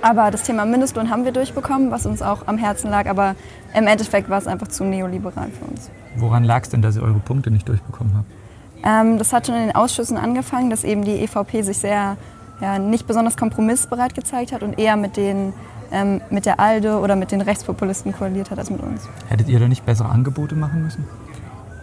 Aber 0.00 0.30
das 0.30 0.44
Thema 0.44 0.64
Mindestlohn 0.64 1.10
haben 1.10 1.26
wir 1.26 1.32
durchbekommen, 1.32 1.90
was 1.90 2.06
uns 2.06 2.22
auch 2.22 2.46
am 2.46 2.56
Herzen 2.56 2.90
lag. 2.90 3.06
Aber 3.06 3.34
im 3.74 3.86
Endeffekt 3.86 4.30
war 4.30 4.38
es 4.38 4.46
einfach 4.46 4.68
zu 4.68 4.82
neoliberal 4.84 5.50
für 5.50 5.66
uns. 5.66 5.90
Woran 6.16 6.42
lag 6.42 6.62
es 6.62 6.70
denn, 6.70 6.80
dass 6.80 6.96
ihr 6.96 7.02
eure 7.02 7.18
Punkte 7.18 7.50
nicht 7.50 7.68
durchbekommen 7.68 8.14
habt? 8.16 8.45
Ähm, 8.84 9.18
das 9.18 9.32
hat 9.32 9.46
schon 9.46 9.56
in 9.56 9.62
den 9.62 9.74
Ausschüssen 9.74 10.16
angefangen, 10.16 10.70
dass 10.70 10.84
eben 10.84 11.04
die 11.04 11.22
EVP 11.22 11.62
sich 11.62 11.78
sehr 11.78 12.16
ja, 12.60 12.78
nicht 12.78 13.06
besonders 13.06 13.36
kompromissbereit 13.36 14.14
gezeigt 14.14 14.52
hat 14.52 14.62
und 14.62 14.78
eher 14.78 14.96
mit, 14.96 15.16
den, 15.16 15.52
ähm, 15.90 16.20
mit 16.30 16.46
der 16.46 16.60
ALDE 16.60 16.98
oder 16.98 17.16
mit 17.16 17.32
den 17.32 17.40
Rechtspopulisten 17.40 18.12
koaliert 18.12 18.50
hat 18.50 18.58
als 18.58 18.70
mit 18.70 18.80
uns. 18.80 19.08
Hättet 19.28 19.48
ihr 19.48 19.58
da 19.58 19.68
nicht 19.68 19.84
bessere 19.84 20.08
Angebote 20.08 20.54
machen 20.54 20.82
müssen? 20.82 21.04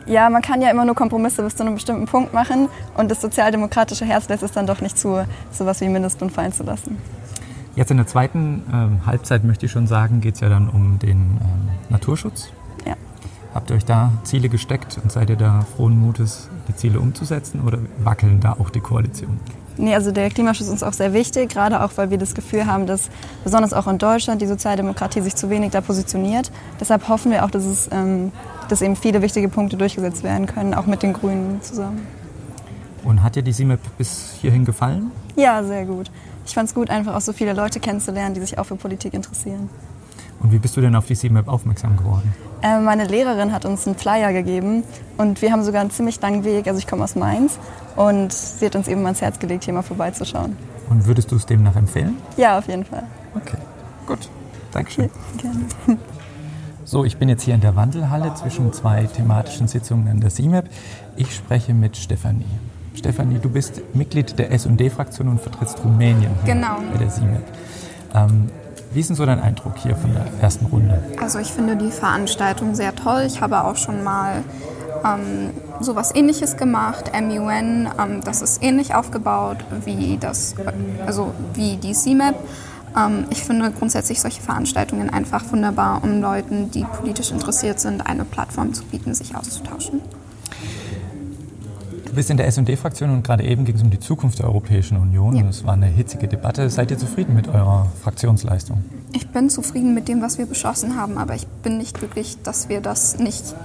Ja, 0.06 0.30
man 0.30 0.42
kann 0.42 0.62
ja 0.62 0.70
immer 0.70 0.84
nur 0.84 0.96
Kompromisse 0.96 1.44
bis 1.44 1.56
zu 1.56 1.64
einem 1.64 1.76
bestimmten 1.76 2.06
Punkt 2.06 2.34
machen 2.34 2.68
und 2.98 3.10
das 3.10 3.22
sozialdemokratische 3.22 4.04
Herz 4.04 4.28
lässt 4.28 4.44
es 4.44 4.52
dann 4.52 4.68
doch 4.68 4.82
nicht 4.82 4.98
zu, 4.98 5.26
sowas 5.52 5.80
wie 5.80 5.88
Mindestlohn 5.88 6.30
fallen 6.30 6.52
zu 6.52 6.64
lassen. 6.64 6.98
Jetzt 7.76 7.90
in 7.90 7.98
der 7.98 8.06
zweiten 8.06 8.64
ähm, 8.72 9.06
Halbzeit 9.06 9.44
möchte 9.44 9.66
ich 9.66 9.72
schon 9.72 9.88
sagen, 9.88 10.22
geht 10.22 10.36
es 10.36 10.42
ja 10.42 10.50
dann 10.50 10.70
um 10.70 11.00
den 11.00 11.18
ähm, 11.18 11.70
Naturschutz. 11.90 12.52
Habt 13.54 13.70
ihr 13.70 13.76
euch 13.76 13.86
da 13.86 14.12
Ziele 14.24 14.50
gesteckt 14.50 15.00
und 15.02 15.12
seid 15.12 15.30
ihr 15.30 15.36
da 15.36 15.66
frohen 15.76 16.00
Mutes, 16.00 16.50
die 16.68 16.76
Ziele 16.76 17.00
umzusetzen 17.00 17.62
oder 17.62 17.80
wackeln 18.04 18.40
da 18.40 18.54
auch 18.54 18.70
die 18.70 18.80
Koalition? 18.80 19.40
Nee, 19.78 19.96
also 19.96 20.12
der 20.12 20.30
Klimaschutz 20.30 20.68
ist 20.68 20.72
uns 20.72 20.84
auch 20.84 20.94
sehr 20.94 21.14
wichtig, 21.14 21.50
gerade 21.50 21.84
auch, 21.84 21.92
weil 21.96 22.12
wir 22.12 22.18
das 22.18 22.36
Gefühl 22.36 22.68
haben, 22.68 22.86
dass 22.86 23.10
besonders 23.44 23.74
auch 23.74 23.88
in 23.88 23.98
Deutschland 23.98 24.42
die 24.42 24.46
Sozialdemokratie 24.46 25.22
sich 25.22 25.36
zu 25.36 25.50
wenig 25.50 25.72
da 25.72 25.82
positioniert. 25.82 26.52
Deshalb 26.80 27.08
hoffen 27.10 27.32
wir 27.32 27.44
auch, 27.44 27.52
dass, 27.52 27.66
es, 27.66 27.90
ähm, 27.92 28.32
dass 28.70 28.82
eben 28.82 28.96
viele 28.96 29.22
wichtige 29.22 29.50
Punkte 29.50 29.78
durchgesetzt 29.78 30.24
werden 30.24 30.46
können, 30.46 30.74
auch 30.74 30.86
mit 30.86 31.02
den 31.02 31.14
Grünen 31.14 31.62
zusammen. 31.62 32.06
Und 33.04 33.24
hat 33.24 33.36
dir 33.36 33.44
die 33.44 33.52
CIMEP 33.52 33.80
bis 33.98 34.36
hierhin 34.40 34.64
gefallen? 34.64 35.12
Ja, 35.36 35.64
sehr 35.64 35.86
gut. 35.86 36.10
Ich 36.46 36.54
fand 36.54 36.70
es 36.70 36.76
gut, 36.76 36.90
einfach 36.90 37.16
auch 37.16 37.22
so 37.22 37.34
viele 37.34 37.54
Leute 37.54 37.80
kennenzulernen, 37.80 38.36
die 38.36 38.42
sich 38.42 38.58
auch 38.58 38.66
für 38.66 38.76
Politik 38.76 39.14
interessieren. 39.14 39.70
Und 40.44 40.52
wie 40.52 40.60
bist 40.60 40.76
du 40.76 40.82
denn 40.82 40.96
auf 40.96 41.06
die 41.06 41.16
CMAP 41.16 41.48
aufmerksam 41.48 41.96
geworden? 41.98 42.34
Äh, 42.62 42.80
meine 42.80 43.06
Lehrerin 43.06 43.52
hat 43.54 43.66
uns 43.66 43.88
einen 43.88 43.96
Flyer 43.96 44.34
gegeben 44.34 44.84
und 45.18 45.42
wir 45.42 45.52
haben 45.52 45.64
sogar 45.64 45.82
einen 45.82 45.90
ziemlich 45.90 46.22
langen 46.22 46.44
Weg. 46.44 46.68
Also 46.68 46.80
ich 46.80 46.88
komme 46.88 47.04
aus 47.04 47.16
Mainz 47.16 47.58
und 47.96 48.34
sie 48.34 48.66
hat 48.66 48.76
uns 48.76 48.88
eben 48.88 49.04
ans 49.06 49.22
Herz 49.22 49.40
gelegt, 49.40 49.64
hier 49.64 49.74
mal 49.74 49.82
vorbeizuschauen. 49.82 50.58
Und 50.90 51.06
würdest 51.08 51.32
du 51.32 51.38
es 51.38 51.46
demnach 51.46 51.76
empfehlen? 51.76 52.18
Ja, 52.38 52.58
auf 52.58 52.68
jeden 52.68 52.84
Fall. 52.84 53.04
Okay, 53.36 53.58
gut. 54.06 54.30
Dankeschön. 54.72 55.06
Ja, 55.06 55.50
gerne. 55.50 56.00
So, 56.86 57.06
ich 57.06 57.18
bin 57.18 57.30
jetzt 57.30 57.44
hier 57.44 57.56
in 57.56 57.62
der 57.62 57.78
Wandelhalle 57.78 58.34
zwischen 58.36 58.72
zwei 58.74 59.04
thematischen 59.06 59.68
Sitzungen 59.70 60.10
an 60.10 60.20
der 60.20 60.30
CIMAP. 60.30 60.66
Ich 61.16 61.34
spreche 61.34 61.74
mit 61.74 61.96
Stefanie. 61.96 62.46
Stefanie, 62.94 63.40
du 63.40 63.50
bist 63.50 63.82
Mitglied 63.96 64.38
der 64.38 64.52
S&D-Fraktion 64.52 65.30
und 65.30 65.42
vertrittst 65.42 65.84
Rumänien 65.84 66.34
genau. 66.46 66.76
bei 66.92 66.98
der 67.00 67.10
CIMAP. 67.10 67.42
Ähm, 68.14 68.50
wie 68.94 69.00
ist 69.00 69.10
denn 69.10 69.16
so 69.16 69.26
dein 69.26 69.40
Eindruck 69.40 69.78
hier 69.78 69.96
von 69.96 70.14
der 70.14 70.26
ersten 70.42 70.66
Runde? 70.68 71.02
Also 71.20 71.40
ich 71.40 71.52
finde 71.52 71.76
die 71.76 71.92
Veranstaltung 71.92 72.76
sehr 72.76 72.96
toll. 72.96 73.24
Ich 73.26 73.42
habe 73.42 73.64
auch 73.64 73.76
schon 73.76 74.04
mal 74.04 74.44
ähm, 75.04 75.52
sowas 75.80 76.14
ähnliches 76.14 76.58
gemacht, 76.58 77.12
MUN. 77.14 77.90
Ähm, 78.00 78.22
das 78.24 78.42
ist 78.42 78.64
ähnlich 78.64 78.96
aufgebaut 78.96 79.58
wie, 79.86 80.18
das, 80.18 80.56
also 81.06 81.34
wie 81.54 81.78
die 81.78 81.94
CMAP. 81.94 82.36
Ähm, 82.96 83.26
ich 83.30 83.44
finde 83.44 83.72
grundsätzlich 83.72 84.22
solche 84.22 84.42
Veranstaltungen 84.42 85.10
einfach 85.10 85.44
wunderbar, 85.52 86.04
um 86.04 86.22
Leuten, 86.22 86.72
die 86.72 86.86
politisch 86.86 87.32
interessiert 87.32 87.80
sind, 87.80 88.06
eine 88.06 88.26
Plattform 88.26 88.74
zu 88.74 88.84
bieten, 88.86 89.14
sich 89.14 89.36
auszutauschen. 89.36 90.02
Du 92.14 92.18
bist 92.18 92.30
in 92.30 92.38
der 92.38 92.46
S&D-Fraktion 92.46 93.10
und 93.10 93.24
gerade 93.24 93.44
eben 93.44 93.66
ging 93.66 93.76
es 93.76 93.82
um 93.82 93.90
die 93.90 94.00
Zukunft 94.00 94.38
der 94.38 94.46
Europäischen 94.46 94.98
Union. 94.98 95.36
Ja. 95.36 95.50
Es 95.50 95.66
war 95.66 95.74
eine 95.74 95.88
hitzige 95.88 96.28
Debatte. 96.28 96.70
Seid 96.70 96.92
ihr 96.92 97.00
zufrieden 97.00 97.34
mit 97.34 97.48
eurer 97.48 97.88
Fraktionsleistung? 98.04 98.86
Ich 99.14 99.30
bin 99.30 99.50
zufrieden 99.50 99.96
mit 99.96 100.08
dem, 100.08 100.22
was 100.22 100.38
wir 100.38 100.46
beschlossen 100.46 100.96
haben, 100.96 101.18
aber 101.18 101.34
ich 101.34 101.48
bin 101.48 101.80
nicht 101.80 101.98
glücklich, 101.98 102.38
dass 102.44 102.70
wir 102.70 102.82
das 102.82 103.18
nicht 103.18 103.56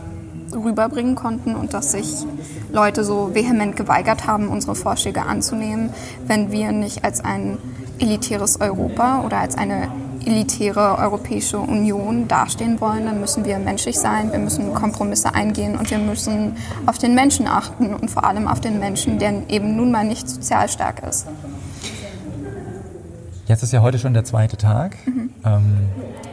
rüberbringen 0.51 1.15
konnten 1.15 1.57
und 1.57 1.75
dass 1.75 1.93
sich 1.93 2.25
Leute 2.73 3.05
so 3.05 3.35
vehement 3.35 3.77
geweigert 3.77 4.27
haben, 4.27 4.49
unsere 4.49 4.75
Vorschläge 4.75 5.27
anzunehmen, 5.27 5.91
wenn 6.27 6.51
wir 6.51 6.73
nicht 6.73 7.05
als 7.05 7.23
ein 7.23 7.59
elitäres 7.99 8.63
Europa 8.63 9.25
oder 9.27 9.41
als 9.41 9.59
eine 9.59 9.89
elitäre 10.29 10.99
Europäische 10.99 11.59
Union 11.59 12.29
dastehen 12.29 12.81
wollen, 12.81 13.07
dann 13.07 13.21
müssen 13.21 13.45
wir 13.45 13.59
menschlich 13.59 13.99
sein, 13.99 14.31
wir 14.31 14.39
müssen 14.39 14.75
Kompromisse 14.75 15.35
eingehen 15.35 15.77
und 15.77 15.91
wir 15.91 15.99
müssen 15.99 16.57
auf 16.87 16.99
den 16.99 17.15
Menschen 17.15 17.47
achten 17.47 17.95
und 17.95 18.11
vor 18.11 18.25
allem 18.25 18.47
auf 18.47 18.61
den 18.61 18.79
Menschen, 18.79 19.19
der 19.19 19.49
eben 19.49 19.77
nun 19.77 19.91
mal 19.91 20.05
nicht 20.05 20.29
sozial 20.29 20.69
stark 20.69 21.03
ist. 21.09 21.27
Jetzt 23.47 23.63
ist 23.63 23.73
ja 23.73 23.81
heute 23.81 23.99
schon 23.99 24.13
der 24.13 24.25
zweite 24.25 24.59
Tag. 24.59 24.97
Mhm. 25.07 25.31
Ähm, 25.45 25.79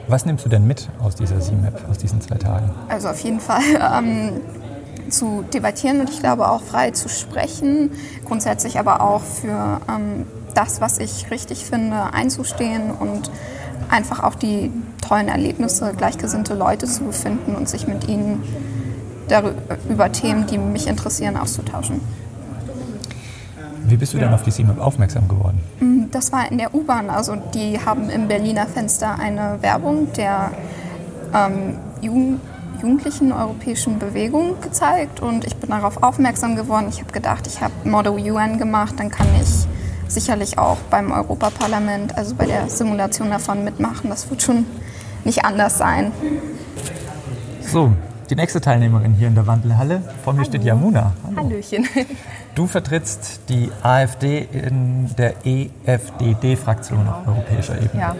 was 0.09 0.25
nimmst 0.25 0.43
du 0.43 0.49
denn 0.49 0.67
mit 0.67 0.89
aus 1.01 1.15
dieser 1.15 1.39
CMAP, 1.39 1.89
aus 1.89 1.97
diesen 1.97 2.19
zwei 2.19 2.35
Tagen? 2.35 2.69
Also 2.89 3.07
auf 3.07 3.19
jeden 3.21 3.39
Fall 3.39 3.61
ähm, 3.97 4.41
zu 5.09 5.45
debattieren 5.53 6.01
und 6.01 6.09
ich 6.09 6.19
glaube 6.19 6.49
auch 6.49 6.61
frei 6.61 6.91
zu 6.91 7.07
sprechen, 7.07 7.91
grundsätzlich 8.25 8.77
aber 8.77 8.99
auch 8.99 9.21
für 9.21 9.79
ähm, 9.89 10.25
das, 10.55 10.81
was 10.81 10.99
ich 10.99 11.31
richtig 11.31 11.65
finde, 11.65 12.13
einzustehen 12.13 12.91
und 12.91 13.31
einfach 13.89 14.23
auch 14.23 14.35
die 14.35 14.71
tollen 15.01 15.27
Erlebnisse, 15.27 15.93
gleichgesinnte 15.95 16.53
Leute 16.53 16.87
zu 16.87 17.11
finden 17.11 17.55
und 17.55 17.69
sich 17.69 17.87
mit 17.87 18.07
ihnen 18.07 18.43
darüber, 19.27 19.77
über 19.89 20.11
Themen, 20.11 20.45
die 20.47 20.57
mich 20.57 20.87
interessieren, 20.87 21.37
auszutauschen. 21.37 22.01
Wie 23.87 23.97
bist 23.97 24.13
du 24.13 24.17
denn 24.17 24.33
auf 24.33 24.41
die 24.41 24.51
CMAP 24.51 24.79
aufmerksam 24.79 25.27
geworden? 25.27 25.61
Das 26.11 26.31
war 26.31 26.49
in 26.49 26.57
der 26.57 26.73
U-Bahn. 26.73 27.09
Also 27.09 27.35
die 27.53 27.79
haben 27.79 28.09
im 28.09 28.27
Berliner 28.27 28.65
Fenster 28.65 29.19
eine 29.19 29.57
Werbung 29.61 30.11
der 30.13 30.51
ähm, 31.33 31.77
Jugend 32.01 32.41
jugendlichen 32.81 33.31
europäischen 33.31 33.99
Bewegung 33.99 34.59
gezeigt 34.61 35.19
und 35.19 35.45
ich 35.45 35.55
bin 35.55 35.69
darauf 35.69 36.03
aufmerksam 36.03 36.55
geworden. 36.55 36.87
Ich 36.89 36.99
habe 36.99 37.11
gedacht, 37.11 37.47
ich 37.47 37.61
habe 37.61 37.73
Motto 37.83 38.11
UN 38.11 38.57
gemacht, 38.57 38.95
dann 38.97 39.09
kann 39.09 39.27
ich 39.41 39.65
sicherlich 40.07 40.57
auch 40.57 40.77
beim 40.89 41.11
Europaparlament, 41.11 42.17
also 42.17 42.35
bei 42.35 42.45
der 42.45 42.69
Simulation 42.69 43.29
davon 43.29 43.63
mitmachen. 43.63 44.09
Das 44.09 44.29
wird 44.29 44.41
schon 44.41 44.65
nicht 45.23 45.45
anders 45.45 45.77
sein. 45.77 46.11
So, 47.61 47.91
die 48.29 48.35
nächste 48.35 48.61
Teilnehmerin 48.61 49.13
hier 49.13 49.27
in 49.27 49.35
der 49.35 49.47
Wandelhalle. 49.47 50.01
Vor 50.23 50.33
mir 50.33 50.45
steht 50.45 50.63
Yamuna. 50.63 51.13
Hallo. 51.25 51.49
Hallöchen. 51.49 51.87
Du 52.55 52.67
vertrittst 52.67 53.41
die 53.49 53.69
AfD 53.83 54.47
in 54.51 55.13
der 55.17 55.33
EFDD-Fraktion 55.45 57.07
auf 57.07 57.27
europäischer 57.27 57.75
Ebene. 57.75 58.01
Ja. 58.01 58.15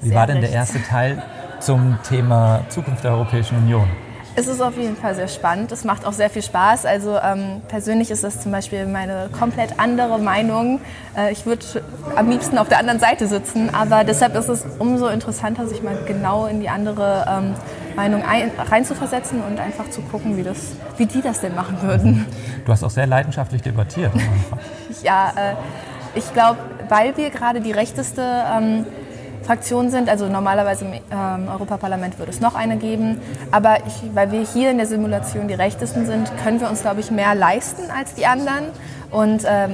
Wie 0.00 0.08
sehr 0.08 0.16
war 0.16 0.26
denn 0.26 0.40
der 0.40 0.52
rechts. 0.52 0.74
erste 0.74 0.82
Teil 0.82 1.22
zum 1.60 1.98
Thema 2.08 2.62
Zukunft 2.68 3.04
der 3.04 3.12
Europäischen 3.12 3.58
Union? 3.58 3.88
Es 4.36 4.46
ist 4.46 4.60
auf 4.60 4.76
jeden 4.76 4.96
Fall 4.96 5.14
sehr 5.14 5.28
spannend. 5.28 5.72
Es 5.72 5.84
macht 5.84 6.06
auch 6.06 6.12
sehr 6.12 6.30
viel 6.30 6.42
Spaß. 6.42 6.86
Also 6.86 7.18
ähm, 7.18 7.62
persönlich 7.68 8.10
ist 8.10 8.22
das 8.22 8.40
zum 8.40 8.52
Beispiel 8.52 8.86
meine 8.86 9.28
komplett 9.36 9.78
andere 9.78 10.18
Meinung. 10.18 10.80
Äh, 11.16 11.32
ich 11.32 11.46
würde 11.46 11.64
am 12.16 12.30
liebsten 12.30 12.56
auf 12.56 12.68
der 12.68 12.78
anderen 12.78 13.00
Seite 13.00 13.26
sitzen, 13.26 13.74
aber 13.74 14.04
deshalb 14.04 14.36
ist 14.36 14.48
es 14.48 14.64
umso 14.78 15.08
interessanter, 15.08 15.66
sich 15.66 15.82
mal 15.82 15.98
genau 16.06 16.46
in 16.46 16.60
die 16.60 16.68
andere 16.68 17.26
ähm, 17.28 17.54
Meinung 17.96 18.22
ein, 18.22 18.52
reinzuversetzen 18.56 19.42
und 19.42 19.58
einfach 19.58 19.90
zu 19.90 20.00
gucken, 20.02 20.36
wie, 20.36 20.44
das, 20.44 20.72
wie 20.96 21.06
die 21.06 21.22
das 21.22 21.40
denn 21.40 21.54
machen 21.54 21.82
würden. 21.82 22.26
Du 22.64 22.72
hast 22.72 22.84
auch 22.84 22.90
sehr 22.90 23.06
leidenschaftlich 23.06 23.62
debattiert. 23.62 24.12
Ja, 25.02 25.32
äh, 25.34 25.54
ich 26.14 26.30
glaube, 26.34 26.58
weil 26.88 27.16
wir 27.16 27.30
gerade 27.30 27.60
die 27.60 27.72
rechteste 27.72 28.22
ähm, 28.22 28.84
Fraktion 29.50 29.90
sind, 29.90 30.08
also 30.08 30.28
normalerweise 30.28 30.84
im 30.84 30.92
ähm, 30.92 31.48
Europaparlament 31.48 32.20
würde 32.20 32.30
es 32.30 32.40
noch 32.40 32.54
eine 32.54 32.76
geben, 32.76 33.20
aber 33.50 33.78
ich, 33.84 33.94
weil 34.14 34.30
wir 34.30 34.42
hier 34.42 34.70
in 34.70 34.76
der 34.76 34.86
Simulation 34.86 35.48
die 35.48 35.54
rechtesten 35.54 36.06
sind, 36.06 36.30
können 36.44 36.60
wir 36.60 36.70
uns, 36.70 36.82
glaube 36.82 37.00
ich, 37.00 37.10
mehr 37.10 37.34
leisten 37.34 37.90
als 37.90 38.14
die 38.14 38.26
anderen 38.26 38.66
und 39.10 39.42
ähm, 39.44 39.72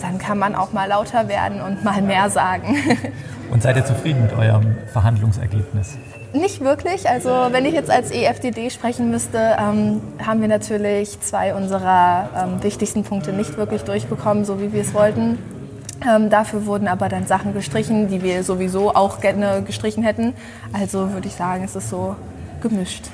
dann 0.00 0.18
kann 0.18 0.38
man 0.38 0.54
auch 0.54 0.72
mal 0.72 0.88
lauter 0.88 1.26
werden 1.26 1.60
und 1.60 1.82
mal 1.82 2.02
mehr 2.02 2.30
sagen. 2.30 2.76
Und 3.50 3.62
seid 3.62 3.76
ihr 3.76 3.84
zufrieden 3.84 4.22
mit 4.22 4.32
eurem 4.32 4.76
Verhandlungsergebnis? 4.92 5.96
Nicht 6.32 6.62
wirklich. 6.62 7.08
Also 7.08 7.30
wenn 7.50 7.64
ich 7.64 7.74
jetzt 7.74 7.90
als 7.90 8.10
EFDD 8.10 8.70
sprechen 8.70 9.10
müsste, 9.10 9.56
ähm, 9.58 10.00
haben 10.24 10.40
wir 10.40 10.48
natürlich 10.48 11.20
zwei 11.20 11.54
unserer 11.54 12.28
ähm, 12.36 12.62
wichtigsten 12.64 13.04
Punkte 13.04 13.32
nicht 13.32 13.56
wirklich 13.56 13.82
durchbekommen, 13.82 14.44
so 14.44 14.60
wie 14.60 14.72
wir 14.72 14.82
es 14.82 14.94
wollten. 14.94 15.38
Ähm, 16.06 16.30
dafür 16.30 16.66
wurden 16.66 16.88
aber 16.88 17.08
dann 17.08 17.26
Sachen 17.26 17.54
gestrichen, 17.54 18.08
die 18.08 18.22
wir 18.22 18.42
sowieso 18.42 18.94
auch 18.94 19.20
gerne 19.20 19.62
gestrichen 19.62 20.02
hätten. 20.02 20.34
Also 20.72 21.12
würde 21.12 21.28
ich 21.28 21.34
sagen, 21.34 21.64
es 21.64 21.76
ist 21.76 21.88
so 21.88 22.16
gemischt. 22.60 23.06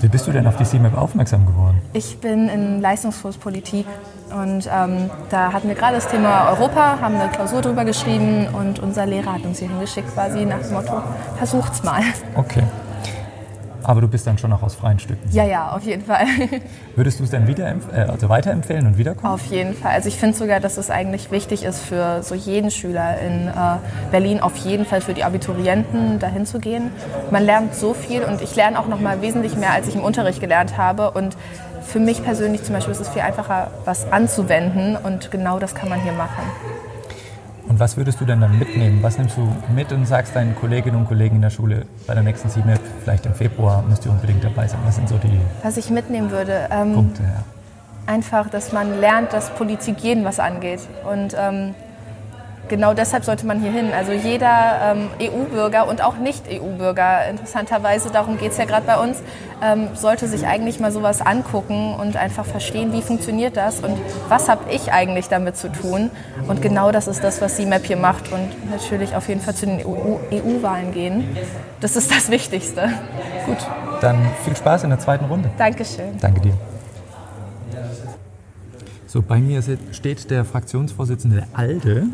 Wie 0.00 0.08
bist 0.08 0.26
du 0.26 0.32
denn 0.32 0.46
auf 0.46 0.56
die 0.56 0.64
CMAP 0.64 0.96
aufmerksam 0.96 1.44
geworden? 1.44 1.80
Ich 1.92 2.18
bin 2.20 2.48
in 2.48 2.80
Leistungskurs 2.80 3.36
Politik 3.36 3.86
und 4.30 4.66
ähm, 4.72 5.10
da 5.28 5.52
hatten 5.52 5.68
wir 5.68 5.74
gerade 5.74 5.96
das 5.96 6.08
Thema 6.08 6.48
Europa, 6.50 6.98
haben 7.00 7.16
eine 7.16 7.30
Klausur 7.30 7.60
drüber 7.60 7.84
geschrieben 7.84 8.48
und 8.52 8.78
unser 8.78 9.04
Lehrer 9.04 9.34
hat 9.34 9.44
uns 9.44 9.58
hier 9.58 9.68
hingeschickt 9.68 10.12
quasi 10.14 10.46
nach 10.46 10.60
dem 10.60 10.72
Motto, 10.72 11.02
versucht's 11.36 11.82
mal. 11.82 12.00
Okay. 12.34 12.62
Aber 13.84 14.00
du 14.00 14.08
bist 14.08 14.26
dann 14.26 14.38
schon 14.38 14.50
noch 14.50 14.62
aus 14.62 14.74
freien 14.74 14.98
Stücken. 14.98 15.28
Ja, 15.32 15.44
ja, 15.44 15.72
auf 15.72 15.82
jeden 15.84 16.04
Fall. 16.04 16.24
Würdest 16.96 17.20
du 17.20 17.24
es 17.24 17.30
dann 17.30 17.46
wieder 17.46 17.68
äh, 17.92 18.00
also 18.08 18.28
weiterempfehlen 18.28 18.86
und 18.86 18.98
wiederkommen? 18.98 19.32
Auf 19.32 19.44
jeden 19.46 19.74
Fall. 19.74 19.92
Also 19.92 20.08
ich 20.08 20.16
finde 20.16 20.36
sogar, 20.36 20.60
dass 20.60 20.76
es 20.76 20.90
eigentlich 20.90 21.30
wichtig 21.30 21.64
ist 21.64 21.80
für 21.80 22.22
so 22.22 22.34
jeden 22.34 22.70
Schüler 22.70 23.18
in 23.20 23.48
äh, 23.48 23.52
Berlin, 24.10 24.40
auf 24.40 24.56
jeden 24.56 24.84
Fall 24.84 25.00
für 25.00 25.14
die 25.14 25.24
Abiturienten 25.24 26.18
dahin 26.18 26.46
zu 26.46 26.58
gehen. 26.58 26.90
Man 27.30 27.44
lernt 27.44 27.74
so 27.74 27.94
viel 27.94 28.22
und 28.22 28.42
ich 28.42 28.54
lerne 28.56 28.78
auch 28.78 28.88
noch 28.88 29.00
mal 29.00 29.22
wesentlich 29.22 29.56
mehr, 29.56 29.72
als 29.72 29.88
ich 29.88 29.94
im 29.94 30.02
Unterricht 30.02 30.40
gelernt 30.40 30.76
habe. 30.76 31.10
Und 31.12 31.36
für 31.82 32.00
mich 32.00 32.22
persönlich 32.22 32.62
zum 32.62 32.74
Beispiel 32.74 32.92
ist 32.92 33.00
es 33.00 33.08
viel 33.08 33.22
einfacher, 33.22 33.70
was 33.84 34.10
anzuwenden 34.12 34.96
und 34.96 35.30
genau 35.30 35.58
das 35.58 35.74
kann 35.74 35.88
man 35.88 36.00
hier 36.00 36.12
machen. 36.12 36.42
Und 37.70 37.78
was 37.78 37.96
würdest 37.96 38.20
du 38.20 38.24
denn 38.24 38.40
dann 38.40 38.58
mitnehmen? 38.58 39.00
Was 39.00 39.16
nimmst 39.16 39.36
du 39.36 39.46
mit 39.72 39.92
und 39.92 40.04
sagst 40.04 40.34
deinen 40.34 40.56
Kolleginnen 40.56 40.96
und 40.96 41.06
Kollegen 41.06 41.36
in 41.36 41.42
der 41.42 41.50
Schule 41.50 41.86
bei 42.04 42.14
der 42.14 42.24
nächsten 42.24 42.50
CMAP, 42.50 42.80
vielleicht 43.04 43.26
im 43.26 43.34
Februar, 43.34 43.84
müsst 43.88 44.04
ihr 44.04 44.10
unbedingt 44.10 44.42
dabei 44.42 44.66
sein? 44.66 44.80
Was 44.84 44.96
sind 44.96 45.08
so 45.08 45.16
die 45.18 45.40
Was 45.62 45.76
ich 45.76 45.88
mitnehmen 45.88 46.32
würde, 46.32 46.66
ähm, 46.72 46.94
Punkte? 46.94 47.22
Ja. 47.22 47.44
einfach, 48.12 48.50
dass 48.50 48.72
man 48.72 48.98
lernt, 48.98 49.32
dass 49.32 49.50
Politik 49.50 50.00
jeden 50.00 50.24
was 50.24 50.40
angeht. 50.40 50.80
Und 51.08 51.36
ähm, 51.38 51.76
genau 52.70 52.94
deshalb 52.94 53.24
sollte 53.24 53.46
man 53.46 53.60
hier 53.60 53.70
hin. 53.70 53.90
Also 53.92 54.12
jeder 54.12 54.94
ähm, 54.94 55.08
EU-Bürger 55.20 55.86
und 55.86 56.02
auch 56.02 56.16
Nicht-EU-Bürger, 56.16 57.28
interessanterweise, 57.28 58.10
darum 58.10 58.38
geht 58.38 58.52
es 58.52 58.56
ja 58.56 58.64
gerade 58.64 58.86
bei 58.86 58.96
uns, 58.96 59.18
ähm, 59.62 59.88
sollte 59.94 60.26
sich 60.26 60.46
eigentlich 60.46 60.80
mal 60.80 60.90
sowas 60.90 61.20
angucken 61.20 61.94
und 61.94 62.16
einfach 62.16 62.46
verstehen, 62.46 62.94
wie 62.94 63.02
funktioniert 63.02 63.58
das 63.58 63.80
und 63.80 63.98
was 64.28 64.48
habe 64.48 64.70
ich 64.72 64.90
eigentlich 64.92 65.28
damit 65.28 65.58
zu 65.58 65.70
tun. 65.70 66.10
Und 66.48 66.62
genau 66.62 66.92
das 66.92 67.08
ist 67.08 67.22
das, 67.22 67.42
was 67.42 67.56
CMAP 67.56 67.84
hier 67.84 67.98
macht 67.98 68.32
und 68.32 68.70
natürlich 68.70 69.14
auf 69.14 69.28
jeden 69.28 69.42
Fall 69.42 69.54
zu 69.54 69.66
den 69.66 69.80
EU-Wahlen 69.80 70.92
gehen. 70.92 71.36
Das 71.80 71.96
ist 71.96 72.10
das 72.10 72.30
Wichtigste. 72.30 72.88
Gut, 73.44 73.58
dann 74.00 74.16
viel 74.44 74.56
Spaß 74.56 74.84
in 74.84 74.90
der 74.90 75.00
zweiten 75.00 75.26
Runde. 75.26 75.50
Dankeschön. 75.58 76.16
Danke 76.20 76.40
dir. 76.40 76.54
So, 79.06 79.22
bei 79.22 79.38
mir 79.40 79.60
steht 79.90 80.30
der 80.30 80.44
Fraktionsvorsitzende 80.44 81.38
der 81.38 81.46
ALDE, 81.52 82.04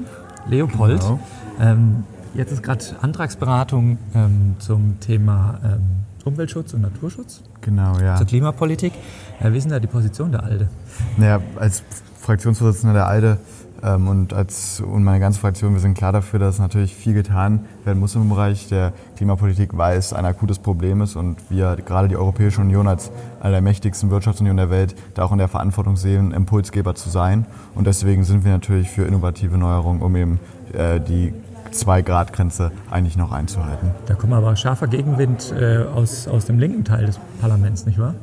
Leopold. 0.49 1.01
Genau. 1.01 1.21
Ähm, 1.61 2.05
jetzt 2.35 2.53
ist 2.53 2.63
gerade 2.63 2.85
Antragsberatung 3.01 3.99
ähm, 4.15 4.57
zum 4.59 5.01
Thema 5.01 5.59
ähm, 5.65 5.81
Umweltschutz 6.25 6.75
und 6.75 6.83
Naturschutz, 6.83 7.43
Genau, 7.61 7.99
ja. 8.01 8.17
zur 8.17 8.27
Klimapolitik. 8.27 8.93
Äh, 9.41 9.53
wie 9.53 9.59
ist 9.59 9.65
denn 9.65 9.73
da 9.73 9.79
die 9.81 9.87
Position 9.87 10.33
der 10.33 10.43
ALDE? 10.43 10.69
Naja, 11.17 11.41
als 11.57 11.83
Fraktionsvorsitzender 12.21 12.95
der 12.95 13.07
ALDE 13.07 13.39
und 13.83 14.33
als 14.33 14.81
und 14.81 15.05
meine 15.05 15.21
ganze 15.21 15.41
Fraktion, 15.41 15.75
wir 15.75 15.81
sind 15.81 15.95
klar 15.95 16.13
dafür, 16.13 16.39
dass 16.39 16.59
natürlich 16.59 16.95
viel 16.95 17.15
getan 17.15 17.67
werden 17.85 17.99
muss 17.99 18.15
im 18.15 18.29
Bereich 18.29 18.69
der 18.69 18.93
Klimapolitik, 19.17 19.77
weil 19.77 19.99
es 19.99 20.13
ein 20.13 20.25
akutes 20.25 20.59
Problem 20.59 21.01
ist 21.03 21.17
und 21.17 21.37
wir 21.51 21.77
gerade 21.77 22.09
die 22.09 22.17
Europäische 22.17 22.61
Union 22.61 22.89
als 22.89 23.11
eine 23.41 23.53
der 23.53 23.61
mächtigsten 23.63 24.11
Wirtschaftsunionen 24.11 24.57
der 24.57 24.71
Welt 24.71 24.95
da 25.15 25.25
auch 25.25 25.33
in 25.33 25.39
der 25.39 25.49
Verantwortung 25.49 25.97
sehen, 25.97 26.33
Impulsgeber 26.33 26.95
zu 26.95 27.11
sein. 27.11 27.47
Und 27.75 27.87
deswegen 27.87 28.25
sind 28.25 28.45
wir 28.45 28.53
natürlich 28.53 28.91
für 28.91 29.05
innovative 29.05 29.59
Neuerungen, 29.59 30.03
um 30.03 30.17
eben 30.17 30.41
äh, 30.73 31.01
die 31.01 31.33
2-Grad-Grenze 31.73 32.73
eigentlich 32.91 33.17
noch 33.17 33.33
einzuhalten. 33.33 33.91
Da 34.07 34.15
kommt 34.15 34.33
aber 34.33 34.57
scharfer 34.57 34.87
Gegenwind 34.87 35.53
äh, 35.53 35.85
aus, 35.95 36.29
aus 36.29 36.47
dem 36.47 36.59
linken 36.59 36.85
Teil 36.85 37.07
des 37.07 37.19
Parlaments, 37.41 37.87
nicht 37.87 37.99
wahr? 37.99 38.15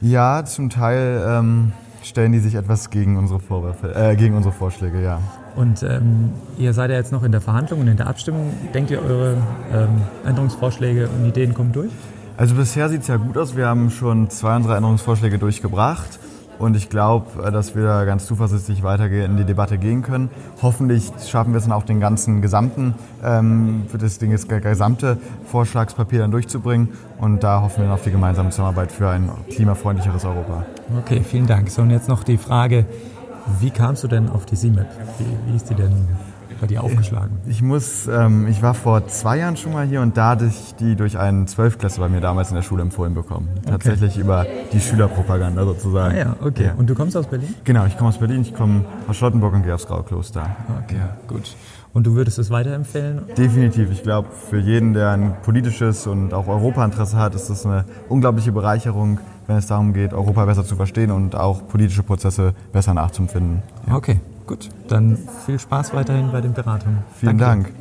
Ja, 0.00 0.44
zum 0.44 0.70
Teil 0.70 1.24
ähm, 1.26 1.72
stellen 2.06 2.32
die 2.32 2.38
sich 2.38 2.54
etwas 2.54 2.90
gegen 2.90 3.16
unsere 3.16 3.40
Vorwürfe, 3.40 3.94
äh, 3.94 4.16
gegen 4.16 4.36
unsere 4.36 4.54
Vorschläge, 4.54 5.02
ja. 5.02 5.20
Und 5.56 5.82
ähm, 5.82 6.30
ihr 6.58 6.72
seid 6.72 6.90
ja 6.90 6.96
jetzt 6.96 7.12
noch 7.12 7.22
in 7.22 7.32
der 7.32 7.40
Verhandlung 7.40 7.80
und 7.80 7.88
in 7.88 7.96
der 7.96 8.06
Abstimmung. 8.06 8.52
Denkt 8.74 8.90
ihr, 8.90 9.02
eure 9.02 9.36
ähm, 9.72 10.02
Änderungsvorschläge 10.24 11.08
und 11.08 11.26
Ideen 11.26 11.54
kommen 11.54 11.72
durch? 11.72 11.90
Also 12.36 12.54
bisher 12.54 12.88
sieht 12.88 13.02
es 13.02 13.08
ja 13.08 13.16
gut 13.16 13.38
aus. 13.38 13.56
Wir 13.56 13.66
haben 13.66 13.90
schon 13.90 14.28
zwei 14.30 14.56
unserer 14.56 14.76
Änderungsvorschläge 14.76 15.38
durchgebracht. 15.38 16.18
Und 16.58 16.76
ich 16.76 16.88
glaube, 16.88 17.50
dass 17.50 17.74
wir 17.74 17.84
da 17.84 18.04
ganz 18.04 18.26
zuversichtlich 18.26 18.82
weiter 18.82 19.10
in 19.10 19.36
die 19.36 19.44
Debatte 19.44 19.78
gehen 19.78 20.02
können. 20.02 20.30
Hoffentlich 20.62 21.10
schaffen 21.26 21.52
wir 21.52 21.58
es 21.58 21.64
dann 21.64 21.72
auch 21.72 21.84
den 21.84 22.00
ganzen 22.00 22.42
gesamten, 22.42 22.94
ähm, 23.22 23.86
das, 23.92 24.18
Ding, 24.18 24.32
das 24.32 24.48
gesamte 24.48 25.18
Vorschlagspapier 25.46 26.20
dann 26.20 26.30
durchzubringen. 26.30 26.88
Und 27.18 27.42
da 27.42 27.62
hoffen 27.62 27.78
wir 27.78 27.84
dann 27.84 27.94
auf 27.94 28.02
die 28.02 28.10
gemeinsame 28.10 28.50
Zusammenarbeit 28.50 28.92
für 28.92 29.08
ein 29.08 29.30
klimafreundlicheres 29.50 30.24
Europa. 30.24 30.64
Okay, 30.98 31.22
vielen 31.22 31.46
Dank. 31.46 31.70
So, 31.70 31.82
und 31.82 31.90
jetzt 31.90 32.08
noch 32.08 32.24
die 32.24 32.38
Frage, 32.38 32.86
wie 33.60 33.70
kamst 33.70 34.02
du 34.04 34.08
denn 34.08 34.28
auf 34.28 34.46
die 34.46 34.56
CMAP? 34.56 34.88
Wie, 35.18 35.52
wie 35.52 35.56
ist 35.56 35.70
die 35.70 35.74
denn 35.74 36.08
bei 36.60 36.66
dir 36.66 36.82
aufgeschlagen? 36.82 37.38
Ich 37.46 37.62
muss, 37.62 38.06
ähm, 38.06 38.46
ich 38.48 38.62
war 38.62 38.74
vor 38.74 39.06
zwei 39.08 39.38
Jahren 39.38 39.56
schon 39.56 39.72
mal 39.72 39.86
hier 39.86 40.00
und 40.00 40.16
da 40.16 40.30
hatte 40.30 40.46
ich 40.46 40.74
die 40.76 40.96
durch 40.96 41.18
einen 41.18 41.46
Zwölfklässler 41.46 42.04
bei 42.04 42.08
mir 42.08 42.20
damals 42.20 42.50
in 42.50 42.56
der 42.56 42.62
Schule 42.62 42.82
empfohlen 42.82 43.14
bekommen. 43.14 43.48
Tatsächlich 43.66 44.18
über 44.18 44.46
die 44.72 44.80
Schülerpropaganda 44.80 45.64
sozusagen. 45.64 46.14
Ah 46.14 46.18
ja, 46.18 46.36
okay. 46.40 46.66
Ja. 46.66 46.74
Und 46.74 46.88
du 46.88 46.94
kommst 46.94 47.16
aus 47.16 47.26
Berlin? 47.26 47.54
Genau, 47.64 47.86
ich 47.86 47.96
komme 47.96 48.10
aus 48.10 48.18
Berlin, 48.18 48.42
ich 48.42 48.54
komme 48.54 48.84
aus 49.08 49.16
Charlottenburg 49.16 49.54
und 49.54 49.62
gehe 49.62 49.74
aufs 49.74 49.86
Graue 49.86 50.02
Kloster. 50.02 50.56
Okay, 50.84 51.00
gut. 51.26 51.54
Und 51.96 52.06
du 52.06 52.14
würdest 52.14 52.38
es 52.38 52.50
weiterempfehlen? 52.50 53.22
Definitiv. 53.38 53.90
Ich 53.90 54.02
glaube, 54.02 54.28
für 54.50 54.58
jeden, 54.58 54.92
der 54.92 55.12
ein 55.12 55.34
politisches 55.42 56.06
und 56.06 56.34
auch 56.34 56.46
Europainteresse 56.46 57.16
hat, 57.16 57.34
ist 57.34 57.48
das 57.48 57.64
eine 57.64 57.86
unglaubliche 58.10 58.52
Bereicherung, 58.52 59.18
wenn 59.46 59.56
es 59.56 59.66
darum 59.66 59.94
geht, 59.94 60.12
Europa 60.12 60.44
besser 60.44 60.66
zu 60.66 60.76
verstehen 60.76 61.10
und 61.10 61.34
auch 61.34 61.66
politische 61.66 62.02
Prozesse 62.02 62.52
besser 62.70 62.92
nachzuempfinden. 62.92 63.62
Okay, 63.90 64.20
gut. 64.46 64.68
Dann 64.88 65.18
viel 65.44 65.58
Spaß 65.58 65.94
weiterhin 65.94 66.30
bei 66.32 66.40
den 66.40 66.52
Beratungen. 66.52 66.98
Vielen 67.18 67.38
Danke. 67.38 67.70
Dank. 67.70 67.76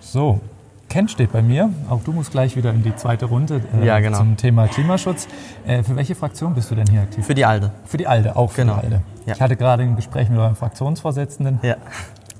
So, 0.00 0.40
Ken 0.88 1.08
steht 1.08 1.32
bei 1.32 1.40
mir. 1.42 1.70
Auch 1.88 2.02
du 2.02 2.12
musst 2.12 2.32
gleich 2.32 2.56
wieder 2.56 2.72
in 2.72 2.82
die 2.82 2.94
zweite 2.96 3.26
Runde 3.26 3.60
äh, 3.80 3.86
Ja, 3.86 4.00
genau. 4.00 4.18
zum 4.18 4.36
Thema 4.36 4.66
Klimaschutz. 4.66 5.28
Äh, 5.66 5.82
für 5.84 5.94
welche 5.94 6.14
Fraktion 6.16 6.54
bist 6.54 6.70
du 6.70 6.74
denn 6.74 6.88
hier 6.88 7.02
aktiv? 7.02 7.24
Für 7.24 7.34
die 7.34 7.44
ALDE. 7.44 7.70
Für 7.84 7.96
die 7.96 8.06
ALDE, 8.08 8.34
auch 8.34 8.50
für 8.50 8.62
Genau. 8.62 8.74
die 8.74 8.84
ALDE. 8.86 9.00
Ja. 9.26 9.34
Ich 9.34 9.40
hatte 9.40 9.56
gerade 9.56 9.84
ein 9.84 9.94
Gespräch 9.96 10.28
mit 10.28 10.38
eurem 10.38 10.56
Fraktionsvorsitzenden. 10.56 11.60
Ja. 11.62 11.76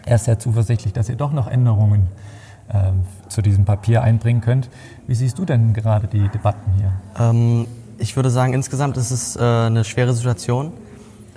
Er 0.04 0.16
ist 0.16 0.24
sehr 0.24 0.38
zuversichtlich, 0.38 0.92
dass 0.92 1.08
ihr 1.08 1.14
doch 1.16 1.32
noch 1.32 1.46
Änderungen 1.46 2.08
ähm, 2.72 3.02
zu 3.28 3.42
diesem 3.42 3.64
Papier 3.64 4.02
einbringen 4.02 4.40
könnt. 4.40 4.68
Wie 5.06 5.14
siehst 5.14 5.38
du 5.38 5.44
denn 5.44 5.72
gerade 5.72 6.08
die 6.08 6.28
Debatten 6.28 6.72
hier? 6.76 6.92
Ähm, 7.18 7.66
ich 7.98 8.16
würde 8.16 8.30
sagen, 8.30 8.52
insgesamt 8.54 8.96
ist 8.96 9.10
es 9.12 9.36
äh, 9.36 9.40
eine 9.40 9.84
schwere 9.84 10.12
Situation. 10.12 10.72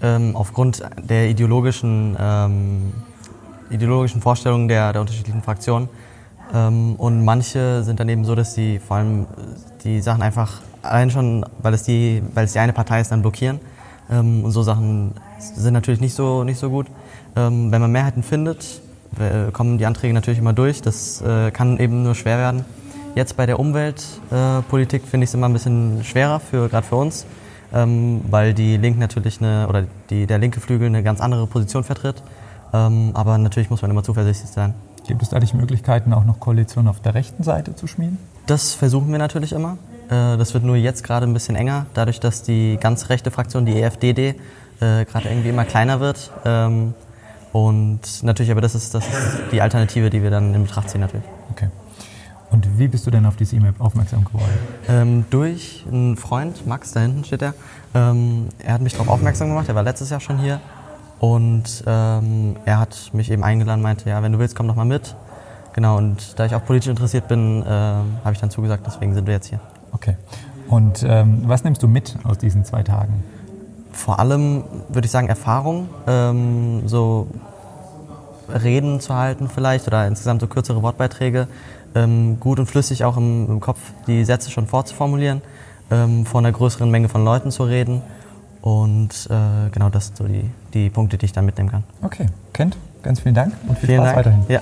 Ähm, 0.04 0.36
aufgrund 0.36 0.84
der 1.01 1.30
ideologischen, 1.30 2.16
ähm, 2.20 2.93
ideologischen 3.70 4.22
Vorstellungen 4.22 4.68
der, 4.68 4.91
der 4.91 5.01
unterschiedlichen 5.01 5.41
Fraktionen. 5.41 5.89
Ähm, 6.54 6.95
und 6.97 7.26
manche 7.26 7.84
sind 7.84 7.99
dann 7.99 8.10
eben 8.10 8.26
so, 8.26 8.36
dass 8.36 8.54
sie 8.54 8.80
vor 8.80 8.97
allem 8.97 9.26
die 9.84 10.01
Sachen 10.01 10.22
einfach 10.22 10.62
allein 10.84 11.10
schon, 11.10 11.45
weil 11.62 11.74
es 11.74 11.84
die, 11.84 12.22
weil 12.34 12.45
es 12.45 12.54
die 12.54 12.60
eine 12.60 12.74
Partei 12.74 13.01
ist, 13.01 13.12
dann 13.12 13.22
blockieren. 13.22 13.60
Ähm, 14.12 14.43
und 14.43 14.51
so 14.51 14.62
Sachen 14.62 15.14
sind 15.39 15.74
natürlich 15.74 16.01
nicht 16.01 16.14
so, 16.14 16.43
nicht 16.43 16.60
so 16.60 16.70
gut. 16.70 16.88
Ähm, 17.36 17.72
wenn 17.72 17.82
man 17.82 17.91
Mehrheiten 17.91 18.22
findet, 18.22 18.82
äh, 19.20 19.51
kommen 19.51 19.78
die 19.78 19.86
Anträge 19.86 20.14
natürlich 20.14 20.39
immer 20.39 20.54
durch. 20.54 20.82
Das 20.82 21.22
äh, 21.22 21.51
kann 21.51 21.80
eben 21.80 22.04
nur 22.04 22.16
schwer 22.16 22.38
werden. 22.38 22.66
Jetzt 23.16 23.38
bei 23.38 23.45
der 23.45 23.60
Umweltpolitik 23.60 25.04
äh, 25.04 25.08
finde 25.08 25.24
ich 25.24 25.30
es 25.30 25.34
immer 25.34 25.47
ein 25.47 25.54
bisschen 25.54 26.04
schwerer, 26.04 26.39
für, 26.39 26.68
gerade 26.68 26.86
für 26.86 26.95
uns, 26.95 27.26
ähm, 27.74 28.22
weil 28.30 28.54
die 28.54 28.78
Linken 28.78 29.00
natürlich 29.00 29.42
eine, 29.42 29.68
oder 29.68 29.86
die, 30.10 30.28
der 30.28 30.38
linke 30.38 30.60
Flügel 30.60 30.88
eine 30.88 31.04
ganz 31.04 31.22
andere 31.22 31.48
Position 31.48 31.84
vertritt. 31.84 32.22
Ähm, 32.74 33.12
aber 33.14 33.38
natürlich 33.38 33.70
muss 33.70 33.82
man 33.82 33.92
immer 33.92 34.04
zuversichtlich 34.04 34.52
sein. 34.52 34.74
Gibt 35.08 35.22
es 35.22 35.30
da 35.30 35.40
nicht 35.40 35.54
Möglichkeiten, 35.54 36.14
auch 36.14 36.24
noch 36.24 36.40
Koalitionen 36.40 36.88
auf 36.88 37.02
der 37.02 37.14
rechten 37.14 37.44
Seite 37.44 37.76
zu 37.76 37.88
schmieden? 37.88 38.18
Das 38.46 38.74
versuchen 38.74 39.12
wir 39.12 39.20
natürlich 39.20 39.52
immer. 39.52 39.78
Äh, 40.10 40.38
das 40.38 40.54
wird 40.54 40.64
nur 40.64 40.76
jetzt 40.76 41.04
gerade 41.04 41.26
ein 41.26 41.34
bisschen 41.34 41.56
enger, 41.56 41.88
dadurch, 41.94 42.20
dass 42.20 42.44
die 42.44 42.78
ganz 42.80 43.10
rechte 43.10 43.32
Fraktion, 43.32 43.66
die 43.66 43.82
EFDD, 43.82 44.36
äh, 44.80 45.06
gerade 45.06 45.30
irgendwie 45.30 45.50
immer 45.50 45.66
kleiner 45.66 46.00
wird. 46.00 46.32
Ähm, 46.46 46.94
und 47.52 48.24
natürlich, 48.24 48.52
aber 48.52 48.62
das 48.62 48.76
ist, 48.76 48.96
das 48.96 49.06
ist 49.08 49.52
die 49.52 49.62
Alternative, 49.62 50.10
die 50.10 50.24
wir 50.24 50.32
dann 50.32 50.54
in 50.56 50.64
Betracht 50.64 50.90
ziehen 50.90 51.02
natürlich. 51.02 51.26
Und 52.54 52.78
wie 52.78 52.88
bist 52.88 53.08
du 53.08 53.12
denn 53.12 53.26
auf 53.26 53.36
die 53.36 53.45
C-Map 53.45 53.82
aufmerksam 53.82 54.26
geworden? 54.26 54.54
Ähm, 54.88 55.26
durch 55.32 55.84
einen 55.91 56.16
Freund, 56.18 56.68
Max, 56.68 56.91
da 56.91 56.99
hinten 56.99 57.24
steht 57.24 57.41
er. 57.41 57.56
Ähm, 57.95 58.49
er 58.60 58.76
hat 58.76 58.82
mich 58.82 58.93
darauf 58.93 59.08
aufmerksam 59.08 59.49
gemacht, 59.49 59.68
er 59.70 59.74
war 59.76 59.82
letztes 59.82 60.12
Jahr 60.12 60.20
schon 60.20 60.38
hier. 60.38 60.62
Und 61.20 61.84
ähm, 61.88 62.56
er 62.66 62.80
hat 62.80 63.10
mich 63.12 63.32
eben 63.32 63.43
eingeladen, 63.43 63.82
meinte, 63.82 64.08
ja, 64.08 64.22
wenn 64.22 64.34
du 64.34 64.38
willst, 64.38 64.56
komm 64.56 64.68
doch 64.68 64.76
mal 64.76 64.86
mit. 64.86 65.16
Genau, 65.74 65.97
und 65.97 66.38
da 66.38 66.45
ich 66.45 66.54
auch 66.54 66.64
politisch 66.64 66.89
interessiert 66.89 67.28
bin, 67.28 67.64
äh, 67.64 67.66
habe 67.66 68.34
ich 68.34 68.39
dann 68.39 68.51
zugesagt, 68.51 68.84
deswegen 68.86 69.16
sind 69.16 69.26
wir 69.26 69.34
jetzt 69.34 69.47
hier. 69.47 69.60
Okay. 69.91 70.16
Und 70.68 71.04
ähm, 71.08 71.41
was 71.47 71.64
nimmst 71.64 71.82
du 71.82 71.88
mit 71.88 72.16
aus 72.24 72.38
diesen 72.38 72.66
zwei 72.66 72.84
Tagen? 72.84 73.24
Vor 73.91 74.20
allem 74.20 74.64
würde 74.89 75.06
ich 75.06 75.12
sagen 75.12 75.28
Erfahrung, 75.28 75.89
ähm, 76.06 76.88
so 76.88 77.28
Reden 78.49 78.99
zu 78.99 79.16
halten 79.16 79.49
vielleicht 79.49 79.88
oder 79.88 80.06
insgesamt 80.08 80.41
so 80.41 80.47
kürzere 80.47 80.84
Wortbeiträge, 80.84 81.47
ähm, 81.96 82.39
gut 82.39 82.60
und 82.60 82.66
flüssig 82.66 83.04
auch 83.04 83.18
im, 83.18 83.48
im, 83.50 83.60
Kopf 83.60 83.80
die 84.08 84.24
Sätze 84.26 84.52
schon 84.52 84.68
vorzuformulieren, 84.68 85.41
ähm, 85.91 86.26
vor 86.26 86.39
einer 86.39 86.52
größeren 86.52 86.89
Menge 86.89 87.10
von 87.10 87.24
Leuten 87.24 87.52
zu 87.52 87.64
reden 87.64 88.02
und 88.62 89.28
äh, 89.30 89.70
genau 89.72 89.89
das 89.89 90.08
sind 90.08 90.18
so 90.18 90.26
die, 90.26 90.50
die 90.74 90.89
Punkte, 90.89 91.18
die 91.18 91.26
ich 91.26 91.34
dann 91.34 91.46
mitnehmen 91.46 91.70
kann. 91.70 91.84
Okay, 92.02 92.28
Kent, 92.54 92.78
ganz 93.02 93.20
vielen 93.20 93.36
Dank 93.36 93.54
und 93.68 93.78
viel 93.78 93.89
vielen 93.89 94.02
Spaß 94.02 94.14
Dank. 94.14 94.18
weiterhin. 94.18 94.46
Ja. 94.48 94.62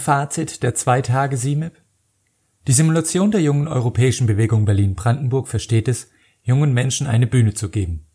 Fazit 0.00 0.64
der 0.64 0.74
zwei 0.74 1.02
Tage 1.02 1.36
SIMIP? 1.36 1.80
Die 2.66 2.72
Simulation 2.72 3.30
der 3.30 3.40
jungen 3.40 3.68
europäischen 3.68 4.26
Bewegung 4.26 4.64
Berlin-Brandenburg 4.64 5.46
versteht 5.46 5.86
es, 5.86 6.10
jungen 6.42 6.74
Menschen 6.74 7.06
eine 7.06 7.26
Bühne 7.26 7.54
zu 7.54 7.68
geben. 7.68 8.06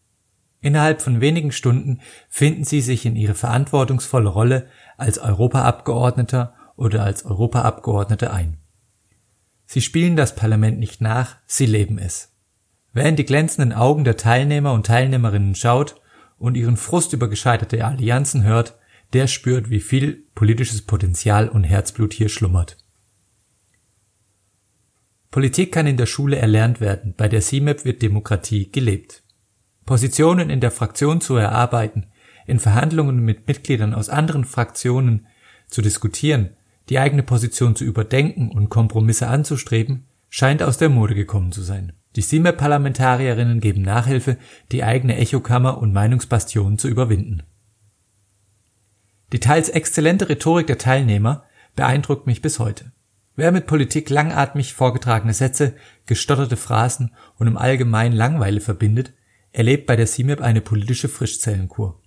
Innerhalb 0.61 1.01
von 1.01 1.21
wenigen 1.21 1.51
Stunden 1.51 2.01
finden 2.27 2.63
sie 2.63 2.81
sich 2.81 3.05
in 3.05 3.15
ihre 3.15 3.35
verantwortungsvolle 3.35 4.29
Rolle 4.29 4.67
als 4.97 5.19
Europaabgeordneter 5.19 6.55
oder 6.75 7.03
als 7.03 7.25
Europaabgeordnete 7.25 8.31
ein. 8.31 8.57
Sie 9.67 9.81
spielen 9.81 10.15
das 10.15 10.35
Parlament 10.35 10.79
nicht 10.79 11.01
nach, 11.01 11.37
sie 11.45 11.65
leben 11.65 11.97
es. 11.97 12.31
Wer 12.93 13.05
in 13.05 13.15
die 13.15 13.25
glänzenden 13.25 13.73
Augen 13.73 14.03
der 14.03 14.17
Teilnehmer 14.17 14.73
und 14.73 14.85
Teilnehmerinnen 14.85 15.55
schaut 15.55 16.01
und 16.37 16.55
ihren 16.55 16.77
Frust 16.77 17.13
über 17.13 17.29
gescheiterte 17.29 17.83
Allianzen 17.85 18.43
hört, 18.43 18.75
der 19.15 19.27
spürt, 19.27 19.69
wie 19.69 19.79
viel 19.79 20.25
politisches 20.35 20.81
Potenzial 20.81 21.47
und 21.47 21.63
Herzblut 21.63 22.13
hier 22.13 22.27
schlummert. 22.27 22.77
Politik 25.31 25.71
kann 25.71 25.87
in 25.87 25.95
der 25.95 26.05
Schule 26.05 26.35
erlernt 26.35 26.81
werden, 26.81 27.13
bei 27.15 27.29
der 27.29 27.41
CIMAP 27.41 27.85
wird 27.85 28.01
Demokratie 28.01 28.71
gelebt. 28.71 29.23
Positionen 29.85 30.49
in 30.49 30.59
der 30.59 30.71
Fraktion 30.71 31.21
zu 31.21 31.35
erarbeiten, 31.37 32.07
in 32.45 32.59
Verhandlungen 32.59 33.19
mit 33.19 33.47
Mitgliedern 33.47 33.93
aus 33.93 34.09
anderen 34.09 34.43
Fraktionen 34.43 35.27
zu 35.67 35.81
diskutieren, 35.81 36.49
die 36.89 36.99
eigene 36.99 37.23
Position 37.23 37.75
zu 37.75 37.85
überdenken 37.85 38.51
und 38.51 38.69
Kompromisse 38.69 39.27
anzustreben, 39.27 40.07
scheint 40.29 40.61
aus 40.61 40.77
der 40.77 40.89
Mode 40.89 41.15
gekommen 41.15 41.53
zu 41.53 41.61
sein. 41.61 41.93
Die 42.17 42.21
CIMAP-Parlamentarierinnen 42.21 43.61
geben 43.61 43.81
Nachhilfe, 43.81 44.37
die 44.73 44.83
eigene 44.83 45.15
Echokammer 45.15 45.77
und 45.77 45.93
Meinungsbastionen 45.93 46.77
zu 46.77 46.89
überwinden. 46.89 47.43
Die 49.31 49.39
teils 49.39 49.69
exzellente 49.69 50.29
Rhetorik 50.29 50.67
der 50.67 50.77
Teilnehmer 50.77 51.45
beeindruckt 51.75 52.27
mich 52.27 52.41
bis 52.41 52.59
heute. 52.59 52.91
Wer 53.35 53.51
mit 53.51 53.67
Politik 53.67 54.09
langatmig 54.09 54.73
vorgetragene 54.73 55.33
Sätze, 55.33 55.73
gestotterte 56.05 56.55
Phrasen 56.55 57.11
und 57.37 57.47
im 57.47 57.57
Allgemeinen 57.57 58.15
Langweile 58.15 58.61
verbindet, 58.61 59.13
erlebt 59.51 59.87
bei 59.87 59.95
der 59.95 60.07
CIMIP 60.07 60.41
eine 60.41 60.61
politische 60.61 61.09
Frischzellenkur. 61.09 62.01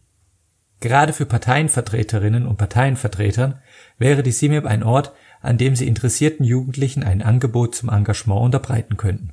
Gerade 0.81 1.13
für 1.13 1.27
Parteienvertreterinnen 1.27 2.47
und 2.47 2.57
Parteienvertretern 2.57 3.61
wäre 3.99 4.23
die 4.23 4.33
CIMIP 4.33 4.65
ein 4.65 4.83
Ort, 4.83 5.13
an 5.41 5.59
dem 5.59 5.77
sie 5.77 5.87
interessierten 5.87 6.45
Jugendlichen 6.45 7.03
ein 7.03 7.21
Angebot 7.21 7.75
zum 7.75 7.89
Engagement 7.89 8.41
unterbreiten 8.41 8.97
könnten. 8.97 9.33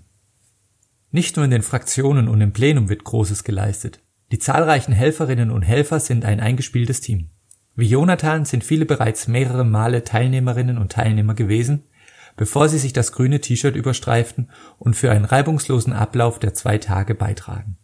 Nicht 1.12 1.36
nur 1.36 1.46
in 1.46 1.52
den 1.52 1.62
Fraktionen 1.62 2.28
und 2.28 2.42
im 2.42 2.52
Plenum 2.52 2.90
wird 2.90 3.04
Großes 3.04 3.44
geleistet. 3.44 4.02
Die 4.32 4.40
zahlreichen 4.40 4.92
Helferinnen 4.92 5.52
und 5.52 5.62
Helfer 5.62 6.00
sind 6.00 6.26
ein 6.26 6.40
eingespieltes 6.40 7.00
Team. 7.00 7.30
Wie 7.76 7.88
Jonathan 7.88 8.46
sind 8.46 8.64
viele 8.64 8.86
bereits 8.86 9.28
mehrere 9.28 9.66
Male 9.66 10.04
Teilnehmerinnen 10.04 10.78
und 10.78 10.94
Teilnehmer 10.94 11.34
gewesen, 11.34 11.84
bevor 12.38 12.70
sie 12.70 12.80
sich 12.80 12.94
das 12.94 13.12
grüne 13.12 13.42
T-Shirt 13.42 13.76
überstreiften 13.76 14.50
und 14.80 14.96
für 14.96 15.12
einen 15.12 15.26
reibungslosen 15.26 15.94
Ablauf 15.94 16.40
der 16.40 16.54
zwei 16.54 16.78
Tage 16.78 17.16
beitragen. 17.16 17.78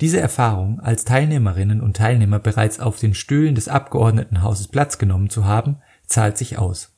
Diese 0.00 0.20
Erfahrung, 0.20 0.80
als 0.80 1.04
Teilnehmerinnen 1.04 1.80
und 1.80 1.96
Teilnehmer 1.96 2.38
bereits 2.38 2.78
auf 2.78 2.98
den 2.98 3.14
Stühlen 3.14 3.54
des 3.54 3.68
Abgeordnetenhauses 3.68 4.68
Platz 4.68 4.98
genommen 4.98 5.28
zu 5.28 5.44
haben, 5.44 5.78
zahlt 6.06 6.38
sich 6.38 6.56
aus. 6.56 6.94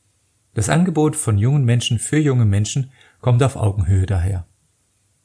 Das 0.53 0.69
Angebot 0.69 1.15
von 1.15 1.37
jungen 1.37 1.65
Menschen 1.65 1.97
für 1.97 2.19
junge 2.19 2.45
Menschen 2.45 2.91
kommt 3.19 3.41
auf 3.41 3.55
Augenhöhe 3.55 4.05
daher. 4.05 4.45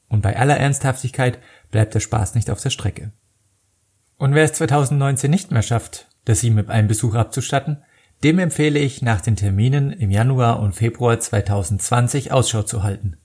Und 0.07 0.21
bei 0.21 0.37
aller 0.37 0.57
Ernsthaftigkeit 0.57 1.39
bleibt 1.69 1.93
der 1.93 1.99
Spaß 1.99 2.33
nicht 2.33 2.49
auf 2.49 2.61
der 2.61 2.69
Strecke. 2.69 3.11
Und 4.17 4.33
wer 4.33 4.43
es 4.43 4.53
2019 4.53 5.29
nicht 5.29 5.51
mehr 5.51 5.61
schafft, 5.61 6.07
der 6.25 6.35
SIMIP 6.35 6.69
einen 6.69 6.87
Besuch 6.87 7.15
abzustatten, 7.15 7.77
dem 8.23 8.39
empfehle 8.39 8.79
ich 8.79 9.01
nach 9.01 9.21
den 9.21 9.35
Terminen 9.35 9.91
im 9.91 10.09
Januar 10.09 10.59
und 10.59 10.73
Februar 10.73 11.19
2020 11.19 12.31
Ausschau 12.31 12.63
zu 12.63 12.81
halten. 12.81 13.17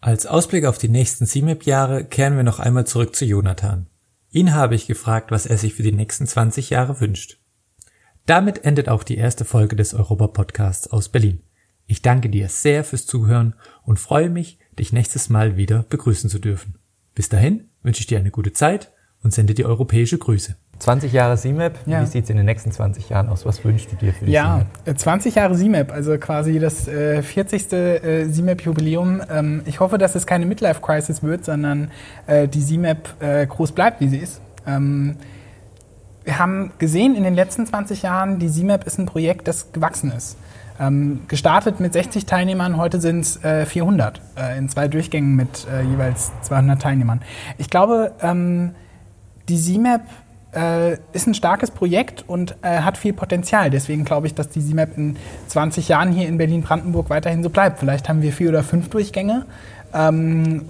Als 0.00 0.24
Ausblick 0.24 0.64
auf 0.64 0.78
die 0.78 0.88
nächsten 0.88 1.26
SIMIP-Jahre 1.26 2.04
kehren 2.04 2.36
wir 2.36 2.42
noch 2.42 2.58
einmal 2.58 2.86
zurück 2.86 3.14
zu 3.14 3.26
Jonathan. 3.26 3.86
Ihn 4.30 4.54
habe 4.54 4.74
ich 4.74 4.86
gefragt, 4.86 5.30
was 5.30 5.44
er 5.44 5.58
sich 5.58 5.74
für 5.74 5.82
die 5.82 5.92
nächsten 5.92 6.26
20 6.26 6.70
Jahre 6.70 7.00
wünscht. 7.00 7.38
Damit 8.24 8.64
endet 8.64 8.88
auch 8.88 9.02
die 9.02 9.18
erste 9.18 9.44
Folge 9.44 9.76
des 9.76 9.92
Europa-Podcasts 9.92 10.88
aus 10.88 11.10
Berlin. 11.10 11.42
Ich 11.86 12.00
danke 12.00 12.30
dir 12.30 12.48
sehr 12.48 12.84
fürs 12.84 13.04
Zuhören 13.04 13.54
und 13.82 13.98
freue 13.98 14.30
mich, 14.30 14.58
dich 14.78 14.92
nächstes 14.92 15.28
Mal 15.28 15.56
wieder 15.56 15.82
begrüßen 15.82 16.30
zu 16.30 16.38
dürfen. 16.38 16.76
Bis 17.14 17.28
dahin 17.28 17.68
wünsche 17.82 18.00
ich 18.00 18.06
dir 18.06 18.18
eine 18.18 18.30
gute 18.30 18.52
Zeit 18.52 18.92
und 19.22 19.32
sende 19.32 19.54
dir 19.54 19.66
europäische 19.66 20.18
Grüße. 20.18 20.56
20 20.78 21.12
Jahre 21.12 21.36
CMAP, 21.36 21.74
ja. 21.84 22.00
wie 22.00 22.06
sieht 22.06 22.24
es 22.24 22.30
in 22.30 22.38
den 22.38 22.46
nächsten 22.46 22.72
20 22.72 23.10
Jahren 23.10 23.28
aus? 23.28 23.44
Was 23.44 23.62
wünschst 23.64 23.92
du 23.92 23.96
dir 23.96 24.14
für 24.14 24.24
die 24.24 24.32
Ja, 24.32 24.64
CMAP? 24.84 24.98
20 24.98 25.34
Jahre 25.34 25.54
CMAP, 25.54 25.92
also 25.92 26.16
quasi 26.16 26.58
das 26.58 26.88
äh, 26.88 27.22
40. 27.22 27.72
Äh, 27.72 28.30
CMAP-Jubiläum. 28.30 29.20
Ähm, 29.30 29.62
ich 29.66 29.80
hoffe, 29.80 29.98
dass 29.98 30.14
es 30.14 30.26
keine 30.26 30.46
Midlife-Crisis 30.46 31.22
wird, 31.22 31.44
sondern 31.44 31.90
äh, 32.26 32.48
die 32.48 32.64
CMAP 32.64 33.22
äh, 33.22 33.46
groß 33.46 33.72
bleibt, 33.72 34.00
wie 34.00 34.08
sie 34.08 34.18
ist. 34.18 34.40
Ähm, 34.66 35.16
wir 36.24 36.38
haben 36.38 36.72
gesehen 36.78 37.14
in 37.14 37.24
den 37.24 37.34
letzten 37.34 37.66
20 37.66 38.02
Jahren, 38.02 38.38
die 38.38 38.50
CMAP 38.50 38.86
ist 38.86 38.98
ein 38.98 39.06
Projekt, 39.06 39.48
das 39.48 39.72
gewachsen 39.72 40.12
ist. 40.12 40.38
Ähm, 40.78 41.20
gestartet 41.28 41.78
mit 41.78 41.92
60 41.92 42.24
Teilnehmern, 42.24 42.78
heute 42.78 43.02
sind 43.02 43.20
es 43.20 43.44
äh, 43.44 43.66
400 43.66 44.22
äh, 44.38 44.56
in 44.56 44.70
zwei 44.70 44.88
Durchgängen 44.88 45.36
mit 45.36 45.66
äh, 45.70 45.82
jeweils 45.82 46.30
200 46.40 46.80
Teilnehmern. 46.80 47.20
Ich 47.58 47.68
glaube, 47.68 48.12
ähm, 48.22 48.74
die 49.50 49.60
CMAP 49.60 50.02
äh, 50.54 50.92
ist 51.12 51.26
ein 51.26 51.34
starkes 51.34 51.72
Projekt 51.72 52.24
und 52.28 52.54
äh, 52.62 52.80
hat 52.80 52.96
viel 52.96 53.12
Potenzial. 53.12 53.70
Deswegen 53.70 54.04
glaube 54.04 54.28
ich, 54.28 54.34
dass 54.34 54.48
die 54.48 54.64
CMAP 54.64 54.96
in 54.96 55.16
20 55.48 55.88
Jahren 55.88 56.12
hier 56.12 56.28
in 56.28 56.38
Berlin-Brandenburg 56.38 57.10
weiterhin 57.10 57.42
so 57.42 57.50
bleibt. 57.50 57.80
Vielleicht 57.80 58.08
haben 58.08 58.22
wir 58.22 58.32
vier 58.32 58.50
oder 58.50 58.62
fünf 58.62 58.88
Durchgänge. 58.90 59.46
Ähm, 59.92 60.62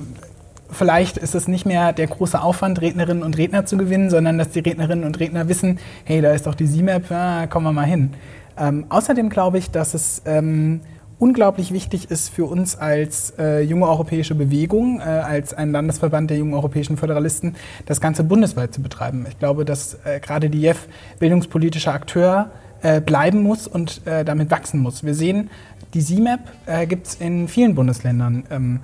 vielleicht 0.71 1.19
ist 1.19 1.35
es 1.35 1.47
nicht 1.47 1.67
mehr 1.67 1.93
der 1.93 2.07
große 2.07 2.41
Aufwand, 2.41 2.81
Rednerinnen 2.81 3.23
und 3.23 3.37
Redner 3.37 3.67
zu 3.67 3.77
gewinnen, 3.77 4.09
sondern 4.09 4.39
dass 4.39 4.51
die 4.51 4.61
Rednerinnen 4.61 5.05
und 5.05 5.21
Redner 5.21 5.49
wissen, 5.49 5.79
hey, 6.05 6.23
da 6.23 6.33
ist 6.33 6.47
doch 6.47 6.55
die 6.55 6.67
CMAP, 6.67 7.11
ja, 7.11 7.47
kommen 7.47 7.67
wir 7.67 7.73
mal 7.73 7.87
hin. 7.87 8.15
Ähm, 8.59 8.87
außerdem 8.89 9.29
glaube 9.29 9.59
ich, 9.59 9.71
dass 9.71 9.93
es 9.93 10.23
ähm, 10.25 10.81
unglaublich 11.21 11.73
wichtig 11.73 12.11
ist 12.11 12.31
für 12.31 12.47
uns 12.47 12.77
als 12.77 13.35
äh, 13.39 13.61
junge 13.61 13.87
europäische 13.87 14.35
Bewegung, 14.35 15.01
äh, 15.01 15.05
als 15.05 15.55
ein 15.55 15.71
Landesverband 15.71 16.31
der 16.31 16.39
jungen 16.39 16.55
europäischen 16.55 16.97
Föderalisten, 16.97 17.55
das 17.87 18.01
Ganze 18.01 18.25
bundesweit 18.25 18.75
zu 18.75 18.83
betreiben. 18.83 19.27
Ich 19.29 19.39
glaube, 19.39 19.65
dass 19.65 19.99
äh, 20.05 20.19
gerade 20.19 20.51
die 20.51 20.61
JEF 20.61 20.89
bildungspolitischer 21.19 21.93
Akteur 21.93 22.51
äh, 22.83 23.01
bleiben 23.01 23.43
muss 23.43 23.69
und 23.69 24.07
äh, 24.07 24.25
damit 24.25 24.51
wachsen 24.51 24.81
muss. 24.81 25.05
Wir 25.05 25.15
sehen, 25.15 25.51
die 25.93 26.03
CMAP 26.03 26.41
äh, 26.67 26.87
gibt 26.87 27.07
es 27.07 27.15
in 27.17 27.47
vielen 27.49 27.75
Bundesländern. 27.75 28.45
Ähm, 28.51 28.81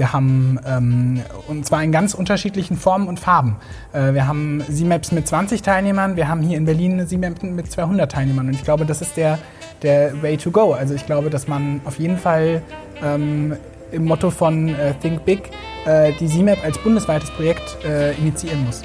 wir 0.00 0.14
haben, 0.14 0.58
ähm, 0.66 1.22
und 1.46 1.66
zwar 1.66 1.84
in 1.84 1.92
ganz 1.92 2.14
unterschiedlichen 2.14 2.78
Formen 2.78 3.06
und 3.06 3.20
Farben. 3.20 3.56
Äh, 3.92 4.14
wir 4.14 4.26
haben 4.26 4.64
CMAPs 4.66 5.12
mit 5.12 5.28
20 5.28 5.60
Teilnehmern, 5.60 6.16
wir 6.16 6.26
haben 6.26 6.40
hier 6.40 6.56
in 6.56 6.64
Berlin 6.64 6.94
eine 6.94 7.06
CMAP 7.06 7.42
mit 7.42 7.70
200 7.70 8.10
Teilnehmern. 8.10 8.46
Und 8.46 8.54
ich 8.54 8.64
glaube, 8.64 8.86
das 8.86 9.02
ist 9.02 9.18
der, 9.18 9.38
der 9.82 10.22
Way 10.22 10.38
to 10.38 10.50
go. 10.50 10.72
Also 10.72 10.94
ich 10.94 11.04
glaube, 11.04 11.28
dass 11.28 11.48
man 11.48 11.82
auf 11.84 11.98
jeden 11.98 12.16
Fall 12.16 12.62
ähm, 13.04 13.56
im 13.92 14.06
Motto 14.06 14.30
von 14.30 14.70
äh, 14.70 14.94
Think 15.02 15.26
Big 15.26 15.50
äh, 15.84 16.12
die 16.18 16.28
CMAP 16.28 16.64
als 16.64 16.78
bundesweites 16.78 17.30
Projekt 17.32 17.84
äh, 17.84 18.12
initiieren 18.14 18.64
muss. 18.64 18.80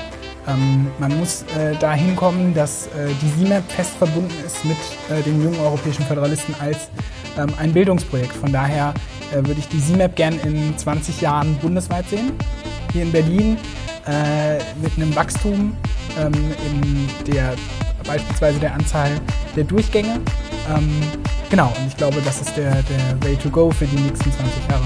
Ähm, 0.50 0.88
man 1.00 1.18
muss 1.18 1.44
äh, 1.58 1.76
dahin 1.80 2.14
kommen, 2.18 2.54
dass 2.54 2.88
äh, 2.88 3.08
die 3.22 3.46
CMAP 3.46 3.72
fest 3.72 3.92
verbunden 3.92 4.34
ist 4.46 4.66
mit 4.66 4.78
äh, 5.10 5.22
den 5.24 5.42
jungen 5.42 5.60
europäischen 5.62 6.04
Föderalisten 6.04 6.54
als 6.60 6.90
ähm, 7.38 7.54
ein 7.58 7.72
Bildungsprojekt. 7.72 8.34
Von 8.34 8.52
daher 8.52 8.94
äh, 9.36 9.46
würde 9.46 9.60
ich 9.60 9.68
die 9.68 9.80
CMAP 9.80 10.16
gern 10.16 10.40
in 10.40 10.78
20 10.78 11.22
Jahren 11.22 11.56
bundesweit 11.58 12.08
sehen. 12.10 12.32
Hier 12.92 13.04
in 13.04 13.12
Berlin 13.12 13.58
äh, 14.08 14.58
mit 14.82 14.96
einem 14.96 15.16
Wachstum 15.16 15.76
ähm, 16.18 16.34
in 16.34 17.34
der 17.34 17.56
beispielsweise 18.06 18.60
der 18.60 18.74
Anzahl 18.74 19.10
der 19.56 19.64
Durchgänge. 19.64 20.20
Ähm, 20.76 20.90
genau, 21.50 21.74
und 21.80 21.88
ich 21.88 21.98
glaube, 21.98 22.22
das 22.24 22.42
ist 22.42 22.56
der, 22.56 22.72
der 22.72 23.28
Way 23.28 23.36
to 23.38 23.50
go 23.50 23.72
für 23.72 23.86
die 23.86 23.98
nächsten 23.98 24.32
20 24.32 24.70
Jahre. 24.70 24.84